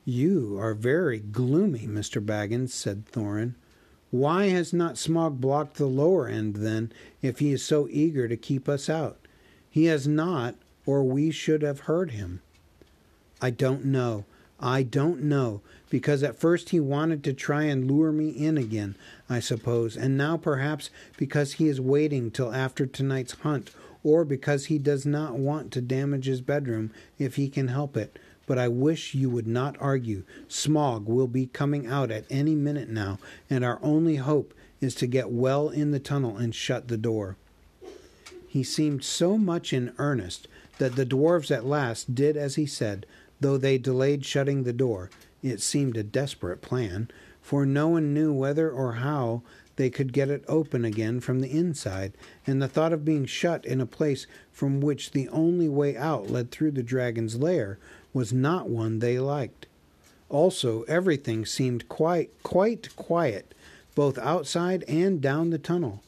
You 0.05 0.59
are 0.59 0.75
very 0.75 1.19
gloomy, 1.19 1.87
Mr. 1.87 2.25
Baggins, 2.25 2.71
said 2.71 3.07
Thorin. 3.07 3.55
Why 4.11 4.47
has 4.49 4.73
not 4.73 4.97
Smaug 4.97 5.41
blocked 5.41 5.77
the 5.77 5.87
lower 5.87 6.29
end, 6.29 6.57
then, 6.57 6.93
if 7.23 7.39
he 7.39 7.53
is 7.53 7.65
so 7.65 7.89
eager 7.91 8.29
to 8.29 8.37
keep 8.37 8.69
us 8.69 8.91
out? 8.91 9.19
He 9.71 9.87
has 9.87 10.07
not, 10.07 10.57
or 10.85 11.03
we 11.03 11.31
should 11.31 11.63
have 11.63 11.81
heard 11.81 12.11
him. 12.11 12.43
I 13.41 13.51
don't 13.51 13.85
know. 13.87 14.25
I 14.63 14.85
don't 14.85 15.25
know, 15.25 15.61
because 15.91 16.23
at 16.23 16.39
first 16.39 16.71
he 16.71 16.79
wanted 16.79 17.25
to 17.25 17.33
try 17.33 17.65
and 17.65 17.91
lure 17.91 18.13
me 18.13 18.29
in 18.29 18.57
again, 18.57 18.95
I 19.29 19.41
suppose, 19.41 19.97
and 19.97 20.17
now 20.17 20.37
perhaps 20.37 20.89
because 21.17 21.55
he 21.55 21.67
is 21.67 21.81
waiting 21.81 22.31
till 22.31 22.55
after 22.55 22.87
tonight's 22.87 23.33
hunt, 23.33 23.73
or 24.05 24.25
because 24.25 24.67
he 24.67 24.79
does 24.79 25.05
not 25.05 25.35
want 25.35 25.73
to 25.73 25.81
damage 25.81 26.27
his 26.27 26.41
bedroom 26.41 26.93
if 27.19 27.35
he 27.35 27.49
can 27.49 27.69
help 27.69 27.97
it. 27.97 28.19
But 28.47 28.59
I 28.59 28.69
wish 28.69 29.15
you 29.15 29.31
would 29.31 29.47
not 29.47 29.77
argue. 29.81 30.23
Smaug 30.49 31.07
will 31.07 31.29
be 31.29 31.47
coming 31.47 31.87
out 31.87 32.11
at 32.11 32.25
any 32.31 32.55
minute 32.55 32.89
now, 32.89 33.19
and 33.51 33.65
our 33.65 33.81
only 33.83 34.17
hope 34.17 34.55
is 34.81 34.95
to 34.97 35.07
get 35.07 35.31
well 35.31 35.69
in 35.69 35.91
the 35.91 36.01
tunnel 36.01 36.37
and 36.37 36.55
shut 36.55 36.89
the 36.89 36.97
door. 36.97 37.37
He 38.49 38.63
seemed 38.63 39.03
so 39.03 39.39
much 39.39 39.73
in 39.73 39.93
earnest 39.99 40.47
that 40.79 40.97
the 40.97 41.05
dwarfs 41.05 41.51
at 41.51 41.65
last 41.65 42.15
did 42.15 42.37
as 42.37 42.57
he 42.57 42.67
said, 42.67 43.07
Though 43.43 43.59
they 43.59 43.77
delayed 43.77 44.25
shutting 44.25 44.63
the 44.63 44.73
door, 44.73 45.11
it 45.43 45.61
seemed 45.61 45.97
a 45.97 46.05
desperate 46.05 46.63
plan, 46.63 47.11
for 47.41 47.67
no 47.67 47.89
one 47.89 48.15
knew 48.15 48.33
whether 48.33 48.71
or 48.71 48.93
how 48.93 49.43
they 49.75 49.91
could 49.91 50.13
get 50.13 50.31
it 50.31 50.45
open 50.47 50.85
again 50.85 51.19
from 51.19 51.41
the 51.41 51.51
inside, 51.51 52.13
and 52.47 52.63
the 52.63 52.69
thought 52.69 52.93
of 52.93 53.05
being 53.05 53.27
shut 53.27 53.65
in 53.67 53.81
a 53.81 53.85
place 53.85 54.29
from 54.53 54.81
which 54.81 55.11
the 55.11 55.29
only 55.31 55.69
way 55.69 55.97
out 55.97 56.31
led 56.31 56.53
through 56.53 56.71
the 56.71 56.85
dragon's 56.85 57.35
lair 57.35 57.81
was 58.13 58.33
not 58.33 58.69
one 58.69 59.01
they 59.01 59.19
liked. 59.19 59.67
Also, 60.29 60.83
everything 60.83 61.45
seemed 61.45 61.89
quite 61.89 62.31
quite 62.45 62.95
quiet, 62.95 63.57
both 63.97 64.19
outside 64.19 64.85
and 64.87 65.21
down 65.21 65.51
the 65.51 65.59
tunnel. 65.59 66.01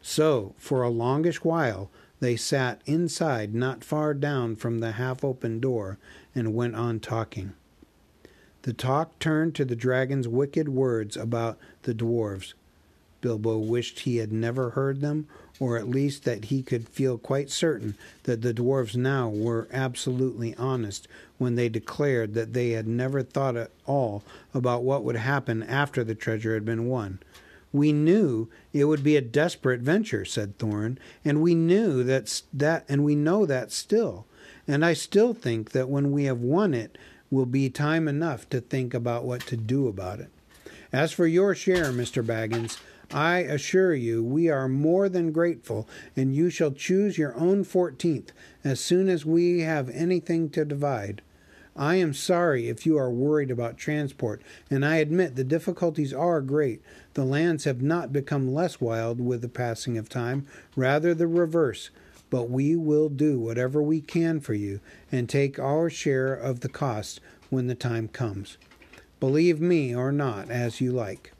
So, 0.00 0.54
for 0.56 0.82
a 0.82 0.88
longish 0.88 1.44
while, 1.44 1.90
They 2.20 2.36
sat 2.36 2.82
inside, 2.84 3.54
not 3.54 3.84
far 3.84 4.12
down 4.14 4.56
from 4.56 4.80
the 4.80 4.92
half 4.92 5.22
open 5.22 5.60
door, 5.60 5.98
and 6.34 6.54
went 6.54 6.74
on 6.74 7.00
talking. 7.00 7.52
The 8.62 8.72
talk 8.72 9.18
turned 9.18 9.54
to 9.54 9.64
the 9.64 9.76
dragon's 9.76 10.26
wicked 10.26 10.68
words 10.68 11.16
about 11.16 11.58
the 11.82 11.94
dwarves. 11.94 12.54
Bilbo 13.20 13.58
wished 13.58 14.00
he 14.00 14.16
had 14.16 14.32
never 14.32 14.70
heard 14.70 15.00
them, 15.00 15.26
or 15.60 15.76
at 15.76 15.88
least 15.88 16.24
that 16.24 16.46
he 16.46 16.62
could 16.62 16.88
feel 16.88 17.18
quite 17.18 17.50
certain 17.50 17.96
that 18.24 18.42
the 18.42 18.54
dwarves 18.54 18.94
now 18.94 19.28
were 19.28 19.68
absolutely 19.72 20.54
honest 20.56 21.08
when 21.36 21.54
they 21.54 21.68
declared 21.68 22.34
that 22.34 22.52
they 22.52 22.70
had 22.70 22.86
never 22.86 23.22
thought 23.22 23.56
at 23.56 23.70
all 23.86 24.22
about 24.54 24.84
what 24.84 25.02
would 25.02 25.16
happen 25.16 25.62
after 25.62 26.04
the 26.04 26.14
treasure 26.14 26.54
had 26.54 26.64
been 26.64 26.86
won. 26.86 27.18
We 27.72 27.92
knew 27.92 28.48
it 28.72 28.84
would 28.84 29.04
be 29.04 29.16
a 29.16 29.20
desperate 29.20 29.80
venture, 29.80 30.24
said 30.24 30.58
Thorin, 30.58 30.98
and 31.24 31.42
we 31.42 31.54
knew 31.54 32.02
that 32.04 32.42
that 32.52 32.84
and 32.88 33.04
we 33.04 33.14
know 33.14 33.44
that 33.46 33.72
still. 33.72 34.26
And 34.66 34.84
I 34.84 34.94
still 34.94 35.34
think 35.34 35.72
that 35.72 35.88
when 35.88 36.10
we 36.10 36.24
have 36.24 36.40
won 36.40 36.74
it 36.74 36.96
will 37.30 37.46
be 37.46 37.68
time 37.68 38.08
enough 38.08 38.48
to 38.50 38.60
think 38.60 38.94
about 38.94 39.24
what 39.24 39.42
to 39.42 39.56
do 39.56 39.86
about 39.86 40.20
it. 40.20 40.30
As 40.92 41.12
for 41.12 41.26
your 41.26 41.54
share, 41.54 41.86
Mr. 41.86 42.24
Baggins, 42.24 42.78
I 43.10 43.38
assure 43.38 43.94
you 43.94 44.22
we 44.22 44.48
are 44.48 44.68
more 44.68 45.08
than 45.08 45.32
grateful, 45.32 45.88
and 46.16 46.34
you 46.34 46.50
shall 46.50 46.72
choose 46.72 47.18
your 47.18 47.34
own 47.36 47.64
fourteenth 47.64 48.32
as 48.64 48.80
soon 48.80 49.08
as 49.08 49.24
we 49.24 49.60
have 49.60 49.88
anything 49.90 50.50
to 50.50 50.64
divide. 50.64 51.22
I 51.78 51.94
am 51.94 52.12
sorry 52.12 52.68
if 52.68 52.84
you 52.84 52.98
are 52.98 53.10
worried 53.10 53.52
about 53.52 53.78
transport, 53.78 54.42
and 54.68 54.84
I 54.84 54.96
admit 54.96 55.36
the 55.36 55.44
difficulties 55.44 56.12
are 56.12 56.40
great. 56.40 56.82
The 57.14 57.24
lands 57.24 57.64
have 57.64 57.80
not 57.80 58.12
become 58.12 58.52
less 58.52 58.80
wild 58.80 59.20
with 59.20 59.42
the 59.42 59.48
passing 59.48 59.96
of 59.96 60.08
time, 60.08 60.44
rather 60.74 61.14
the 61.14 61.28
reverse. 61.28 61.90
But 62.30 62.50
we 62.50 62.74
will 62.74 63.08
do 63.08 63.38
whatever 63.38 63.80
we 63.80 64.00
can 64.00 64.40
for 64.40 64.54
you 64.54 64.80
and 65.12 65.28
take 65.28 65.60
our 65.60 65.88
share 65.88 66.34
of 66.34 66.60
the 66.60 66.68
cost 66.68 67.20
when 67.48 67.68
the 67.68 67.76
time 67.76 68.08
comes. 68.08 68.58
Believe 69.20 69.60
me 69.60 69.94
or 69.94 70.10
not, 70.10 70.50
as 70.50 70.80
you 70.80 70.90
like. 70.90 71.32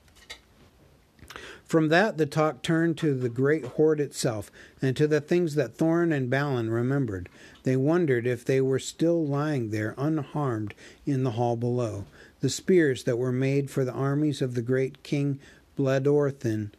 From 1.69 1.89
that, 1.89 2.17
the 2.17 2.25
talk 2.25 2.63
turned 2.63 2.97
to 2.99 3.15
the 3.15 3.29
great 3.29 3.63
hoard 3.63 4.01
itself, 4.01 4.51
and 4.81 4.97
to 4.97 5.07
the 5.07 5.21
things 5.21 5.55
that 5.55 5.77
Thorin 5.77 6.15
and 6.17 6.31
Balin 6.31 6.71
remembered. 6.71 7.29
They 7.63 7.77
wondered 7.77 8.27
if 8.27 8.43
they 8.43 8.63
were 8.63 8.79
still 8.79 9.27
lying 9.27 9.69
there 9.69 9.95
unharmed 9.99 10.73
in 11.05 11.25
the 11.25 11.33
hall 11.33 11.57
below. 11.57 12.07
The 12.41 12.49
spears 12.49 13.05
that 13.05 13.19
were 13.19 13.33
made 13.33 13.71
for 13.71 13.85
the 13.85 13.93
armies 13.93 14.41
of 14.41 14.55
the 14.55 14.63
great 14.63 15.03
King 15.03 15.41
Bladorthin, 15.77 16.71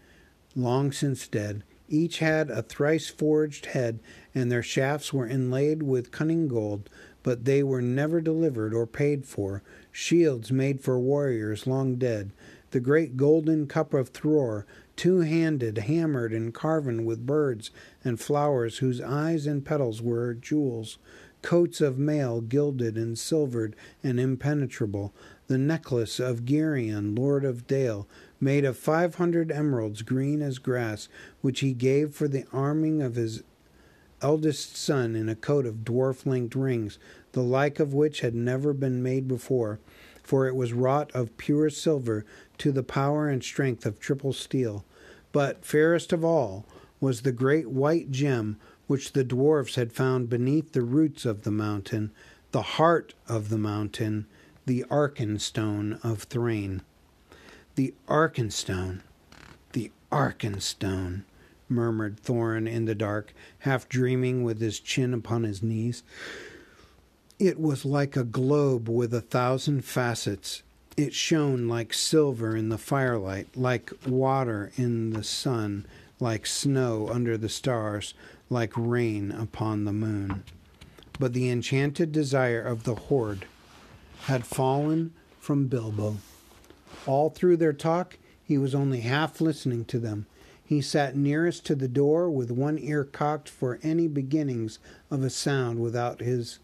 long 0.56 0.92
since 0.92 1.28
dead, 1.28 1.62
each 1.88 2.18
had 2.18 2.50
a 2.50 2.64
thrice 2.64 3.10
forged 3.10 3.68
head, 3.68 4.00
and 4.34 4.52
their 4.52 4.64
shafts 4.64 5.14
were 5.14 5.28
inlaid 5.28 5.84
with 5.84 6.12
cunning 6.12 6.48
gold, 6.48 6.90
but 7.22 7.46
they 7.46 7.62
were 7.62 7.82
never 7.82 8.22
delivered 8.22 8.74
or 8.74 8.88
paid 8.88 9.28
for. 9.28 9.62
Shields 9.92 10.52
made 10.52 10.82
for 10.82 11.00
warriors 11.00 11.68
long 11.68 11.98
dead, 11.98 12.32
the 12.72 12.80
great 12.80 13.18
golden 13.18 13.68
cup 13.68 13.94
of 13.94 14.14
Thror, 14.14 14.66
two 14.96 15.22
handed, 15.22 15.78
hammered 15.80 16.34
and 16.34 16.54
carven 16.54 17.06
with 17.06 17.26
birds 17.26 17.72
and 18.04 18.20
flowers 18.20 18.78
whose 18.78 19.02
eyes 19.02 19.46
and 19.48 19.66
petals 19.66 20.02
were 20.02 20.34
jewels, 20.34 20.98
coats 21.42 21.82
of 21.82 21.98
mail 21.98 22.42
gilded 22.42 22.98
and 22.98 23.18
silvered 23.18 23.76
and 24.04 24.20
impenetrable, 24.20 25.14
the 25.48 25.58
necklace 25.58 26.20
of 26.20 26.46
Girion, 26.46 27.18
lord 27.18 27.46
of 27.46 27.66
Dale, 27.66 28.08
made 28.42 28.66
of 28.66 28.78
five 28.78 29.16
hundred 29.16 29.52
emeralds 29.52 30.02
green 30.02 30.42
as 30.42 30.60
grass, 30.60 31.08
which 31.42 31.62
he 31.62 31.74
gave 31.74 32.14
for 32.14 32.28
the 32.28 32.46
arming 32.52 33.02
of 33.02 33.16
his 33.16 33.44
eldest 34.22 34.76
son 34.76 35.16
in 35.16 35.30
a 35.30 35.36
coat 35.36 35.66
of 35.66 35.86
dwarf 35.86 36.26
linked 36.26 36.56
rings, 36.56 37.00
the 37.32 37.44
like 37.44 37.80
of 37.80 37.94
which 37.94 38.20
had 38.20 38.36
never 38.36 38.74
been 38.74 39.02
made 39.02 39.28
before, 39.28 39.80
for 40.24 40.48
it 40.48 40.56
was 40.56 40.74
wrought 40.74 41.10
of 41.14 41.36
pure 41.38 41.70
silver 41.70 42.26
to 42.60 42.72
the 42.72 42.84
power 42.84 43.28
and 43.28 43.44
strength 43.44 43.86
of 43.86 44.00
triple 44.00 44.34
steel. 44.34 44.86
But 45.32 45.66
fairest 45.66 46.14
of 46.14 46.24
all 46.24 46.66
was 47.00 47.22
the 47.22 47.32
great 47.32 47.70
white 47.70 48.12
gem 48.12 48.58
which 48.88 49.14
the 49.14 49.24
dwarfs 49.24 49.76
had 49.76 49.94
found 49.94 50.30
beneath 50.30 50.72
the 50.72 50.82
roots 50.82 51.26
of 51.26 51.44
the 51.44 51.52
mountain, 51.52 52.12
the 52.52 52.62
heart 52.62 53.14
of 53.28 53.50
the 53.50 53.58
mountain, 53.58 54.26
the 54.66 54.84
Arkenstone 54.90 56.04
of 56.04 56.24
Thrain. 56.24 56.82
The 57.76 57.94
Arkenstone, 58.08 59.02
the 59.74 59.92
Arkenstone, 60.12 61.24
murmured 61.70 62.22
Thorin 62.22 62.68
in 62.68 62.86
the 62.86 62.96
dark, 62.96 63.34
half 63.60 63.88
dreaming 63.88 64.44
with 64.44 64.60
his 64.60 64.80
chin 64.80 65.14
upon 65.14 65.44
his 65.44 65.62
knees. 65.62 66.04
It 67.38 67.60
was 67.60 67.86
like 67.86 68.18
a 68.18 68.24
globe 68.24 68.90
with 68.90 69.14
a 69.14 69.22
thousand 69.22 69.86
facets, 69.86 70.64
it 71.00 71.14
shone 71.14 71.66
like 71.70 71.94
silver 71.94 72.58
in 72.58 72.68
the 72.68 72.78
firelight, 72.78 73.48
like 73.56 73.94
water 74.06 74.70
in 74.76 75.12
the 75.12 75.24
sun, 75.24 75.86
like 76.20 76.46
snow 76.46 77.08
under 77.08 77.38
the 77.38 77.48
stars, 77.48 78.14
like 78.50 78.74
rain 78.76 79.32
upon 79.32 79.86
the 79.86 79.94
moon. 79.94 80.44
But 81.18 81.32
the 81.32 81.50
enchanted 81.50 82.12
desire 82.12 82.62
of 82.62 82.84
the 82.84 82.96
hoard 82.96 83.46
had 84.24 84.46
fallen 84.46 85.14
from 85.40 85.68
Bilbo. 85.68 86.18
All 87.06 87.30
through 87.30 87.56
their 87.56 87.72
talk, 87.72 88.18
he 88.44 88.58
was 88.58 88.76
only 88.76 89.00
half 89.00 89.40
listening 89.40 89.86
to 89.86 90.00
them. 90.00 90.26
He 90.66 90.82
sat 90.82 91.16
nearest 91.16 91.66
to 91.68 91.76
the 91.76 91.88
door 91.88 92.30
with 92.30 92.52
one 92.52 92.78
ear 92.78 93.06
cocked 93.06 93.48
for 93.48 93.80
any 93.82 94.10
beginnings 94.10 94.80
of 95.10 95.24
a 95.24 95.30
sound 95.30 95.80
without 95.80 96.20
his 96.20 96.60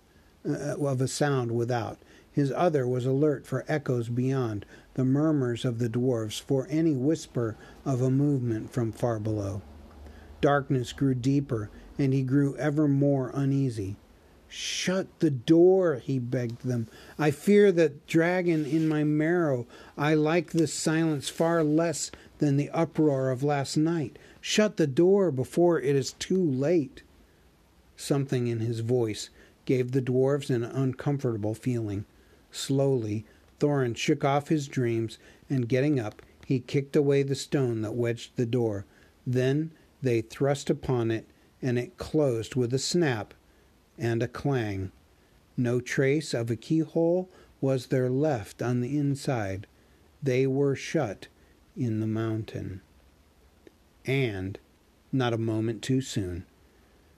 uh, 0.47 0.75
of 0.77 0.99
a 0.99 1.07
sound 1.07 1.51
without. 1.51 1.99
His 2.36 2.51
other 2.51 2.86
was 2.86 3.05
alert 3.05 3.47
for 3.47 3.63
echoes 3.65 4.09
beyond, 4.09 4.65
the 4.95 5.05
murmurs 5.05 5.63
of 5.63 5.79
the 5.79 5.88
dwarfs, 5.88 6.38
for 6.38 6.67
any 6.69 6.91
whisper 6.91 7.55
of 7.86 8.01
a 8.01 8.09
movement 8.09 8.73
from 8.73 8.91
far 8.91 9.19
below. 9.19 9.61
Darkness 10.41 10.91
grew 10.91 11.15
deeper, 11.15 11.69
and 11.97 12.11
he 12.11 12.23
grew 12.23 12.57
ever 12.57 12.89
more 12.89 13.31
uneasy. 13.33 13.95
Shut 14.49 15.07
the 15.19 15.29
door, 15.29 15.95
he 16.03 16.19
begged 16.19 16.65
them. 16.65 16.89
I 17.17 17.31
fear 17.31 17.71
that 17.71 18.05
dragon 18.05 18.65
in 18.65 18.89
my 18.89 19.05
marrow. 19.05 19.65
I 19.97 20.13
like 20.13 20.51
this 20.51 20.73
silence 20.73 21.29
far 21.29 21.63
less 21.63 22.11
than 22.39 22.57
the 22.57 22.69
uproar 22.71 23.31
of 23.31 23.43
last 23.43 23.77
night. 23.77 24.19
Shut 24.41 24.75
the 24.75 24.88
door 24.88 25.31
before 25.31 25.79
it 25.79 25.95
is 25.95 26.11
too 26.11 26.43
late. 26.43 27.01
Something 27.95 28.47
in 28.47 28.59
his 28.59 28.81
voice 28.81 29.29
gave 29.63 29.93
the 29.93 30.01
dwarfs 30.01 30.49
an 30.49 30.65
uncomfortable 30.65 31.53
feeling. 31.53 32.03
Slowly, 32.56 33.26
Thorin 33.60 33.95
shook 33.97 34.24
off 34.24 34.47
his 34.47 34.70
dreams, 34.70 35.18
and 35.49 35.68
getting 35.68 35.99
up, 35.99 36.22
he 36.45 36.60
kicked 36.62 36.95
away 36.95 37.22
the 37.22 37.36
stone 37.36 37.82
that 37.82 37.95
wedged 37.95 38.38
the 38.38 38.45
door. 38.45 38.86
Then 39.28 39.72
they 40.01 40.22
thrust 40.22 40.70
upon 40.70 41.12
it, 41.12 41.28
and 41.62 41.78
it 41.78 41.97
closed 41.97 42.56
with 42.56 42.74
a 42.74 42.80
snap 42.80 43.34
and 43.97 44.24
a 44.24 44.28
clang. 44.30 44.93
No 45.58 45.82
trace 45.82 46.34
of 46.34 46.49
a 46.49 46.56
keyhole 46.56 47.30
was 47.60 47.88
there 47.88 48.10
left 48.10 48.62
on 48.62 48.80
the 48.80 48.97
inside. 48.97 49.68
They 50.24 50.47
were 50.47 50.78
shut 50.78 51.28
in 51.76 51.99
the 51.99 52.08
mountain. 52.08 52.82
And 54.06 54.58
not 55.12 55.34
a 55.34 55.38
moment 55.38 55.82
too 55.82 55.99
soon. 55.99 56.45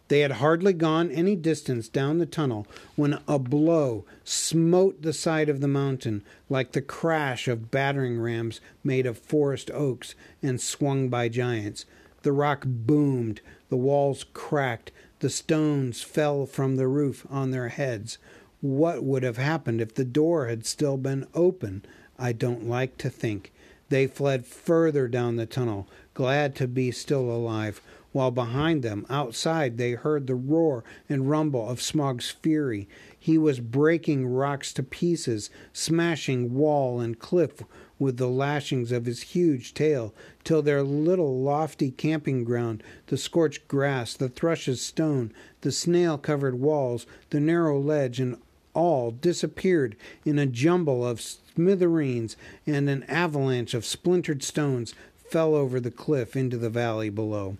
They 0.07 0.21
had 0.21 0.33
hardly 0.33 0.73
gone 0.73 1.11
any 1.11 1.35
distance 1.35 1.89
down 1.89 2.17
the 2.17 2.25
tunnel 2.25 2.65
when 2.95 3.19
a 3.27 3.37
blow 3.37 4.05
smote 4.23 5.01
the 5.01 5.11
side 5.13 5.49
of 5.49 5.59
the 5.59 5.67
mountain 5.67 6.23
like 6.49 6.71
the 6.71 6.81
crash 6.81 7.47
of 7.47 7.71
battering 7.71 8.19
rams 8.19 8.61
made 8.83 9.05
of 9.05 9.17
forest 9.17 9.69
oaks 9.71 10.15
and 10.41 10.61
swung 10.61 11.09
by 11.09 11.27
giants. 11.27 11.85
The 12.21 12.31
rock 12.31 12.63
boomed, 12.65 13.41
the 13.69 13.77
walls 13.77 14.25
cracked, 14.33 14.91
the 15.19 15.29
stones 15.29 16.01
fell 16.01 16.45
from 16.45 16.75
the 16.75 16.87
roof 16.87 17.25
on 17.29 17.51
their 17.51 17.69
heads. 17.69 18.17
What 18.61 19.03
would 19.03 19.23
have 19.23 19.37
happened 19.37 19.81
if 19.81 19.93
the 19.93 20.05
door 20.05 20.47
had 20.47 20.65
still 20.65 20.97
been 20.97 21.27
open? 21.33 21.83
I 22.17 22.31
don't 22.31 22.67
like 22.67 22.97
to 22.99 23.09
think. 23.09 23.51
They 23.89 24.07
fled 24.07 24.45
further 24.45 25.07
down 25.07 25.35
the 25.35 25.45
tunnel, 25.45 25.87
glad 26.13 26.55
to 26.55 26.67
be 26.67 26.91
still 26.91 27.29
alive 27.31 27.81
while 28.13 28.31
behind 28.31 28.83
them, 28.83 29.05
outside, 29.09 29.77
they 29.77 29.91
heard 29.91 30.27
the 30.27 30.35
roar 30.35 30.83
and 31.09 31.29
rumble 31.29 31.69
of 31.69 31.81
Smaug's 31.81 32.29
fury. 32.29 32.87
He 33.19 33.37
was 33.37 33.59
breaking 33.59 34.27
rocks 34.27 34.71
to 34.73 34.83
pieces, 34.83 35.49
smashing 35.73 36.53
wall 36.53 36.99
and 36.99 37.19
cliff 37.19 37.63
with 37.99 38.17
the 38.17 38.29
lashings 38.29 38.91
of 38.91 39.05
his 39.05 39.21
huge 39.21 39.73
tail, 39.73 40.13
till 40.43 40.61
their 40.61 40.83
little 40.83 41.41
lofty 41.41 41.91
camping 41.91 42.43
ground, 42.43 42.81
the 43.07 43.17
scorched 43.17 43.67
grass, 43.67 44.13
the 44.13 44.29
thrush's 44.29 44.81
stone, 44.81 45.33
the 45.61 45.71
snail 45.71 46.17
covered 46.17 46.59
walls, 46.59 47.05
the 47.31 47.39
narrow 47.39 47.79
ledge, 47.79 48.19
and 48.19 48.37
all 48.73 49.11
disappeared 49.11 49.95
in 50.23 50.37
a 50.37 50.45
jumble 50.45 51.05
of 51.05 51.19
smithereens, 51.19 52.37
and 52.65 52.87
an 52.87 53.03
avalanche 53.03 53.73
of 53.73 53.85
splintered 53.85 54.43
stones 54.43 54.93
fell 55.17 55.55
over 55.55 55.79
the 55.79 55.91
cliff 55.91 56.35
into 56.35 56.57
the 56.57 56.69
valley 56.69 57.09
below. 57.09 57.57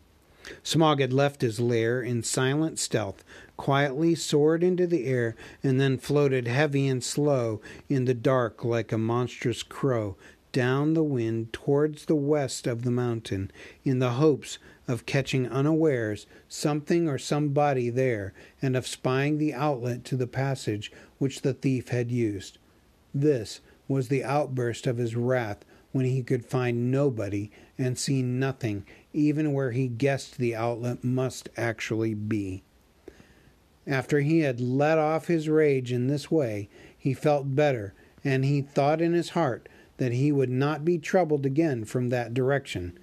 Smaug 0.64 1.00
had 1.00 1.12
left 1.12 1.41
his 1.41 1.60
lair 1.60 2.02
in 2.02 2.24
silent 2.24 2.80
stealth, 2.80 3.24
quietly 3.58 4.16
soared 4.16 4.64
into 4.64 4.88
the 4.88 5.06
air, 5.06 5.36
and 5.64 5.80
then 5.80 5.98
floated 5.98 6.48
heavy 6.48 6.88
and 6.88 7.04
slow 7.04 7.60
in 7.89 8.06
the 8.06 8.14
dark 8.14 8.64
like 8.64 8.91
a 8.91 8.98
monstrous 8.98 9.64
crow 9.64 10.16
down 10.54 10.93
the 10.93 11.04
wind 11.04 11.52
towards 11.52 12.06
the 12.06 12.16
west 12.16 12.66
of 12.66 12.84
the 12.84 12.91
mountain, 12.91 13.52
in 13.84 14.00
the 14.00 14.12
hopes 14.12 14.58
of 14.88 15.06
catching 15.06 15.48
unawares 15.48 16.26
something 16.48 17.08
or 17.08 17.18
somebody 17.18 17.89
there, 17.89 18.34
and 18.62 18.76
of 18.76 18.88
spying 18.88 19.38
the 19.38 19.54
outlet 19.54 20.04
to 20.06 20.16
the 20.16 20.28
passage 20.28 20.91
which 21.18 21.41
the 21.41 21.54
thief 21.54 21.89
had 21.89 22.12
used. 22.12 22.58
This 23.14 23.60
was 23.88 24.08
the 24.08 24.24
outburst 24.24 24.88
of 24.88 24.98
his 24.98 25.16
wrath 25.16 25.66
when 25.98 26.06
he 26.06 26.22
could 26.22 26.45
find 26.45 26.91
nobody 26.91 27.50
and 27.76 27.98
see 27.98 28.22
nothing, 28.22 28.86
even 29.14 29.52
where 29.52 29.72
he 29.72 29.88
guessed 29.88 30.38
the 30.38 30.56
outlet 30.56 31.04
must 31.04 31.50
actually 31.58 32.14
be. 32.14 32.62
After 33.88 34.20
he 34.20 34.41
had 34.41 34.62
let 34.62 35.00
off 35.00 35.26
his 35.26 35.50
rage 35.50 35.91
in 35.91 36.06
this 36.06 36.30
way, 36.30 36.70
he 36.95 37.16
felt 37.16 37.56
better, 37.56 37.95
and 38.24 38.45
he 38.45 38.62
thought 38.62 39.02
in 39.02 39.14
his 39.14 39.30
heart 39.30 39.68
that 39.98 40.12
he 40.12 40.32
would 40.32 40.52
not 40.52 40.86
be 40.86 41.00
troubled 41.00 41.48
again 41.48 41.84
from 41.84 42.10
that 42.10 42.32
direction. 42.32 42.95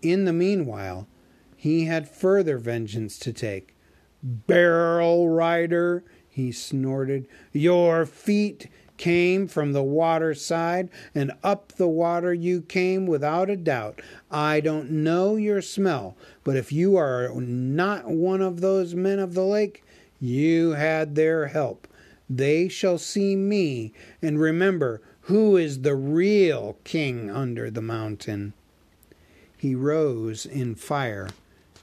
In 0.00 0.24
the 0.24 0.32
meanwhile, 0.32 1.06
he 1.54 1.84
had 1.84 2.08
further 2.08 2.56
vengeance 2.56 3.18
to 3.18 3.32
take. 3.34 3.76
Barrel 4.22 5.28
rider, 5.28 6.02
he 6.26 6.50
snorted, 6.50 7.28
your 7.52 8.06
feet 8.06 8.68
came 8.98 9.48
from 9.48 9.72
the 9.72 9.82
water 9.82 10.34
side, 10.34 10.90
and 11.14 11.32
up 11.42 11.72
the 11.72 11.88
water 11.88 12.34
you 12.34 12.60
came 12.60 13.06
without 13.06 13.48
a 13.48 13.56
doubt. 13.56 14.02
I 14.30 14.60
don't 14.60 14.90
know 14.90 15.36
your 15.36 15.62
smell, 15.62 16.16
but 16.44 16.56
if 16.56 16.70
you 16.70 16.96
are 16.96 17.32
not 17.40 18.10
one 18.10 18.42
of 18.42 18.60
those 18.60 18.94
men 18.94 19.18
of 19.18 19.32
the 19.34 19.44
lake, 19.44 19.82
you 20.20 20.72
had 20.72 21.14
their 21.14 21.46
help. 21.46 21.88
They 22.28 22.68
shall 22.68 22.98
see 22.98 23.36
me 23.36 23.94
and 24.20 24.38
remember 24.38 25.00
who 25.22 25.56
is 25.56 25.80
the 25.82 25.94
real 25.94 26.76
king 26.84 27.30
under 27.30 27.70
the 27.70 27.82
mountain. 27.82 28.52
He 29.56 29.74
rose 29.74 30.44
in 30.44 30.74
fire 30.74 31.28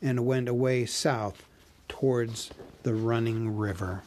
and 0.02 0.26
went 0.26 0.48
away 0.48 0.86
south 0.86 1.44
towards 1.88 2.52
the 2.84 2.94
running 2.94 3.58
river. 3.58 4.04